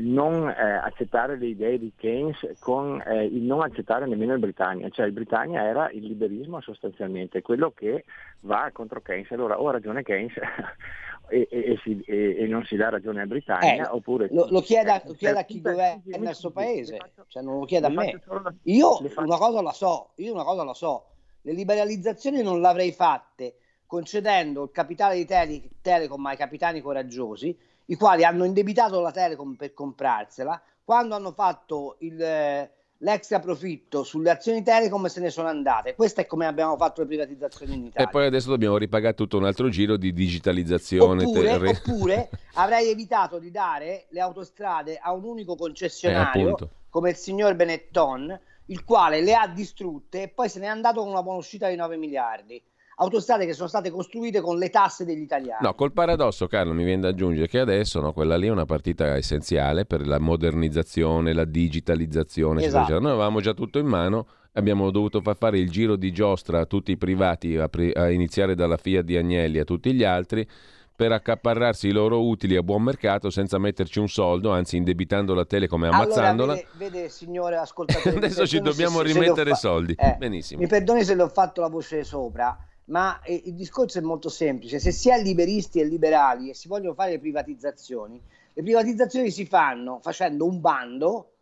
non 0.00 0.48
eh, 0.48 0.52
accettare 0.52 1.36
le 1.36 1.46
idee 1.46 1.78
di 1.78 1.92
Keynes 1.96 2.58
con 2.58 3.02
eh, 3.06 3.24
il 3.24 3.42
non 3.42 3.62
accettare 3.62 4.06
nemmeno 4.06 4.34
il 4.34 4.40
Britannia, 4.40 4.88
cioè 4.90 5.06
il 5.06 5.12
Britannia 5.12 5.62
era 5.62 5.90
il 5.90 6.04
liberismo 6.04 6.60
sostanzialmente, 6.60 7.42
quello 7.42 7.70
che 7.70 8.04
va 8.40 8.70
contro 8.72 9.00
Keynes, 9.00 9.30
allora 9.32 9.60
o 9.60 9.70
ragione 9.70 10.02
Keynes 10.02 10.34
e, 11.28 11.48
e, 11.50 11.78
si, 11.82 12.00
e, 12.06 12.46
non 12.46 12.64
si 12.64 12.76
dà 12.76 12.88
ragione 12.88 13.22
a 13.22 13.26
Britannia 13.26 13.88
eh, 13.88 13.90
oppure... 13.90 14.28
Lo, 14.30 14.46
lo 14.50 14.60
chieda, 14.60 15.00
lo 15.04 15.12
chieda 15.14 15.40
a 15.40 15.44
chi 15.44 15.60
governa 15.60 16.30
il 16.30 16.34
suo 16.34 16.50
paese, 16.50 16.98
cioè 17.28 17.42
non 17.42 17.60
lo 17.60 17.64
chieda 17.64 17.86
a 17.86 17.90
me. 17.90 18.20
Io 18.64 18.98
una 19.16 19.38
cosa 19.38 19.62
la 19.62 19.72
so, 19.72 20.10
io 20.16 20.32
una 20.32 20.44
cosa 20.44 20.64
la 20.64 20.74
so, 20.74 21.06
le 21.42 21.52
liberalizzazioni 21.52 22.42
non 22.42 22.60
l'avrei 22.60 22.92
fatte 22.92 23.54
concedendo 23.86 24.62
il 24.62 24.70
capitale 24.72 25.16
di 25.16 25.24
Tele- 25.24 25.68
Telecom 25.80 26.24
ai 26.26 26.36
capitani 26.36 26.80
coraggiosi 26.80 27.56
i 27.90 27.96
quali 27.96 28.24
hanno 28.24 28.44
indebitato 28.44 29.00
la 29.00 29.10
Telecom 29.10 29.54
per 29.54 29.74
comprarsela, 29.74 30.60
quando 30.84 31.14
hanno 31.16 31.32
fatto 31.32 31.96
il, 32.00 32.22
eh, 32.22 32.70
l'extra 32.98 33.40
profitto 33.40 34.04
sulle 34.04 34.30
azioni 34.30 34.62
Telecom 34.62 35.06
se 35.06 35.20
ne 35.20 35.30
sono 35.30 35.48
andate. 35.48 35.96
Questo 35.96 36.20
è 36.20 36.26
come 36.26 36.46
abbiamo 36.46 36.76
fatto 36.76 37.00
le 37.00 37.08
privatizzazioni 37.08 37.74
in 37.74 37.84
Italia. 37.86 38.08
E 38.08 38.10
poi 38.10 38.26
adesso 38.26 38.48
dobbiamo 38.48 38.76
ripagare 38.76 39.14
tutto 39.14 39.38
un 39.38 39.44
altro 39.44 39.68
giro 39.68 39.96
di 39.96 40.12
digitalizzazione. 40.12 41.24
Oppure, 41.24 41.58
ter- 41.58 41.82
oppure 41.84 42.30
avrei 42.54 42.90
evitato 42.90 43.40
di 43.40 43.50
dare 43.50 44.06
le 44.10 44.20
autostrade 44.20 44.96
a 44.96 45.12
un 45.12 45.24
unico 45.24 45.56
concessionario 45.56 46.56
eh, 46.56 46.68
come 46.88 47.10
il 47.10 47.16
signor 47.16 47.56
Benetton, 47.56 48.38
il 48.66 48.84
quale 48.84 49.20
le 49.20 49.34
ha 49.34 49.48
distrutte 49.48 50.22
e 50.22 50.28
poi 50.28 50.48
se 50.48 50.60
n'è 50.60 50.66
andato 50.66 51.00
con 51.00 51.10
una 51.10 51.24
buona 51.24 51.38
uscita 51.38 51.68
di 51.68 51.74
9 51.74 51.96
miliardi 51.96 52.62
autostrade 53.00 53.46
che 53.46 53.54
sono 53.54 53.68
state 53.68 53.90
costruite 53.90 54.40
con 54.40 54.58
le 54.58 54.68
tasse 54.68 55.04
degli 55.04 55.22
italiani. 55.22 55.60
No, 55.62 55.74
col 55.74 55.92
paradosso, 55.92 56.46
Carlo, 56.46 56.72
mi 56.72 56.84
viene 56.84 57.02
da 57.02 57.08
aggiungere 57.08 57.48
che 57.48 57.58
adesso 57.58 58.00
no, 58.00 58.12
quella 58.12 58.36
lì 58.36 58.46
è 58.46 58.50
una 58.50 58.66
partita 58.66 59.16
essenziale 59.16 59.86
per 59.86 60.06
la 60.06 60.18
modernizzazione, 60.18 61.32
la 61.32 61.44
digitalizzazione. 61.44 62.64
Esatto. 62.64 62.98
Noi 62.98 63.12
avevamo 63.12 63.40
già 63.40 63.54
tutto 63.54 63.78
in 63.78 63.86
mano, 63.86 64.26
abbiamo 64.52 64.90
dovuto 64.90 65.20
far 65.22 65.36
fare 65.36 65.58
il 65.58 65.70
giro 65.70 65.96
di 65.96 66.12
giostra 66.12 66.60
a 66.60 66.66
tutti 66.66 66.92
i 66.92 66.98
privati, 66.98 67.56
a, 67.56 67.68
pre- 67.68 67.92
a 67.92 68.10
iniziare 68.10 68.54
dalla 68.54 68.76
Fiat 68.76 69.04
di 69.04 69.16
Agnelli 69.16 69.58
a 69.58 69.64
tutti 69.64 69.92
gli 69.94 70.04
altri 70.04 70.46
per 70.94 71.12
accaparrarsi 71.12 71.88
i 71.88 71.92
loro 71.92 72.22
utili 72.26 72.56
a 72.56 72.62
buon 72.62 72.82
mercato 72.82 73.30
senza 73.30 73.56
metterci 73.56 73.98
un 73.98 74.08
soldo, 74.08 74.50
anzi 74.50 74.76
indebitando 74.76 75.32
la 75.32 75.46
Telecom 75.46 75.84
e 75.84 75.88
ammazzandola. 75.88 76.52
Allora, 76.52 76.68
vede, 76.74 76.90
vede 76.90 77.08
signore 77.08 77.56
ascoltatore, 77.56 78.16
adesso 78.20 78.46
ci 78.46 78.60
dobbiamo 78.60 78.98
se, 78.98 79.04
rimettere 79.04 79.54
se 79.54 79.60
soldi. 79.60 79.94
Eh, 79.96 80.16
Benissimo. 80.18 80.60
Mi 80.60 80.66
perdoni 80.66 81.02
se 81.02 81.14
le 81.14 81.22
ho 81.22 81.28
fatto 81.28 81.62
la 81.62 81.68
voce 81.68 82.04
sopra 82.04 82.54
ma 82.90 83.20
eh, 83.22 83.42
il 83.46 83.54
discorso 83.54 83.98
è 83.98 84.02
molto 84.02 84.28
semplice. 84.28 84.78
Se 84.78 84.92
si 84.92 85.10
è 85.10 85.20
liberisti 85.20 85.80
e 85.80 85.84
liberali 85.84 86.50
e 86.50 86.54
si 86.54 86.68
vogliono 86.68 86.94
fare 86.94 87.12
le 87.12 87.18
privatizzazioni, 87.18 88.20
le 88.52 88.62
privatizzazioni 88.62 89.30
si 89.30 89.46
fanno 89.46 90.00
facendo 90.02 90.44
un 90.44 90.60
bando, 90.60 91.32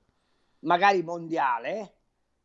magari 0.61 1.03
mondiale, 1.03 1.92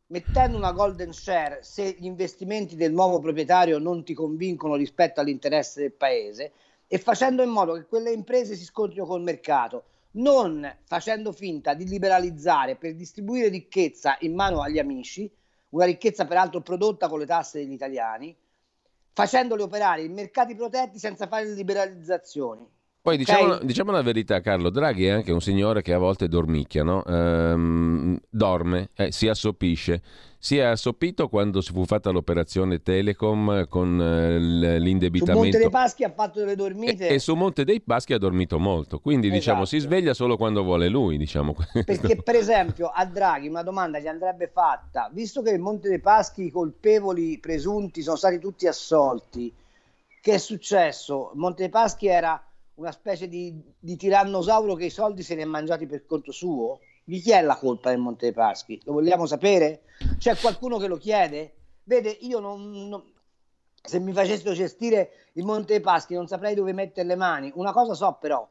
mettendo 0.06 0.56
una 0.56 0.72
golden 0.72 1.12
share 1.12 1.60
se 1.62 1.96
gli 1.98 2.04
investimenti 2.04 2.76
del 2.76 2.92
nuovo 2.92 3.20
proprietario 3.20 3.78
non 3.78 4.04
ti 4.04 4.14
convincono 4.14 4.74
rispetto 4.74 5.20
all'interesse 5.20 5.80
del 5.80 5.92
paese 5.92 6.52
e 6.86 6.98
facendo 6.98 7.42
in 7.42 7.50
modo 7.50 7.74
che 7.74 7.86
quelle 7.86 8.12
imprese 8.12 8.54
si 8.56 8.64
scontrino 8.64 9.06
col 9.06 9.22
mercato, 9.22 9.84
non 10.12 10.78
facendo 10.84 11.32
finta 11.32 11.74
di 11.74 11.86
liberalizzare 11.86 12.76
per 12.76 12.94
distribuire 12.94 13.48
ricchezza 13.48 14.16
in 14.20 14.34
mano 14.34 14.60
agli 14.60 14.78
amici, 14.78 15.30
una 15.70 15.86
ricchezza 15.86 16.24
peraltro 16.24 16.60
prodotta 16.60 17.08
con 17.08 17.18
le 17.18 17.26
tasse 17.26 17.58
degli 17.58 17.72
italiani, 17.72 18.36
facendoli 19.14 19.62
operare 19.62 20.02
in 20.02 20.12
mercati 20.12 20.54
protetti 20.54 20.98
senza 20.98 21.26
fare 21.26 21.46
liberalizzazioni. 21.46 22.68
Poi 23.00 23.16
diciamo, 23.18 23.54
okay. 23.54 23.66
diciamo, 23.66 23.92
la 23.92 24.02
verità, 24.02 24.40
Carlo 24.40 24.70
Draghi 24.70 25.04
è 25.04 25.10
anche 25.10 25.30
un 25.30 25.40
signore 25.40 25.82
che 25.82 25.92
a 25.92 25.98
volte 25.98 26.26
dormicchia, 26.26 26.82
no? 26.82 27.04
ehm, 27.04 28.18
dorme, 28.30 28.88
eh, 28.94 29.12
si 29.12 29.28
assopisce. 29.28 30.00
Si 30.44 30.58
è 30.58 30.62
assopito 30.62 31.30
quando 31.30 31.62
si 31.62 31.72
fu 31.72 31.86
fatta 31.86 32.10
l'operazione 32.10 32.82
Telecom 32.82 33.66
con 33.66 33.98
eh, 33.98 34.38
l'indebitamento. 34.78 35.32
Su 35.32 35.42
Monte 35.42 35.58
dei 35.58 35.70
Paschi 35.70 36.04
ha 36.04 36.10
fatto 36.10 36.38
delle 36.40 36.54
dormite. 36.54 37.08
E, 37.08 37.14
e, 37.14 37.18
su 37.18 37.34
Monte 37.34 37.64
dei 37.64 37.80
Paschi 37.80 38.12
ha 38.12 38.18
dormito 38.18 38.58
molto. 38.58 38.98
Quindi 38.98 39.28
esatto. 39.28 39.40
diciamo 39.40 39.64
si 39.64 39.78
sveglia 39.78 40.12
solo 40.12 40.36
quando 40.36 40.62
vuole 40.62 40.88
lui. 40.90 41.16
Diciamo. 41.16 41.54
Perché 41.72 42.20
per 42.22 42.34
esempio 42.34 42.88
a 42.88 43.06
Draghi 43.06 43.48
una 43.48 43.62
domanda 43.62 43.98
gli 43.98 44.06
andrebbe 44.06 44.50
fatta, 44.52 45.08
visto 45.10 45.40
che 45.40 45.48
il 45.48 45.60
Monte 45.60 45.88
dei 45.88 46.00
Paschi 46.00 46.44
i 46.44 46.50
colpevoli 46.50 47.38
presunti 47.38 48.02
sono 48.02 48.16
stati 48.16 48.38
tutti 48.38 48.66
assolti, 48.66 49.50
che 50.20 50.34
è 50.34 50.38
successo? 50.38 51.30
Monte 51.36 51.62
dei 51.62 51.70
Paschi 51.70 52.06
era 52.06 52.38
una 52.74 52.92
specie 52.92 53.28
di, 53.28 53.58
di 53.78 53.96
tirannosauro 53.96 54.74
che 54.74 54.84
i 54.84 54.90
soldi 54.90 55.22
se 55.22 55.36
li 55.36 55.40
ha 55.40 55.46
mangiati 55.46 55.86
per 55.86 56.04
conto 56.04 56.32
suo? 56.32 56.80
Di 57.06 57.20
chi 57.20 57.32
è 57.32 57.42
la 57.42 57.56
colpa 57.56 57.90
del 57.90 57.98
Monte 57.98 58.24
dei 58.24 58.34
Paschi? 58.34 58.80
Lo 58.84 58.94
vogliamo 58.94 59.26
sapere? 59.26 59.82
C'è 60.16 60.36
qualcuno 60.36 60.78
che 60.78 60.86
lo 60.86 60.96
chiede? 60.96 61.52
Vede, 61.84 62.08
io 62.08 62.38
non, 62.38 62.88
non, 62.88 63.02
se 63.82 63.98
mi 63.98 64.14
facessero 64.14 64.54
gestire 64.54 65.10
il 65.34 65.44
Monte 65.44 65.74
dei 65.74 65.82
Paschi 65.82 66.14
non 66.14 66.26
saprei 66.26 66.54
dove 66.54 66.72
mettere 66.72 67.06
le 67.06 67.14
mani. 67.14 67.52
Una 67.56 67.72
cosa 67.72 67.92
so 67.92 68.16
però, 68.18 68.48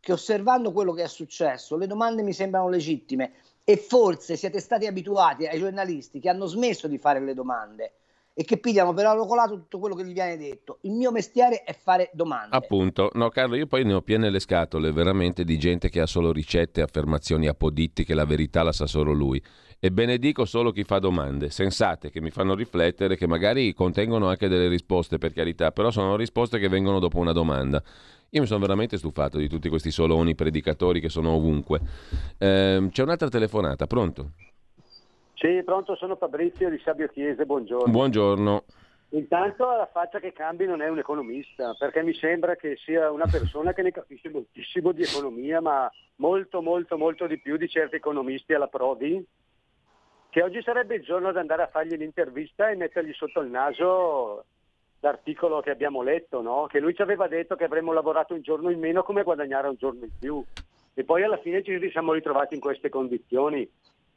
che 0.00 0.12
osservando 0.12 0.72
quello 0.72 0.92
che 0.92 1.04
è 1.04 1.08
successo, 1.08 1.76
le 1.76 1.86
domande 1.86 2.22
mi 2.22 2.32
sembrano 2.32 2.68
legittime 2.68 3.34
e 3.62 3.76
forse 3.76 4.36
siete 4.36 4.58
stati 4.58 4.86
abituati 4.86 5.46
ai 5.46 5.60
giornalisti 5.60 6.18
che 6.18 6.28
hanno 6.28 6.46
smesso 6.46 6.88
di 6.88 6.98
fare 6.98 7.20
le 7.20 7.34
domande 7.34 7.92
e 8.38 8.44
che 8.44 8.58
pigliano 8.58 8.92
per 8.92 9.06
arrocolato 9.06 9.54
tutto 9.54 9.78
quello 9.78 9.94
che 9.94 10.04
gli 10.04 10.12
viene 10.12 10.36
detto. 10.36 10.76
Il 10.82 10.92
mio 10.92 11.10
mestiere 11.10 11.62
è 11.64 11.74
fare 11.74 12.10
domande. 12.12 12.54
Appunto, 12.54 13.10
no 13.14 13.30
Carlo, 13.30 13.56
io 13.56 13.66
poi 13.66 13.82
ne 13.82 13.94
ho 13.94 14.02
piene 14.02 14.28
le 14.28 14.40
scatole 14.40 14.92
veramente 14.92 15.42
di 15.42 15.58
gente 15.58 15.88
che 15.88 16.00
ha 16.00 16.06
solo 16.06 16.32
ricette, 16.32 16.82
affermazioni 16.82 17.48
apodittiche, 17.48 18.12
la 18.12 18.26
verità 18.26 18.62
la 18.62 18.72
sa 18.72 18.86
solo 18.86 19.12
lui. 19.12 19.42
E 19.80 19.90
benedico 19.90 20.44
solo 20.44 20.70
chi 20.70 20.84
fa 20.84 20.98
domande 20.98 21.48
sensate 21.48 22.10
che 22.10 22.20
mi 22.20 22.30
fanno 22.30 22.54
riflettere, 22.54 23.16
che 23.16 23.26
magari 23.26 23.72
contengono 23.72 24.28
anche 24.28 24.48
delle 24.48 24.68
risposte 24.68 25.16
per 25.16 25.32
carità, 25.32 25.72
però 25.72 25.90
sono 25.90 26.14
risposte 26.14 26.58
che 26.58 26.68
vengono 26.68 26.98
dopo 26.98 27.18
una 27.18 27.32
domanda. 27.32 27.82
Io 28.30 28.42
mi 28.42 28.46
sono 28.46 28.60
veramente 28.60 28.98
stufato 28.98 29.38
di 29.38 29.48
tutti 29.48 29.70
questi 29.70 29.90
soloni 29.90 30.34
predicatori 30.34 31.00
che 31.00 31.08
sono 31.08 31.30
ovunque. 31.30 31.80
Eh, 32.36 32.86
c'è 32.90 33.02
un'altra 33.02 33.28
telefonata, 33.28 33.86
pronto? 33.86 34.32
Sì, 35.36 35.62
pronto, 35.64 35.94
sono 35.96 36.16
Fabrizio 36.16 36.70
di 36.70 36.78
Sabio 36.78 37.08
Chiese, 37.08 37.44
buongiorno. 37.44 37.92
Buongiorno. 37.92 38.64
Intanto 39.10 39.68
alla 39.68 39.88
faccia 39.92 40.18
che 40.18 40.32
cambi 40.32 40.64
non 40.64 40.80
è 40.80 40.88
un 40.88 40.98
economista, 40.98 41.74
perché 41.78 42.02
mi 42.02 42.14
sembra 42.14 42.56
che 42.56 42.76
sia 42.76 43.10
una 43.10 43.26
persona 43.30 43.74
che 43.74 43.82
ne 43.82 43.92
capisce 43.92 44.30
moltissimo 44.30 44.92
di 44.92 45.02
economia, 45.02 45.60
ma 45.60 45.92
molto, 46.16 46.62
molto, 46.62 46.96
molto 46.96 47.26
di 47.26 47.38
più 47.38 47.58
di 47.58 47.68
certi 47.68 47.96
economisti 47.96 48.54
alla 48.54 48.68
Prodi, 48.68 49.22
che 50.30 50.42
oggi 50.42 50.62
sarebbe 50.62 50.94
il 50.94 51.02
giorno 51.02 51.30
di 51.30 51.38
andare 51.38 51.64
a 51.64 51.68
fargli 51.68 51.96
l'intervista 51.96 52.70
e 52.70 52.76
mettergli 52.76 53.12
sotto 53.12 53.40
il 53.40 53.50
naso 53.50 54.46
l'articolo 55.00 55.60
che 55.60 55.70
abbiamo 55.70 56.00
letto, 56.00 56.40
no? 56.40 56.66
che 56.66 56.80
lui 56.80 56.94
ci 56.94 57.02
aveva 57.02 57.28
detto 57.28 57.56
che 57.56 57.64
avremmo 57.64 57.92
lavorato 57.92 58.32
un 58.32 58.40
giorno 58.40 58.70
in 58.70 58.78
meno 58.78 59.02
come 59.02 59.22
guadagnare 59.22 59.68
un 59.68 59.76
giorno 59.76 60.04
in 60.04 60.18
più. 60.18 60.42
E 60.94 61.04
poi 61.04 61.22
alla 61.22 61.38
fine 61.38 61.62
ci 61.62 61.78
siamo 61.90 62.14
ritrovati 62.14 62.54
in 62.54 62.60
queste 62.60 62.88
condizioni. 62.88 63.70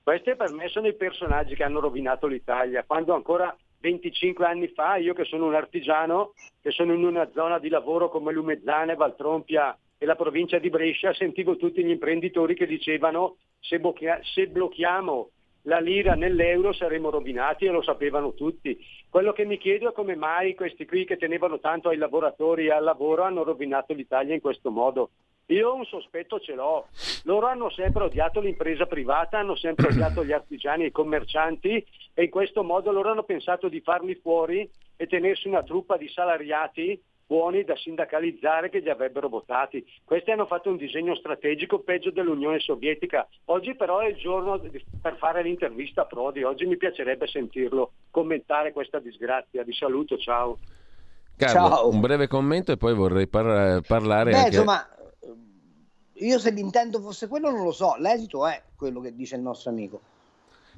Questi 0.10 0.36
per 0.36 0.50
me 0.50 0.68
sono 0.70 0.88
i 0.88 0.96
personaggi 0.96 1.54
che 1.54 1.64
hanno 1.64 1.80
rovinato 1.80 2.26
l'Italia, 2.26 2.84
quando 2.84 3.14
ancora 3.14 3.56
25 3.80 4.44
anni 4.44 4.68
fa, 4.70 4.96
io 4.96 5.14
che 5.14 5.24
sono 5.24 5.46
un 5.46 5.54
artigiano, 5.54 6.34
che 6.64 6.72
sono 6.72 6.94
in 6.94 7.06
una 7.06 7.30
zona 7.32 7.60
di 7.60 7.70
lavoro 7.70 8.10
come 8.10 8.34
Lumezzane, 8.34 8.96
Valtrompia 8.96 9.78
e 10.00 10.08
la 10.08 10.16
provincia 10.16 10.58
di 10.58 10.72
Brescia, 10.72 11.14
sentivo 11.14 11.58
tutti 11.58 11.84
gli 11.84 11.92
imprenditori 11.92 12.56
che 12.56 12.66
dicevano 12.66 13.36
se, 13.60 13.80
blocchia- 13.80 14.20
se 14.24 14.48
blocchiamo 14.48 15.30
la 15.66 15.80
lira 15.80 16.16
nell'euro 16.16 16.74
saremmo 16.74 17.12
rovinati 17.12 17.66
e 17.66 17.70
lo 17.70 17.84
sapevano 17.84 18.34
tutti. 18.34 18.84
Quello 19.12 19.32
che 19.32 19.46
mi 19.46 19.60
chiedo 19.60 19.90
è 19.90 19.94
come 19.94 20.16
mai 20.16 20.56
questi 20.56 20.88
qui 20.88 21.06
che 21.06 21.18
tenevano 21.18 21.60
tanto 21.60 21.90
ai 21.90 21.98
lavoratori 21.98 22.66
e 22.66 22.72
al 22.72 22.84
lavoro 22.84 23.22
hanno 23.22 23.44
rovinato 23.44 23.94
l'Italia 23.94 24.34
in 24.34 24.42
questo 24.42 24.72
modo. 24.72 25.12
Io 25.50 25.74
un 25.74 25.86
sospetto 25.86 26.40
ce 26.40 26.54
l'ho. 26.54 26.88
Loro 27.24 27.48
hanno 27.48 27.70
sempre 27.72 28.04
odiato 28.04 28.40
l'impresa 28.40 28.86
privata, 28.86 29.40
hanno 29.40 29.56
sempre 29.56 29.88
odiato 29.92 30.24
gli 30.24 30.32
artigiani 30.32 30.84
e 30.84 30.88
i 30.88 30.92
commercianti 30.92 31.86
e 32.14 32.24
in 32.24 32.30
questo 32.30 32.64
modo 32.64 32.92
loro 32.92 33.12
hanno 33.12 33.24
pensato 33.24 33.68
di 33.68 33.82
farli 33.82 34.16
fuori 34.16 34.70
e 34.96 35.08
tenersi 35.08 35.48
una 35.48 35.64
truppa 35.64 35.98
di 35.98 36.08
salariati 36.10 37.02
buoni 37.30 37.64
da 37.64 37.76
sindacalizzare 37.78 38.70
che 38.70 38.80
li 38.80 38.90
avrebbero 38.90 39.30
votati. 39.30 39.86
Questi 40.04 40.32
hanno 40.32 40.48
fatto 40.48 40.70
un 40.70 40.78
disegno 40.78 41.16
strategico 41.16 41.80
peggio 41.80 42.10
dell'Unione 42.10 42.60
Sovietica. 42.60 43.28
Oggi 43.46 43.76
però 43.76 44.00
è 44.00 44.08
il 44.08 44.16
giorno 44.16 44.60
per 45.00 45.16
fare 45.18 45.44
l'intervista 45.44 46.02
a 46.02 46.06
Prodi. 46.06 46.42
Oggi 46.44 46.66
mi 46.66 46.78
piacerebbe 46.78 47.28
sentirlo 47.28 47.92
commentare 48.10 48.72
questa 48.72 48.98
disgrazia. 48.98 49.64
Vi 49.64 49.74
saluto, 49.74 50.18
ciao. 50.18 50.58
Carlo, 51.38 51.70
ciao. 51.70 51.90
un 51.90 52.00
breve 52.00 52.28
commento 52.28 52.72
e 52.72 52.78
poi 52.78 52.96
vorrei 52.96 53.28
par- 53.28 53.82
parlare 53.88 54.32
Beh, 54.32 54.38
anche... 54.38 54.50
insomma, 54.50 54.90
io 56.20 56.40
se 56.40 56.52
l'intento 56.52 57.00
fosse 57.00 57.28
quello 57.28 57.50
non 57.50 57.64
lo 57.64 57.72
so, 57.72 57.96
l'esito 57.98 58.48
è 58.48 58.62
quello 58.76 59.02
che 59.02 59.16
dice 59.16 59.36
il 59.36 59.42
nostro 59.42 59.72
amico. 59.72 60.02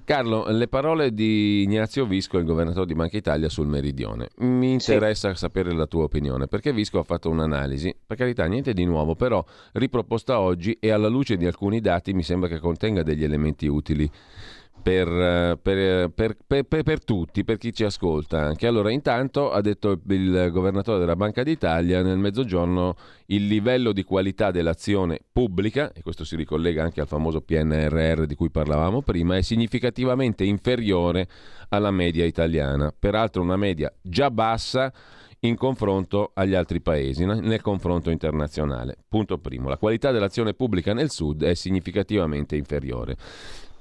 Carlo, 0.03 0.45
le 0.49 0.67
parole 0.67 1.13
di 1.13 1.61
Ignazio 1.61 2.05
Visco, 2.07 2.39
il 2.39 2.43
governatore 2.43 2.87
di 2.87 2.95
Banca 2.95 3.17
Italia, 3.17 3.49
sul 3.49 3.67
meridione. 3.67 4.29
Mi 4.37 4.71
interessa 4.71 5.29
sì. 5.29 5.37
sapere 5.37 5.73
la 5.73 5.85
tua 5.85 6.03
opinione, 6.03 6.47
perché 6.47 6.73
Visco 6.73 6.97
ha 6.97 7.03
fatto 7.03 7.29
un'analisi, 7.29 7.95
per 8.07 8.17
carità 8.17 8.45
niente 8.45 8.73
di 8.73 8.83
nuovo, 8.83 9.15
però 9.15 9.45
riproposta 9.73 10.39
oggi 10.39 10.75
e 10.79 10.89
alla 10.89 11.07
luce 11.07 11.37
di 11.37 11.45
alcuni 11.45 11.81
dati 11.81 12.13
mi 12.13 12.23
sembra 12.23 12.49
che 12.49 12.59
contenga 12.59 13.03
degli 13.03 13.23
elementi 13.23 13.67
utili 13.67 14.09
per, 14.81 15.59
per, 15.61 16.11
per, 16.13 16.65
per, 16.65 17.03
tutti, 17.03 17.43
per 17.43 17.57
chi 17.57 17.73
ci 17.73 17.83
ascolta 17.83 18.41
anche. 18.41 18.67
Allora, 18.67 18.91
intanto 18.91 19.51
ha 19.51 19.61
detto 19.61 19.99
il 20.07 20.49
governatore 20.51 20.99
della 20.99 21.15
Banca 21.15 21.43
d'Italia 21.43 22.01
nel 22.01 22.17
mezzogiorno 22.17 22.95
il 23.27 23.47
livello 23.47 23.91
di 23.93 24.03
qualità 24.03 24.51
dell'azione 24.51 25.19
pubblica, 25.31 25.91
e 25.93 26.01
questo 26.01 26.23
si 26.23 26.35
ricollega 26.35 26.83
anche 26.83 27.01
al 27.01 27.07
famoso 27.07 27.41
PNRR 27.41 28.25
di 28.25 28.35
cui 28.35 28.49
parlavamo 28.49 29.01
prima, 29.01 29.37
è 29.37 29.41
significativamente 29.41 30.43
inferiore 30.43 31.27
alla 31.69 31.91
media 31.91 32.25
italiana. 32.25 32.93
Peraltro 32.97 33.41
una 33.41 33.55
media 33.55 33.91
già 34.01 34.29
bassa 34.29 34.91
in 35.43 35.55
confronto 35.55 36.31
agli 36.33 36.53
altri 36.53 36.81
paesi, 36.81 37.25
nel 37.25 37.61
confronto 37.61 38.09
internazionale. 38.09 38.97
Punto 39.07 39.37
primo. 39.37 39.69
La 39.69 39.77
qualità 39.77 40.11
dell'azione 40.11 40.53
pubblica 40.53 40.93
nel 40.93 41.09
Sud 41.09 41.43
è 41.43 41.53
significativamente 41.55 42.55
inferiore. 42.55 43.15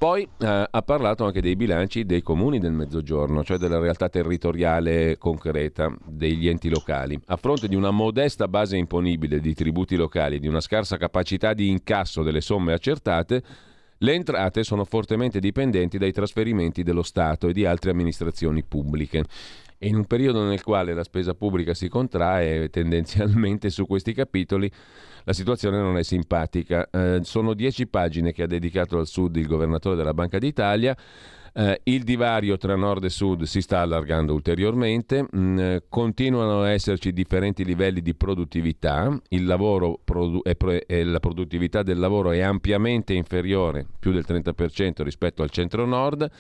Poi 0.01 0.23
eh, 0.23 0.67
ha 0.71 0.81
parlato 0.81 1.27
anche 1.27 1.43
dei 1.43 1.57
bilanci 1.57 2.07
dei 2.07 2.23
comuni 2.23 2.59
del 2.59 2.73
Mezzogiorno, 2.73 3.45
cioè 3.45 3.59
della 3.59 3.79
realtà 3.79 4.09
territoriale 4.09 5.19
concreta 5.19 5.95
degli 6.07 6.49
enti 6.49 6.71
locali. 6.71 7.21
A 7.27 7.37
fronte 7.37 7.69
di 7.69 7.75
una 7.75 7.91
modesta 7.91 8.49
base 8.49 8.79
imponibile 8.79 9.41
di 9.41 9.53
tributi 9.53 9.97
locali 9.97 10.37
e 10.37 10.39
di 10.39 10.49
una 10.49 10.61
scarsa 10.61 10.97
capacità 10.97 11.53
di 11.53 11.69
incasso 11.69 12.23
delle 12.23 12.41
somme 12.41 12.73
accertate, 12.73 13.43
le 14.03 14.15
entrate 14.15 14.65
sono 14.65 14.85
fortemente 14.85 15.41
dipendenti 15.41 15.99
dai 15.99 16.13
trasferimenti 16.13 16.83
dello 16.83 17.03
Stato 17.03 17.49
e 17.49 17.53
di 17.53 17.67
altre 17.67 17.91
amministrazioni 17.91 18.63
pubbliche. 18.63 19.25
E 19.79 19.89
in 19.89 19.97
un 19.97 20.05
periodo 20.07 20.45
nel 20.45 20.63
quale 20.63 20.93
la 20.95 21.05
spesa 21.05 21.35
pubblica 21.35 21.75
si 21.75 21.89
contrae, 21.89 22.69
tendenzialmente 22.69 23.71
su 23.71 23.87
questi 23.87 24.13
capitoli 24.13 24.71
la 25.25 25.33
situazione 25.33 25.79
non 25.79 25.97
è 25.97 26.03
simpatica. 26.03 26.89
Eh, 26.91 27.21
sono 27.23 27.55
dieci 27.55 27.87
pagine 27.87 28.33
che 28.33 28.43
ha 28.43 28.47
dedicato 28.47 28.99
al 28.99 29.07
Sud 29.07 29.37
il 29.37 29.47
governatore 29.47 29.97
della 29.97 30.15
Banca 30.15 30.39
d'Italia. 30.39 30.97
Eh, 31.53 31.81
il 31.85 32.05
divario 32.05 32.57
tra 32.57 32.77
nord 32.77 33.05
e 33.05 33.11
sud 33.11 33.43
si 33.43 33.61
sta 33.61 33.81
allargando 33.81 34.33
ulteriormente, 34.35 35.27
mm, 35.35 35.59
eh, 35.59 35.83
continuano 35.89 36.63
a 36.63 36.71
esserci 36.71 37.13
differenti 37.13 37.65
livelli 37.65 38.01
di 38.03 38.15
produttività, 38.15 39.21
produ- 40.05 40.47
è 40.47 40.55
pro- 40.55 40.87
è 40.87 41.03
la 41.03 41.21
produttività 41.21 41.83
del 41.83 41.99
lavoro 41.99 42.31
è 42.31 42.41
ampiamente 42.41 43.15
inferiore, 43.15 43.87
più 43.99 44.13
del 44.13 44.25
30% 44.27 45.03
rispetto 45.03 45.43
al 45.43 45.51
centro-nord 45.51 46.31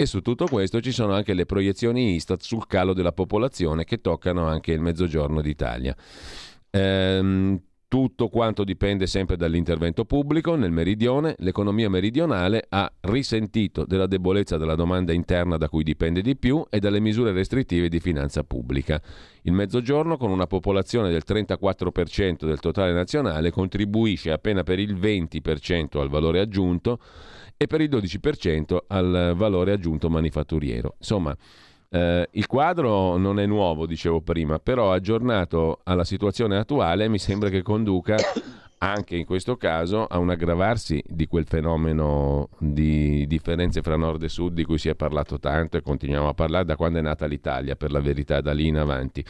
e 0.00 0.06
su 0.06 0.20
tutto 0.20 0.46
questo 0.46 0.80
ci 0.80 0.92
sono 0.92 1.12
anche 1.12 1.34
le 1.34 1.44
proiezioni 1.44 2.14
Istat 2.14 2.42
sul 2.42 2.68
calo 2.68 2.92
della 2.92 3.10
popolazione 3.12 3.84
che 3.84 4.00
toccano 4.00 4.46
anche 4.46 4.70
il 4.72 4.80
mezzogiorno 4.80 5.40
d'Italia. 5.40 5.96
Ehm, 6.70 7.60
tutto 7.88 8.28
quanto 8.28 8.64
dipende 8.64 9.06
sempre 9.06 9.36
dall'intervento 9.36 10.04
pubblico. 10.04 10.54
Nel 10.54 10.70
meridione, 10.70 11.34
l'economia 11.38 11.88
meridionale 11.88 12.66
ha 12.68 12.90
risentito 13.00 13.86
della 13.86 14.06
debolezza 14.06 14.58
della 14.58 14.74
domanda 14.74 15.14
interna 15.14 15.56
da 15.56 15.70
cui 15.70 15.82
dipende 15.82 16.20
di 16.20 16.36
più 16.36 16.64
e 16.68 16.78
dalle 16.80 17.00
misure 17.00 17.32
restrittive 17.32 17.88
di 17.88 17.98
finanza 17.98 18.44
pubblica. 18.44 19.00
Il 19.42 19.52
mezzogiorno, 19.52 20.18
con 20.18 20.30
una 20.30 20.46
popolazione 20.46 21.10
del 21.10 21.22
34% 21.26 22.44
del 22.44 22.60
totale 22.60 22.92
nazionale, 22.92 23.50
contribuisce 23.50 24.30
appena 24.30 24.62
per 24.62 24.78
il 24.78 24.94
20% 24.94 25.98
al 25.98 26.10
valore 26.10 26.40
aggiunto 26.40 27.00
e 27.56 27.66
per 27.66 27.80
il 27.80 27.88
12% 27.88 28.76
al 28.86 29.32
valore 29.34 29.72
aggiunto 29.72 30.10
manifatturiero. 30.10 30.94
Insomma, 30.98 31.34
eh, 31.90 32.28
il 32.32 32.46
quadro 32.46 33.16
non 33.16 33.40
è 33.40 33.46
nuovo, 33.46 33.86
dicevo 33.86 34.20
prima, 34.20 34.58
però 34.58 34.92
aggiornato 34.92 35.80
alla 35.84 36.04
situazione 36.04 36.56
attuale 36.56 37.08
mi 37.08 37.18
sembra 37.18 37.48
che 37.48 37.62
conduca 37.62 38.16
anche 38.78 39.16
in 39.16 39.24
questo 39.24 39.56
caso 39.56 40.04
a 40.04 40.18
un 40.18 40.30
aggravarsi 40.30 41.02
di 41.06 41.26
quel 41.26 41.46
fenomeno 41.46 42.48
di 42.58 43.26
differenze 43.26 43.82
fra 43.82 43.96
nord 43.96 44.22
e 44.22 44.28
sud 44.28 44.52
di 44.52 44.64
cui 44.64 44.78
si 44.78 44.88
è 44.88 44.94
parlato 44.94 45.38
tanto 45.38 45.76
e 45.76 45.82
continuiamo 45.82 46.28
a 46.28 46.34
parlare 46.34 46.64
da 46.64 46.76
quando 46.76 46.98
è 46.98 47.02
nata 47.02 47.26
l'Italia, 47.26 47.74
per 47.74 47.90
la 47.90 48.00
verità, 48.00 48.40
da 48.40 48.52
lì 48.52 48.66
in 48.66 48.76
avanti. 48.76 49.24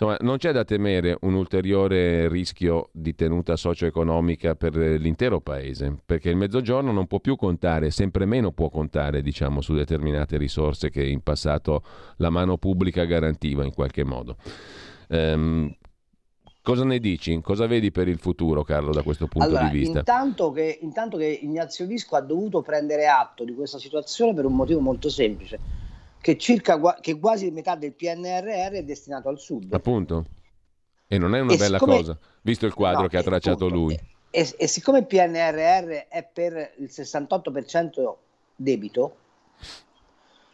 Insomma, 0.00 0.16
non 0.20 0.36
c'è 0.36 0.52
da 0.52 0.62
temere 0.62 1.18
un 1.22 1.34
ulteriore 1.34 2.28
rischio 2.28 2.90
di 2.92 3.16
tenuta 3.16 3.56
socio-economica 3.56 4.54
per 4.54 4.76
l'intero 4.76 5.40
paese, 5.40 5.92
perché 6.06 6.30
il 6.30 6.36
mezzogiorno 6.36 6.92
non 6.92 7.08
può 7.08 7.18
più 7.18 7.34
contare, 7.34 7.90
sempre 7.90 8.24
meno 8.24 8.52
può 8.52 8.70
contare, 8.70 9.22
diciamo, 9.22 9.60
su 9.60 9.74
determinate 9.74 10.36
risorse 10.36 10.90
che 10.90 11.04
in 11.04 11.22
passato 11.22 11.82
la 12.18 12.30
mano 12.30 12.58
pubblica 12.58 13.04
garantiva 13.06 13.64
in 13.64 13.74
qualche 13.74 14.04
modo. 14.04 14.36
Um, 15.08 15.74
Cosa 16.62 16.84
ne 16.84 16.98
dici? 16.98 17.40
Cosa 17.40 17.66
vedi 17.66 17.90
per 17.90 18.08
il 18.08 18.18
futuro, 18.18 18.62
Carlo, 18.62 18.92
da 18.92 19.02
questo 19.02 19.26
punto 19.26 19.48
allora, 19.48 19.68
di 19.68 19.78
vista? 19.78 20.00
Intanto 20.00 20.52
che, 20.52 20.78
intanto 20.82 21.16
che 21.16 21.26
Ignazio 21.26 21.86
Visco 21.86 22.14
ha 22.14 22.20
dovuto 22.20 22.60
prendere 22.60 23.06
atto 23.06 23.42
di 23.42 23.54
questa 23.54 23.78
situazione 23.78 24.34
per 24.34 24.44
un 24.44 24.54
motivo 24.54 24.78
molto 24.78 25.08
semplice 25.08 25.87
che, 26.20 26.36
circa, 26.36 26.98
che 27.00 27.18
quasi 27.18 27.50
metà 27.50 27.74
del 27.76 27.92
PNRR 27.92 28.72
è 28.72 28.84
destinato 28.84 29.28
al 29.28 29.38
sud. 29.38 29.72
Appunto. 29.72 30.26
E 31.06 31.18
non 31.18 31.34
è 31.34 31.40
una 31.40 31.54
e 31.54 31.56
bella 31.56 31.78
siccome, 31.78 31.96
cosa, 31.96 32.18
visto 32.42 32.66
il 32.66 32.74
quadro 32.74 33.02
no, 33.02 33.08
che 33.08 33.16
ha 33.16 33.22
tracciato 33.22 33.66
appunto, 33.66 33.74
lui. 33.74 34.00
E, 34.30 34.54
e, 34.58 34.66
siccome 34.66 34.98
il 34.98 35.06
PNRR 35.06 36.06
è 36.08 36.28
per 36.30 36.74
il 36.76 36.90
68% 36.92 38.14
debito, 38.54 39.16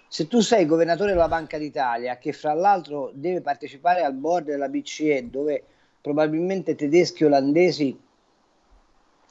se 0.07 0.29
tu 0.29 0.41
sei 0.41 0.65
governatore 0.65 1.11
della 1.11 1.27
Banca 1.27 1.59
d'Italia, 1.59 2.19
che 2.19 2.33
fra 2.33 2.55
l'altro 2.55 3.11
deve 3.15 3.41
partecipare 3.41 4.03
al 4.03 4.15
board 4.15 4.47
della 4.47 4.69
BCE, 4.69 5.29
dove 5.29 5.65
probabilmente 6.01 6.77
tedeschi, 6.77 7.25
olandesi, 7.25 7.99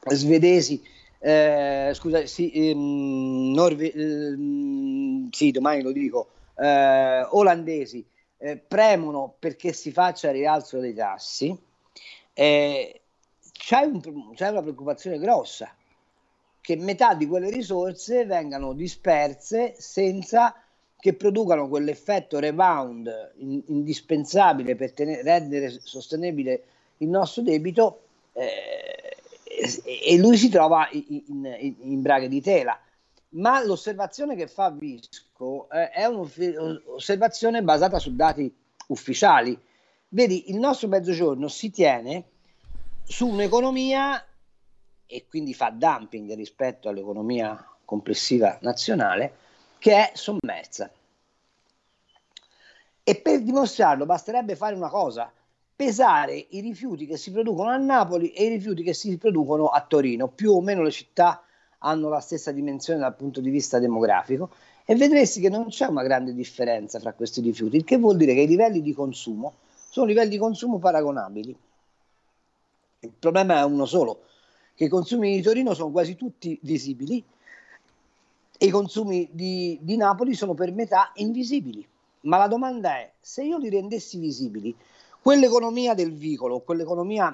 svedesi, 0.07 0.83
eh, 1.25 1.91
scusa, 1.93 2.25
sì, 2.25 2.51
ehm, 2.51 3.53
Norve- 3.53 3.93
ehm, 3.93 5.29
sì, 5.29 5.51
domani 5.51 5.81
lo 5.81 5.93
dico, 5.93 6.27
eh, 6.57 7.25
olandesi 7.29 8.05
eh, 8.37 8.57
premono 8.57 9.33
perché 9.39 9.71
si 9.71 9.91
faccia 9.91 10.27
il 10.27 10.33
rialzo 10.33 10.79
dei 10.79 10.93
tassi, 10.93 11.57
eh, 12.33 13.01
c'è, 13.53 13.83
un, 13.83 14.01
c'è 14.33 14.49
una 14.49 14.61
preoccupazione 14.61 15.17
grossa 15.17 15.73
che 16.59 16.75
metà 16.75 17.13
di 17.13 17.25
quelle 17.25 17.49
risorse 17.49 18.25
vengano 18.25 18.73
disperse 18.73 19.75
senza 19.77 20.53
che 20.99 21.13
producano 21.13 21.69
quell'effetto 21.69 22.39
rebound 22.39 23.33
in, 23.37 23.61
indispensabile 23.67 24.75
per 24.75 24.91
tenere, 24.91 25.21
rendere 25.21 25.69
sostenibile 25.69 26.63
il 26.97 27.07
nostro 27.07 27.43
debito 27.43 28.01
eh, 28.33 29.02
e 29.83 30.17
lui 30.17 30.37
si 30.37 30.49
trova 30.49 30.87
in, 30.91 31.23
in, 31.27 31.75
in 31.79 32.01
braghe 32.01 32.27
di 32.27 32.41
tela. 32.41 32.77
Ma 33.29 33.63
l'osservazione 33.63 34.35
che 34.35 34.47
fa 34.47 34.69
Visco 34.69 35.69
eh, 35.69 35.89
è 35.89 36.05
un'osservazione 36.05 37.63
basata 37.63 37.97
su 37.97 38.15
dati 38.15 38.53
ufficiali. 38.87 39.59
Vedi, 40.09 40.51
il 40.51 40.57
nostro 40.57 40.87
mezzogiorno 40.87 41.47
si 41.47 41.71
tiene 41.71 42.25
su 43.03 43.27
un'economia 43.27 44.23
e 45.05 45.25
quindi 45.27 45.53
fa 45.53 45.69
dumping 45.69 46.33
rispetto 46.35 46.89
all'economia 46.89 47.67
complessiva 47.85 48.57
nazionale 48.61 49.37
che 49.79 49.93
è 49.93 50.11
sommersa. 50.15 50.91
E 53.05 53.15
per 53.15 53.41
dimostrarlo 53.41 54.05
basterebbe 54.05 54.55
fare 54.55 54.75
una 54.75 54.89
cosa, 54.89 55.31
pesare 55.75 56.45
i 56.49 56.59
rifiuti 56.61 57.05
che 57.05 57.17
si 57.17 57.31
producono 57.31 57.69
a 57.69 57.77
Napoli 57.77 58.31
e 58.31 58.45
i 58.45 58.49
rifiuti 58.49 58.83
che 58.83 58.93
si 58.93 59.17
producono 59.17 59.67
a 59.67 59.81
Torino. 59.81 60.27
Più 60.27 60.51
o 60.51 60.61
meno 60.61 60.83
le 60.83 60.91
città 60.91 61.43
hanno 61.79 62.09
la 62.09 62.19
stessa 62.19 62.51
dimensione 62.51 62.99
dal 62.99 63.15
punto 63.15 63.41
di 63.41 63.49
vista 63.49 63.79
demografico 63.79 64.49
e 64.85 64.95
vedresti 64.95 65.39
che 65.39 65.49
non 65.49 65.67
c'è 65.67 65.87
una 65.87 66.03
grande 66.03 66.33
differenza 66.33 66.99
fra 66.99 67.13
questi 67.13 67.41
rifiuti, 67.41 67.77
il 67.77 67.83
che 67.83 67.97
vuol 67.97 68.17
dire 68.17 68.33
che 68.33 68.41
i 68.41 68.47
livelli 68.47 68.81
di 68.81 68.93
consumo 68.93 69.53
sono 69.89 70.07
livelli 70.07 70.29
di 70.29 70.37
consumo 70.37 70.79
paragonabili. 70.79 71.55
Il 72.99 73.13
problema 73.19 73.59
è 73.59 73.63
uno 73.63 73.85
solo, 73.85 74.23
che 74.75 74.85
i 74.85 74.89
consumi 74.89 75.35
di 75.35 75.41
Torino 75.41 75.73
sono 75.73 75.91
quasi 75.91 76.15
tutti 76.15 76.57
visibili 76.63 77.23
e 78.57 78.65
i 78.65 78.69
consumi 78.69 79.29
di, 79.31 79.77
di 79.81 79.97
Napoli 79.97 80.33
sono 80.33 80.53
per 80.53 80.71
metà 80.71 81.11
invisibili. 81.15 81.85
Ma 82.21 82.37
la 82.37 82.47
domanda 82.47 82.95
è, 82.95 83.11
se 83.19 83.43
io 83.43 83.57
li 83.57 83.69
rendessi 83.69 84.17
visibili, 84.17 84.75
quell'economia 85.23 85.93
del 85.93 86.11
vicolo, 86.11 86.59
quell'economia 86.59 87.33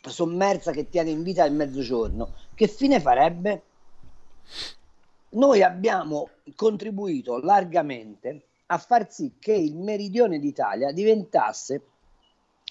sommersa 0.00 0.70
che 0.70 0.88
tiene 0.88 1.10
in 1.10 1.24
vita 1.24 1.44
il 1.44 1.52
mezzogiorno, 1.52 2.34
che 2.54 2.68
fine 2.68 3.00
farebbe? 3.00 3.62
Noi 5.30 5.64
abbiamo 5.64 6.30
contribuito 6.54 7.40
largamente 7.40 8.44
a 8.66 8.78
far 8.78 9.10
sì 9.10 9.34
che 9.40 9.54
il 9.54 9.74
meridione 9.74 10.38
d'Italia 10.38 10.92
diventasse 10.92 11.82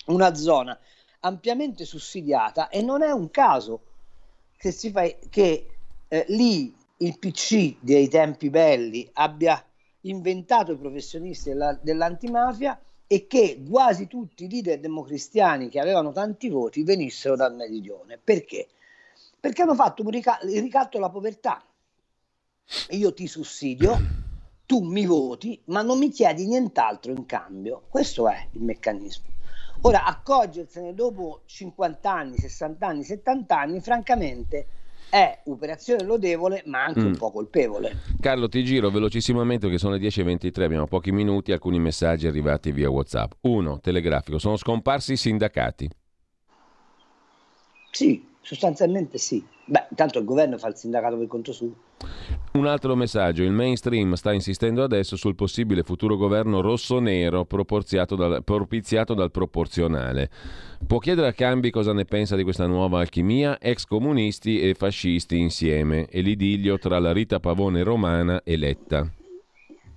una 0.06 0.34
zona 0.36 0.80
ampiamente 1.20 1.84
sussidiata 1.84 2.70
e 2.70 2.82
non 2.82 3.04
è 3.04 3.12
un 3.12 3.30
caso 3.30 3.82
che, 4.56 4.72
si 4.72 4.90
fa, 4.90 5.04
che 5.30 5.68
eh, 6.08 6.26
lì 6.30 6.74
il 7.00 7.20
PC 7.20 7.76
dei 7.82 8.08
tempi 8.08 8.50
belli 8.50 9.08
abbia 9.14 9.62
inventato 10.02 10.72
i 10.72 10.78
professionisti 10.78 11.50
della, 11.50 11.78
dell'antimafia 11.82 12.80
e 13.08 13.26
che 13.26 13.64
quasi 13.68 14.08
tutti 14.08 14.44
i 14.44 14.50
leader 14.50 14.80
democristiani 14.80 15.70
che 15.70 15.80
avevano 15.80 16.12
tanti 16.12 16.50
voti 16.50 16.84
venissero 16.84 17.36
dal 17.36 17.56
meridione. 17.56 18.20
Perché? 18.22 18.68
Perché 19.40 19.62
hanno 19.62 19.76
fatto 19.76 20.04
un 20.04 20.10
rica- 20.10 20.40
il 20.44 20.62
ricatto 20.62 20.98
alla 20.98 21.10
povertà. 21.10 21.64
Io 22.90 23.14
ti 23.14 23.28
sussidio, 23.28 23.98
tu 24.66 24.82
mi 24.82 25.06
voti, 25.06 25.60
ma 25.66 25.82
non 25.82 25.98
mi 25.98 26.10
chiedi 26.10 26.46
nient'altro 26.46 27.12
in 27.12 27.26
cambio. 27.26 27.84
Questo 27.88 28.28
è 28.28 28.48
il 28.52 28.62
meccanismo. 28.62 29.36
Ora, 29.82 30.04
accorgersene 30.04 30.94
dopo 30.94 31.44
50 31.46 32.12
anni, 32.12 32.38
60 32.38 32.88
anni, 32.88 33.04
70 33.04 33.58
anni, 33.58 33.80
francamente, 33.80 34.68
è 35.10 35.42
operazione 35.46 36.04
lodevole 36.04 36.64
ma 36.66 36.84
anche 36.84 37.02
mm. 37.02 37.06
un 37.06 37.18
po' 37.18 37.32
colpevole. 37.32 37.98
Carlo 38.20 38.48
ti 38.50 38.64
giro 38.64 38.90
velocissimamente 38.90 39.66
perché 39.68 39.80
sono 39.80 39.96
le 39.96 40.00
10.23, 40.00 40.64
abbiamo 40.64 40.88
pochi 40.88 41.12
minuti, 41.12 41.52
alcuni 41.52 41.80
messaggi 41.80 42.28
arrivati 42.28 42.72
via 42.72 42.90
Whatsapp. 42.90 43.32
Uno, 43.42 43.80
telegrafico, 43.80 44.38
sono 44.38 44.58
scomparsi 44.58 45.14
i 45.14 45.18
sindacati. 45.18 45.90
Sì, 47.92 48.24
sostanzialmente 48.48 49.18
sì. 49.18 49.46
Beh, 49.66 49.88
intanto 49.90 50.20
il 50.20 50.26
governo 50.26 50.58
fa 50.58 50.70
il 50.70 50.78
sindacato 50.78 51.18
per 51.18 51.28
conto 51.28 51.52
suo. 51.52 51.70
Un 52.54 52.66
altro 52.66 52.96
messaggio, 52.96 53.44
il 53.44 53.52
mainstream 53.52 54.14
sta 54.14 54.32
insistendo 54.32 54.84
adesso 54.84 55.18
sul 55.18 55.36
possibile 55.36 55.84
futuro 55.84 56.16
governo 56.16 56.62
rosso-nero 56.62 57.46
dal, 57.46 58.44
propiziato 58.46 59.14
dal 59.14 59.32
proporzionale. 59.32 60.30
Può 60.88 61.00
chiedere 61.00 61.28
a 61.28 61.34
Cambi 61.34 61.72
cosa 61.72 61.92
ne 61.92 62.06
pensa 62.06 62.38
di 62.38 62.44
questa 62.44 62.68
nuova 62.68 63.02
alchimia? 63.02 63.60
Ex 63.60 63.84
comunisti 63.84 64.62
e 64.62 64.76
fascisti 64.76 65.38
insieme 65.38 66.06
e 66.06 66.22
l'idillio 66.22 66.80
tra 66.80 67.00
la 67.00 67.12
Rita 67.12 67.42
Pavone 67.42 67.84
romana 67.84 68.42
e 68.46 68.56
Letta. 68.56 69.12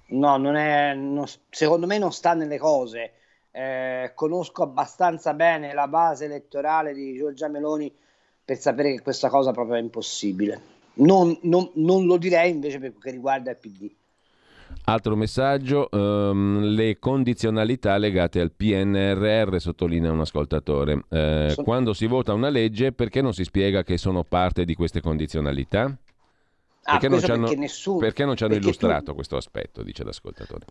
No, 0.08 0.36
non 0.38 0.56
è, 0.56 0.92
non, 0.94 1.24
secondo 1.50 1.86
me 1.86 1.98
non 1.98 2.10
sta 2.10 2.34
nelle 2.34 2.58
cose. 2.58 3.12
Eh, 3.52 4.10
conosco 4.16 4.64
abbastanza 4.64 5.34
bene 5.34 5.72
la 5.72 5.86
base 5.86 6.24
elettorale 6.24 6.92
di 6.92 7.16
Giorgia 7.16 7.46
Meloni 7.46 7.92
per 8.50 8.58
sapere 8.58 8.94
che 8.94 9.00
questa 9.00 9.28
cosa 9.28 9.52
proprio 9.52 9.76
è 9.76 9.78
impossibile. 9.78 10.60
Non, 10.94 11.38
non, 11.42 11.70
non 11.74 12.04
lo 12.06 12.16
direi 12.16 12.50
invece 12.50 12.80
per 12.80 12.90
quel 12.90 13.02
che 13.04 13.10
riguarda 13.12 13.52
il 13.52 13.56
PD. 13.56 13.88
Altro 14.86 15.14
messaggio, 15.14 15.86
um, 15.92 16.58
le 16.62 16.98
condizionalità 16.98 17.96
legate 17.96 18.40
al 18.40 18.50
PNRR, 18.50 19.56
sottolinea 19.60 20.10
un 20.10 20.18
ascoltatore. 20.18 21.04
Eh, 21.10 21.50
Sono... 21.50 21.64
Quando 21.64 21.92
si 21.92 22.06
vota 22.06 22.32
una 22.32 22.48
legge, 22.48 22.90
perché 22.90 23.22
non 23.22 23.32
si 23.34 23.44
spiega 23.44 23.84
che 23.84 23.96
sono 23.96 24.24
parte 24.24 24.64
di 24.64 24.74
queste 24.74 25.00
condizionalità? 25.00 25.82
Ah, 25.84 26.98
perché, 26.98 27.08
non 27.08 27.20
perché, 27.20 27.54
nessuno, 27.54 27.98
perché 27.98 28.24
non 28.24 28.34
ci 28.34 28.42
hanno 28.42 28.54
illustrato 28.54 29.04
tu... 29.04 29.14
questo 29.14 29.36
aspetto, 29.36 29.84
dice 29.84 30.02
l'ascoltatore. 30.02 30.66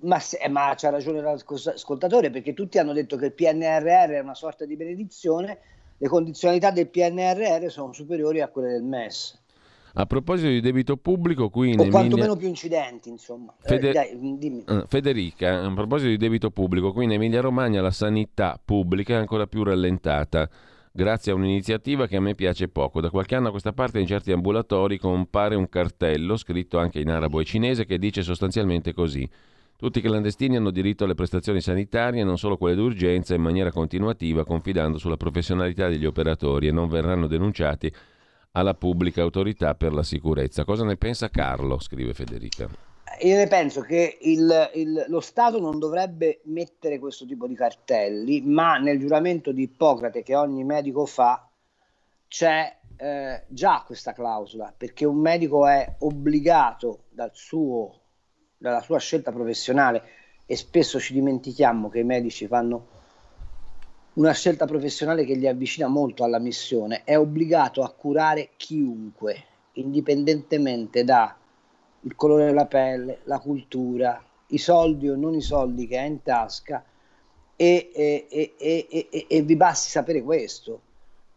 Ma, 0.00 0.18
se, 0.18 0.38
eh, 0.42 0.48
ma 0.48 0.74
c'ha 0.76 0.90
ragione 0.90 1.20
l'ascoltatore, 1.20 2.30
perché 2.30 2.54
tutti 2.54 2.78
hanno 2.78 2.92
detto 2.92 3.16
che 3.16 3.26
il 3.26 3.32
PNRR 3.34 4.14
è 4.14 4.18
una 4.18 4.34
sorta 4.34 4.64
di 4.64 4.74
benedizione, 4.74 5.58
le 6.02 6.08
condizionalità 6.08 6.70
del 6.70 6.88
PNRR 6.88 7.68
sono 7.68 7.92
superiori 7.92 8.40
a 8.40 8.48
quelle 8.48 8.70
del 8.70 8.82
MES. 8.82 9.38
A 9.94 10.06
proposito 10.06 10.48
di 10.48 10.60
debito 10.60 10.96
pubblico, 10.96 11.50
qui 11.50 11.72
in 11.72 11.80
o 11.80 11.88
quantomeno 11.88 12.14
Emilia... 12.14 12.36
più 12.36 12.48
incidenti, 12.48 13.10
insomma. 13.10 13.52
Eh, 13.62 13.68
Fede... 13.68 13.90
Eh, 13.90 13.92
dai, 13.92 14.84
Federica, 14.88 15.62
a 15.62 15.74
proposito 15.74 16.08
di 16.08 16.16
debito 16.16 16.50
pubblico, 16.50 16.92
qui 16.92 17.04
in 17.04 17.12
Emilia 17.12 17.42
Romagna 17.42 17.82
la 17.82 17.90
sanità 17.90 18.58
pubblica 18.64 19.14
è 19.14 19.16
ancora 19.18 19.46
più 19.46 19.62
rallentata 19.62 20.48
grazie 20.90 21.32
a 21.32 21.34
un'iniziativa 21.34 22.06
che 22.06 22.16
a 22.16 22.20
me 22.20 22.34
piace 22.34 22.68
poco. 22.68 23.02
Da 23.02 23.10
qualche 23.10 23.34
anno 23.34 23.48
a 23.48 23.50
questa 23.50 23.72
parte 23.72 24.00
in 24.00 24.06
certi 24.06 24.32
ambulatori 24.32 24.96
compare 24.96 25.54
un 25.54 25.68
cartello 25.68 26.36
scritto 26.36 26.78
anche 26.78 27.00
in 27.00 27.10
arabo 27.10 27.40
e 27.40 27.44
cinese 27.44 27.84
che 27.84 27.98
dice 27.98 28.22
sostanzialmente 28.22 28.94
così. 28.94 29.28
Tutti 29.80 30.00
i 30.00 30.02
clandestini 30.02 30.56
hanno 30.56 30.70
diritto 30.70 31.04
alle 31.04 31.14
prestazioni 31.14 31.62
sanitarie, 31.62 32.22
non 32.22 32.36
solo 32.36 32.58
quelle 32.58 32.74
d'urgenza, 32.74 33.34
in 33.34 33.40
maniera 33.40 33.72
continuativa, 33.72 34.44
confidando 34.44 34.98
sulla 34.98 35.16
professionalità 35.16 35.88
degli 35.88 36.04
operatori 36.04 36.68
e 36.68 36.70
non 36.70 36.86
verranno 36.86 37.26
denunciati 37.26 37.90
alla 38.52 38.74
pubblica 38.74 39.22
autorità 39.22 39.74
per 39.74 39.94
la 39.94 40.02
sicurezza. 40.02 40.66
Cosa 40.66 40.84
ne 40.84 40.98
pensa 40.98 41.30
Carlo? 41.30 41.80
scrive 41.80 42.12
Federica. 42.12 42.68
Io 43.22 43.36
ne 43.36 43.46
penso 43.46 43.80
che 43.80 44.18
il, 44.20 44.70
il, 44.74 45.06
lo 45.08 45.20
Stato 45.20 45.58
non 45.58 45.78
dovrebbe 45.78 46.40
mettere 46.44 46.98
questo 46.98 47.24
tipo 47.24 47.46
di 47.46 47.54
cartelli, 47.54 48.42
ma 48.42 48.76
nel 48.76 48.98
giuramento 48.98 49.50
di 49.50 49.62
Ippocrate 49.62 50.22
che 50.22 50.36
ogni 50.36 50.62
medico 50.62 51.06
fa 51.06 51.48
c'è 52.28 52.76
eh, 52.98 53.44
già 53.48 53.82
questa 53.86 54.12
clausola, 54.12 54.74
perché 54.76 55.06
un 55.06 55.16
medico 55.16 55.66
è 55.66 55.96
obbligato 56.00 57.04
dal 57.08 57.30
suo, 57.32 57.99
dalla 58.60 58.82
sua 58.82 58.98
scelta 58.98 59.32
professionale 59.32 60.02
e 60.44 60.54
spesso 60.54 61.00
ci 61.00 61.14
dimentichiamo 61.14 61.88
che 61.88 62.00
i 62.00 62.04
medici 62.04 62.46
fanno 62.46 62.98
una 64.14 64.32
scelta 64.32 64.66
professionale 64.66 65.24
che 65.24 65.32
li 65.32 65.48
avvicina 65.48 65.88
molto 65.88 66.24
alla 66.24 66.38
missione, 66.38 67.02
è 67.04 67.16
obbligato 67.16 67.82
a 67.82 67.90
curare 67.90 68.50
chiunque, 68.56 69.44
indipendentemente 69.74 71.04
dal 71.04 71.34
colore 72.16 72.46
della 72.46 72.66
pelle, 72.66 73.20
la 73.24 73.38
cultura, 73.38 74.22
i 74.48 74.58
soldi 74.58 75.08
o 75.08 75.16
non 75.16 75.34
i 75.34 75.40
soldi 75.40 75.86
che 75.86 75.96
ha 75.96 76.04
in 76.04 76.22
tasca 76.22 76.84
e, 77.56 77.90
e, 77.94 78.54
e, 78.58 79.26
e 79.26 79.42
vi 79.42 79.56
basti 79.56 79.88
sapere 79.88 80.20
questo, 80.22 80.82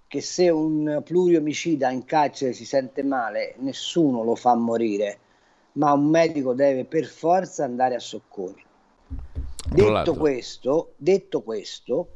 che 0.10 0.20
se 0.20 0.50
un 0.50 1.02
pluriomicida 1.06 1.90
in 1.90 2.04
carcere 2.04 2.52
si 2.52 2.66
sente 2.66 3.02
male, 3.02 3.56
nessuno 3.60 4.24
lo 4.24 4.36
fa 4.36 4.56
morire, 4.56 5.20
ma 5.74 5.94
un 5.94 6.06
medico 6.06 6.54
deve 6.54 6.86
per 6.86 7.06
forza 7.06 7.64
andare 7.64 7.96
a 7.96 8.00
soccorrere. 8.00 8.72
Detto 9.66 10.16
questo, 10.16 10.94
detto 10.98 11.42
questo, 11.42 12.16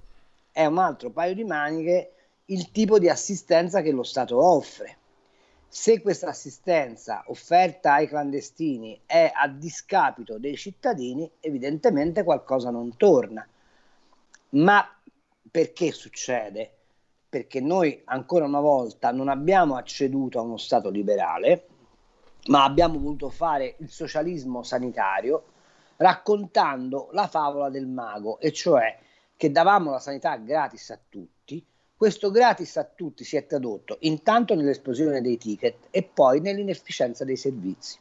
è 0.52 0.66
un 0.66 0.78
altro 0.78 1.12
paio 1.12 1.34
di 1.34 1.44
maniche 1.44 2.12
il 2.46 2.72
tipo 2.72 3.00
di 3.00 3.10
assistenza 3.10 3.82
che 3.82 3.92
lo 3.92 4.04
Stato 4.04 4.44
offre. 4.44 4.98
Se 5.68 6.02
questa 6.02 6.30
assistenza 6.30 7.24
offerta 7.28 7.94
ai 7.94 8.08
clandestini 8.08 9.02
è 9.06 9.32
a 9.34 9.48
discapito 9.48 10.38
dei 10.38 10.56
cittadini, 10.56 11.30
evidentemente 11.40 12.24
qualcosa 12.24 12.70
non 12.70 12.96
torna. 12.96 13.48
Ma 14.50 14.86
perché 15.50 15.92
succede? 15.92 16.72
Perché 17.28 17.60
noi 17.60 18.02
ancora 18.06 18.46
una 18.46 18.62
volta 18.62 19.12
non 19.12 19.28
abbiamo 19.28 19.76
acceduto 19.76 20.40
a 20.40 20.44
uno 20.44 20.58
Stato 20.58 20.90
liberale, 20.90 21.68
ma 22.48 22.64
abbiamo 22.64 23.00
voluto 23.00 23.30
fare 23.30 23.76
il 23.80 23.90
socialismo 23.90 24.64
sanitario 24.64 25.44
raccontando 25.98 27.10
la 27.12 27.28
favola 27.28 27.70
del 27.70 27.88
mago, 27.88 28.40
e 28.40 28.52
cioè 28.52 28.98
che 29.36 29.52
davamo 29.52 29.92
la 29.92 30.00
sanità 30.00 30.36
gratis 30.38 30.90
a 30.92 31.00
tutti, 31.10 31.64
questo 31.96 32.30
gratis 32.30 32.78
a 32.78 32.84
tutti 32.84 33.24
si 33.24 33.38
è 33.38 33.46
tradotto 33.48 33.98
intanto 34.02 34.54
nell'esplosione 34.54 35.22
dei 35.22 35.38
ticket 35.38 35.88
e 35.90 36.04
poi 36.04 36.40
nell'inefficienza 36.40 37.26
dei 37.26 37.38
servizi. 37.38 38.00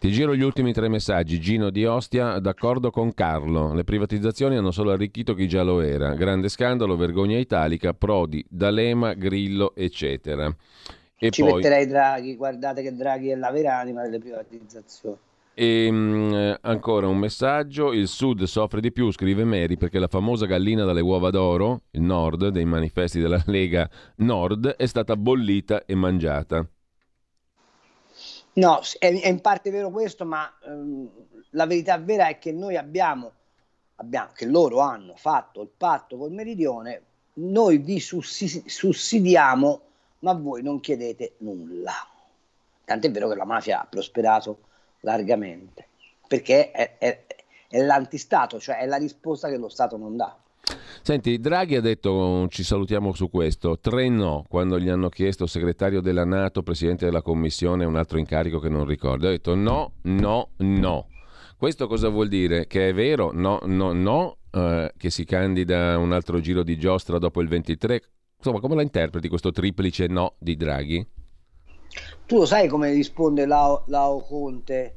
Ti 0.00 0.10
giro 0.10 0.34
gli 0.34 0.40
ultimi 0.40 0.72
tre 0.72 0.88
messaggi. 0.88 1.38
Gino 1.38 1.68
di 1.68 1.84
Ostia, 1.84 2.38
d'accordo 2.38 2.90
con 2.90 3.12
Carlo. 3.12 3.74
Le 3.74 3.84
privatizzazioni 3.84 4.56
hanno 4.56 4.70
solo 4.70 4.92
arricchito 4.92 5.34
chi 5.34 5.46
già 5.46 5.62
lo 5.62 5.82
era. 5.82 6.14
Grande 6.14 6.48
scandalo, 6.48 6.96
vergogna 6.96 7.36
italica, 7.36 7.92
Prodi, 7.92 8.42
D'Alema, 8.48 9.12
Grillo, 9.12 9.74
eccetera. 9.74 10.50
E 11.22 11.30
Ci 11.30 11.42
poi... 11.42 11.52
metterei 11.52 11.86
Draghi, 11.86 12.34
guardate 12.34 12.80
che 12.80 12.94
Draghi 12.94 13.28
è 13.28 13.36
la 13.36 13.50
vera 13.50 13.76
anima 13.76 14.00
delle 14.02 14.18
privatizzazioni. 14.18 15.18
E 15.52 15.90
mh, 15.90 16.32
eh, 16.32 16.58
ancora 16.62 17.08
un 17.08 17.18
messaggio, 17.18 17.92
il 17.92 18.08
sud 18.08 18.44
soffre 18.44 18.80
di 18.80 18.90
più, 18.90 19.10
scrive 19.10 19.44
Mary, 19.44 19.76
perché 19.76 19.98
la 19.98 20.08
famosa 20.08 20.46
gallina 20.46 20.86
dalle 20.86 21.02
uova 21.02 21.28
d'oro, 21.28 21.82
il 21.90 22.00
nord 22.00 22.48
dei 22.48 22.64
manifesti 22.64 23.20
della 23.20 23.42
Lega 23.48 23.86
Nord, 24.16 24.68
è 24.68 24.86
stata 24.86 25.14
bollita 25.14 25.84
e 25.84 25.94
mangiata. 25.94 26.66
No, 28.54 28.80
è, 28.98 29.20
è 29.20 29.28
in 29.28 29.40
parte 29.42 29.70
vero 29.70 29.90
questo, 29.90 30.24
ma 30.24 30.50
ehm, 30.64 31.06
la 31.50 31.66
verità 31.66 31.98
vera 31.98 32.28
è 32.28 32.38
che 32.38 32.50
noi 32.50 32.78
abbiamo, 32.78 33.32
abbiamo, 33.96 34.30
che 34.34 34.46
loro 34.46 34.78
hanno 34.78 35.16
fatto 35.16 35.60
il 35.60 35.70
patto 35.76 36.16
col 36.16 36.32
Meridione, 36.32 37.02
noi 37.34 37.76
vi 37.76 38.00
sussidiamo, 38.00 39.80
ma 40.20 40.32
voi 40.34 40.62
non 40.62 40.80
chiedete 40.80 41.34
nulla. 41.38 41.92
Tant'è 42.84 43.10
vero 43.10 43.28
che 43.28 43.36
la 43.36 43.44
mafia 43.44 43.82
ha 43.82 43.86
prosperato 43.88 44.60
largamente, 45.00 45.86
perché 46.26 46.70
è, 46.70 46.98
è, 46.98 47.26
è 47.68 47.80
l'antistato, 47.82 48.58
cioè 48.58 48.78
è 48.78 48.86
la 48.86 48.96
risposta 48.96 49.48
che 49.48 49.56
lo 49.56 49.68
Stato 49.68 49.96
non 49.96 50.16
dà. 50.16 50.36
Senti, 51.02 51.38
Draghi 51.38 51.76
ha 51.76 51.80
detto, 51.80 52.46
ci 52.48 52.62
salutiamo 52.62 53.12
su 53.14 53.30
questo, 53.30 53.78
tre 53.78 54.08
no 54.08 54.44
quando 54.48 54.78
gli 54.78 54.88
hanno 54.88 55.08
chiesto 55.08 55.46
segretario 55.46 56.00
della 56.00 56.24
Nato, 56.24 56.62
presidente 56.62 57.06
della 57.06 57.22
Commissione, 57.22 57.84
un 57.84 57.96
altro 57.96 58.18
incarico 58.18 58.58
che 58.58 58.68
non 58.68 58.84
ricordo. 58.84 59.26
Ha 59.26 59.30
detto 59.30 59.54
no, 59.54 59.92
no, 60.02 60.50
no. 60.58 61.06
Questo 61.56 61.86
cosa 61.86 62.08
vuol 62.08 62.28
dire? 62.28 62.66
Che 62.66 62.88
è 62.88 62.94
vero? 62.94 63.30
No, 63.32 63.60
no, 63.64 63.92
no, 63.92 64.36
eh, 64.50 64.92
che 64.96 65.10
si 65.10 65.24
candida 65.24 65.96
un 65.98 66.12
altro 66.12 66.40
giro 66.40 66.62
di 66.62 66.78
giostra 66.78 67.18
dopo 67.18 67.40
il 67.40 67.48
23? 67.48 68.02
Insomma, 68.40 68.60
come 68.60 68.74
la 68.74 68.82
interpreti 68.82 69.28
questo 69.28 69.52
triplice 69.52 70.06
no 70.06 70.32
di 70.38 70.56
Draghi? 70.56 71.06
Tu 72.24 72.38
lo 72.38 72.46
sai 72.46 72.68
come 72.68 72.90
risponde 72.90 73.44
Lao, 73.44 73.82
Lao 73.88 74.20
Conte 74.20 74.94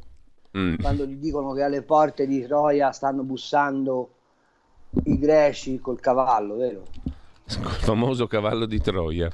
mm. 0.58 0.76
quando 0.80 1.06
gli 1.06 1.18
dicono 1.18 1.52
che 1.52 1.62
alle 1.62 1.82
porte 1.82 2.26
di 2.26 2.42
Troia 2.44 2.94
stanno 2.94 3.24
bussando 3.24 4.12
i 5.06 5.20
greci 5.20 5.80
col 5.80 6.00
cavallo, 6.00 6.56
vero? 6.56 6.84
Il 7.48 7.54
famoso 7.54 8.28
cavallo 8.28 8.66
di 8.66 8.80
Troia. 8.80 9.30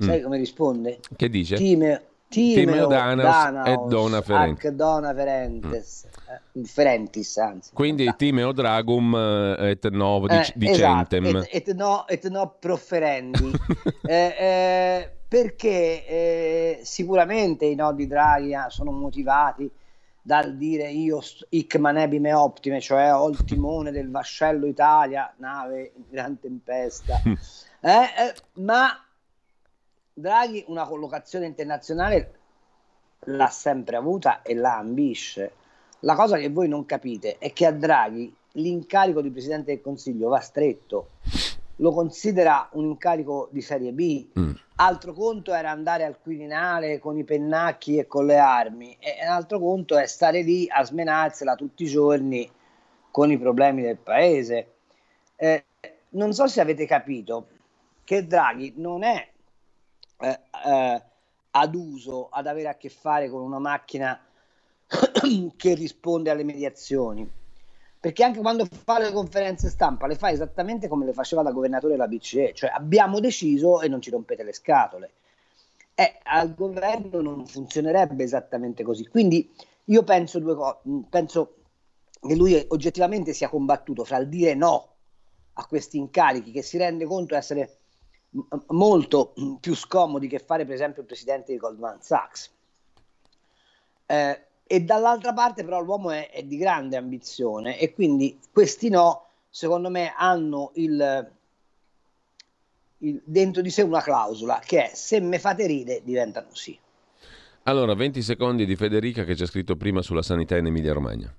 Mm. 0.00 0.06
Sai 0.06 0.22
come 0.22 0.38
risponde? 0.38 1.00
Che 1.16 1.28
dice? 1.28 1.56
Time, 1.56 2.09
Timeo, 2.30 2.86
Timeo 2.86 2.86
Danaos 2.86 3.66
e 3.66 3.88
Dona 3.88 4.22
Ferentes. 4.22 4.70
Dona 4.72 5.12
Ferentes. 5.12 6.06
Mm. 6.56 6.62
Ferentis, 6.62 7.36
anzi. 7.38 7.70
Quindi 7.74 8.04
da. 8.04 8.12
Timeo 8.12 8.52
Dragum 8.52 9.14
eh, 9.16 9.70
et 9.70 9.90
no 9.90 10.24
eh, 10.28 10.52
dicentem. 10.54 11.26
Esatto, 11.26 11.48
et, 11.50 11.68
et, 11.68 11.74
no, 11.74 12.04
et 12.06 12.24
no 12.28 12.54
proferendi. 12.60 13.50
eh, 14.06 14.34
eh, 14.38 15.10
perché 15.26 16.06
eh, 16.06 16.80
sicuramente 16.84 17.64
i 17.64 17.74
nodi 17.74 18.06
Draghi 18.06 18.54
ah, 18.54 18.70
sono 18.70 18.92
motivati 18.92 19.68
dal 20.22 20.54
dire 20.56 20.88
io 20.88 21.20
hic 21.48 21.76
manebime 21.76 22.32
optime, 22.32 22.80
cioè 22.80 23.12
ho 23.12 23.28
il 23.28 23.42
timone 23.44 23.90
del 23.90 24.08
vascello 24.08 24.66
Italia, 24.66 25.32
nave 25.38 25.92
in 25.96 26.04
gran 26.08 26.38
tempesta, 26.38 27.20
eh, 27.26 27.90
eh, 27.90 28.34
ma 28.54 28.88
Draghi 30.20 30.64
una 30.68 30.86
collocazione 30.86 31.46
internazionale 31.46 32.34
l'ha 33.24 33.48
sempre 33.48 33.96
avuta 33.96 34.42
e 34.42 34.54
la 34.54 34.76
ambisce. 34.76 35.52
La 36.00 36.14
cosa 36.14 36.36
che 36.38 36.48
voi 36.48 36.68
non 36.68 36.86
capite 36.86 37.38
è 37.38 37.52
che 37.52 37.66
a 37.66 37.72
Draghi 37.72 38.34
l'incarico 38.52 39.20
di 39.20 39.30
Presidente 39.30 39.72
del 39.72 39.82
Consiglio 39.82 40.28
va 40.28 40.40
stretto, 40.40 41.10
lo 41.76 41.92
considera 41.92 42.68
un 42.72 42.84
incarico 42.86 43.48
di 43.50 43.60
serie 43.60 43.92
B. 43.92 44.28
Mm. 44.38 44.52
Altro 44.76 45.12
conto 45.12 45.52
era 45.52 45.70
andare 45.70 46.04
al 46.04 46.18
Quirinale 46.20 46.98
con 46.98 47.18
i 47.18 47.24
pennacchi 47.24 47.98
e 47.98 48.06
con 48.06 48.26
le 48.26 48.38
armi, 48.38 48.96
e 48.98 49.18
un 49.22 49.30
altro 49.30 49.58
conto 49.58 49.98
è 49.98 50.06
stare 50.06 50.42
lì 50.42 50.66
a 50.70 50.82
smenarsela 50.84 51.54
tutti 51.54 51.82
i 51.82 51.86
giorni 51.86 52.50
con 53.10 53.30
i 53.30 53.38
problemi 53.38 53.82
del 53.82 53.98
paese. 53.98 54.72
Eh, 55.36 55.64
non 56.10 56.32
so 56.32 56.46
se 56.46 56.60
avete 56.60 56.86
capito 56.86 57.46
che 58.04 58.26
Draghi 58.26 58.74
non 58.76 59.02
è 59.02 59.29
eh, 60.20 60.40
eh, 60.66 61.02
ad 61.52 61.74
uso 61.74 62.28
ad 62.30 62.46
avere 62.46 62.68
a 62.68 62.76
che 62.76 62.88
fare 62.88 63.28
con 63.28 63.42
una 63.42 63.58
macchina 63.58 64.20
che 65.56 65.74
risponde 65.74 66.30
alle 66.30 66.44
mediazioni 66.44 67.38
perché 68.00 68.24
anche 68.24 68.40
quando 68.40 68.64
fa 68.64 68.98
le 68.98 69.12
conferenze 69.12 69.68
stampa 69.68 70.06
le 70.06 70.14
fa 70.14 70.30
esattamente 70.30 70.88
come 70.88 71.04
le 71.04 71.12
faceva 71.12 71.42
da 71.42 71.52
governatore 71.52 71.92
della 71.92 72.08
BCE, 72.08 72.54
cioè 72.54 72.70
abbiamo 72.70 73.20
deciso 73.20 73.82
e 73.82 73.88
non 73.88 74.00
ci 74.00 74.08
rompete 74.08 74.42
le 74.42 74.54
scatole. 74.54 75.10
E 75.94 76.18
al 76.22 76.54
governo 76.54 77.20
non 77.20 77.46
funzionerebbe 77.46 78.24
esattamente 78.24 78.82
così. 78.82 79.06
Quindi 79.06 79.54
io 79.84 80.02
penso, 80.02 80.38
due 80.38 80.54
co- 80.54 80.80
penso 81.10 81.56
che 82.22 82.34
lui 82.34 82.64
oggettivamente 82.68 83.34
sia 83.34 83.50
combattuto 83.50 84.04
fra 84.04 84.16
il 84.16 84.28
dire 84.28 84.54
no 84.54 84.94
a 85.54 85.66
questi 85.66 85.98
incarichi, 85.98 86.52
che 86.52 86.62
si 86.62 86.78
rende 86.78 87.04
conto 87.04 87.36
essere 87.36 87.79
molto 88.68 89.32
più 89.60 89.74
scomodi 89.74 90.28
che 90.28 90.38
fare 90.38 90.64
per 90.64 90.74
esempio 90.74 91.02
il 91.02 91.08
presidente 91.08 91.52
di 91.52 91.58
Goldman 91.58 92.00
Sachs. 92.00 92.50
Eh, 94.06 94.44
e 94.64 94.80
dall'altra 94.82 95.32
parte 95.32 95.64
però 95.64 95.80
l'uomo 95.80 96.10
è, 96.10 96.30
è, 96.30 96.44
di 96.44 96.56
grande 96.56 96.96
ambizione 96.96 97.78
e 97.78 97.92
quindi 97.92 98.38
questi 98.52 98.88
no, 98.88 99.26
secondo 99.48 99.90
me, 99.90 100.12
hanno 100.16 100.70
il, 100.74 101.32
il, 102.98 103.20
dentro 103.24 103.62
di 103.62 103.70
sé 103.70 103.82
una 103.82 104.00
clausola 104.00 104.60
che 104.64 104.90
è 104.90 104.94
se 104.94 105.20
me 105.20 105.38
fate 105.40 105.66
ride 105.66 106.02
diventano 106.04 106.54
sì. 106.54 106.78
Allora, 107.64 107.94
20 107.94 108.22
secondi 108.22 108.64
di 108.64 108.76
Federica 108.76 109.24
che 109.24 109.34
c'è 109.34 109.46
scritto 109.46 109.76
prima 109.76 110.02
sulla 110.02 110.22
sanità 110.22 110.56
in 110.56 110.66
Emilia 110.66 110.92
Romagna. 110.92 111.34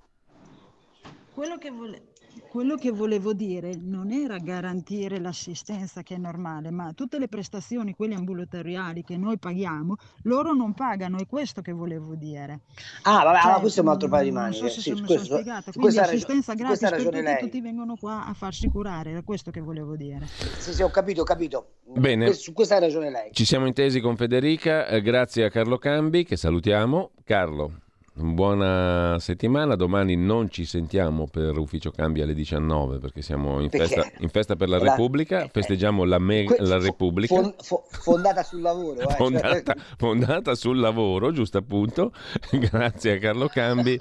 Quello 1.34 1.58
che 1.58 1.72
volevo 1.72 2.11
quello 2.52 2.76
che 2.76 2.91
volevo 2.91 3.32
dire 3.32 3.76
non 3.80 4.12
era 4.12 4.38
garantire 4.38 5.22
l'assistenza 5.22 6.04
che 6.04 6.16
è 6.16 6.18
normale, 6.18 6.70
ma 6.70 6.91
tutte 6.91 7.18
le 7.18 7.30
prestazioni, 7.30 7.95
quelle 7.95 8.14
ambulatoriali 8.14 9.06
che 9.06 9.16
noi 9.16 9.38
paghiamo, 9.38 9.95
loro 10.24 10.52
non 10.52 10.74
pagano, 10.74 11.18
è 11.18 11.28
questo 11.28 11.62
che 11.62 11.72
volevo 11.72 12.14
dire. 12.14 12.60
Ah, 13.04 13.24
vabbè, 13.24 13.39
cioè, 13.39 13.60
questo 13.62 13.80
è 13.80 13.84
un 13.84 13.89
altro 13.89 14.10
paio 14.10 14.26
di 14.26 14.32
maniche. 14.32 14.64
Non 14.64 14.70
so 14.70 14.76
se 14.76 14.82
sì, 14.82 14.89
sono 14.89 15.06
questo, 15.06 15.34
spiegata. 15.38 15.72
Quindi 15.72 15.97
assistenza 15.97 16.52
ragione, 16.52 16.78
gratis 16.78 16.89
per 16.89 17.04
tutti, 17.06 17.22
lei. 17.22 17.39
tutti 17.39 17.62
vengono 17.62 17.95
qua 17.95 18.26
a 18.26 18.34
farsi 18.34 18.68
curare, 18.68 19.12
era 19.12 19.22
questo 19.22 19.49
che 19.49 19.62
volevo 19.62 19.95
dire. 19.95 20.28
Sì, 20.58 20.74
sì, 20.74 20.82
ho 20.82 20.89
capito, 20.89 21.22
ho 21.22 21.24
capito. 21.24 21.76
Bene. 21.86 22.34
Su 22.34 22.52
questa 22.52 22.76
ha 22.76 22.80
ragione 22.80 23.10
lei. 23.10 23.32
Ci 23.32 23.45
siamo 23.45 23.66
intesi 23.66 24.02
con 24.02 24.18
Federica, 24.18 24.88
eh, 24.88 25.02
grazie 25.02 25.45
a 25.45 25.49
Carlo 25.49 25.78
Cambi, 25.78 26.26
che 26.26 26.36
salutiamo. 26.36 27.12
Carlo. 27.24 27.91
Buona 28.14 29.18
settimana, 29.20 29.76
domani 29.76 30.18
non 30.18 30.49
ci 30.49 30.66
sentiamo 30.66 31.28
per 31.28 31.57
Ufficio 31.57 31.91
Cambia 31.91 32.26
alle 32.26 32.34
19 32.34 32.99
perché 32.99 33.22
siamo 33.22 33.62
in, 33.62 33.70
festa, 33.70 34.05
in 34.20 34.28
festa, 34.28 34.57
per 34.57 34.68
la, 34.68 34.80
la 34.80 34.89
Repubblica, 34.91 35.47
festeggiamo 35.47 36.03
la, 36.03 36.20
me- 36.20 36.43
que- 36.43 36.57
la 36.59 36.78
Repubblica. 36.78 37.34
Fon- 37.34 37.55
fo- 37.57 37.86
fondata 37.89 38.43
sul 38.43 38.59
lavoro. 38.59 38.99
Eh, 38.99 39.16
fondata, 39.16 39.74
cioè... 39.74 39.84
fondata, 39.97 40.55
sul 40.55 40.80
lavoro, 40.80 41.32
giusto 41.32 41.59
appunto. 41.59 42.12
Grazie 42.51 43.14
a 43.14 43.18
Carlo 43.18 43.47
Cambi. 43.47 43.97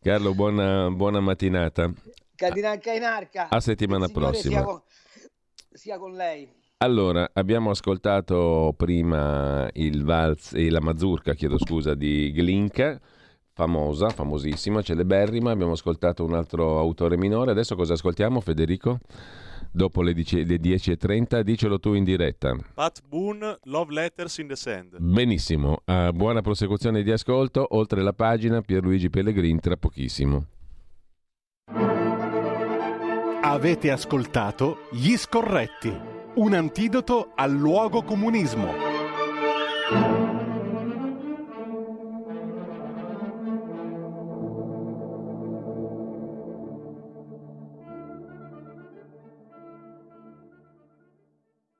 Carlo, 0.00 0.32
buona, 0.32 0.88
buona 0.90 1.18
mattinata. 1.18 1.92
In 2.38 3.02
arca. 3.02 3.48
A 3.48 3.58
settimana 3.58 4.06
prossima. 4.06 4.54
Sia 4.54 4.64
con, 4.64 4.82
sia 5.72 5.98
con 5.98 6.12
lei. 6.14 6.48
Allora, 6.78 7.28
abbiamo 7.32 7.70
ascoltato 7.70 8.72
prima 8.76 9.68
il 9.72 10.04
valz 10.04 10.52
e 10.52 10.70
la 10.70 10.80
mazurka, 10.80 11.34
chiedo 11.34 11.58
scusa, 11.58 11.94
di 11.94 12.30
Glinka 12.32 13.00
famosa, 13.56 14.10
famosissima, 14.10 14.82
celeberrima. 14.82 15.50
Abbiamo 15.50 15.72
ascoltato 15.72 16.24
un 16.24 16.34
altro 16.34 16.78
autore 16.78 17.16
minore. 17.16 17.52
Adesso 17.52 17.74
cosa 17.74 17.94
ascoltiamo, 17.94 18.40
Federico? 18.40 18.98
Dopo 19.72 20.02
le, 20.02 20.12
dici- 20.12 20.44
le 20.44 20.56
10.30, 20.56 21.40
dicelo 21.40 21.80
tu 21.80 21.94
in 21.94 22.04
diretta. 22.04 22.54
Pat 22.74 23.00
Boone, 23.08 23.58
Love 23.64 23.94
Letters 23.94 24.36
in 24.38 24.48
the 24.48 24.56
Sand. 24.56 24.98
Benissimo, 24.98 25.80
uh, 25.84 26.12
buona 26.12 26.42
prosecuzione 26.42 27.02
di 27.02 27.10
ascolto. 27.10 27.66
Oltre 27.70 28.02
la 28.02 28.12
pagina, 28.12 28.60
Pierluigi 28.60 29.08
Pellegrin, 29.08 29.58
tra 29.58 29.76
pochissimo. 29.76 30.44
Avete 33.42 33.90
ascoltato 33.90 34.80
Gli 34.90 35.16
Scorretti, 35.16 35.94
un 36.34 36.52
antidoto 36.52 37.32
al 37.34 37.52
luogo 37.52 38.02
comunismo. 38.02 40.35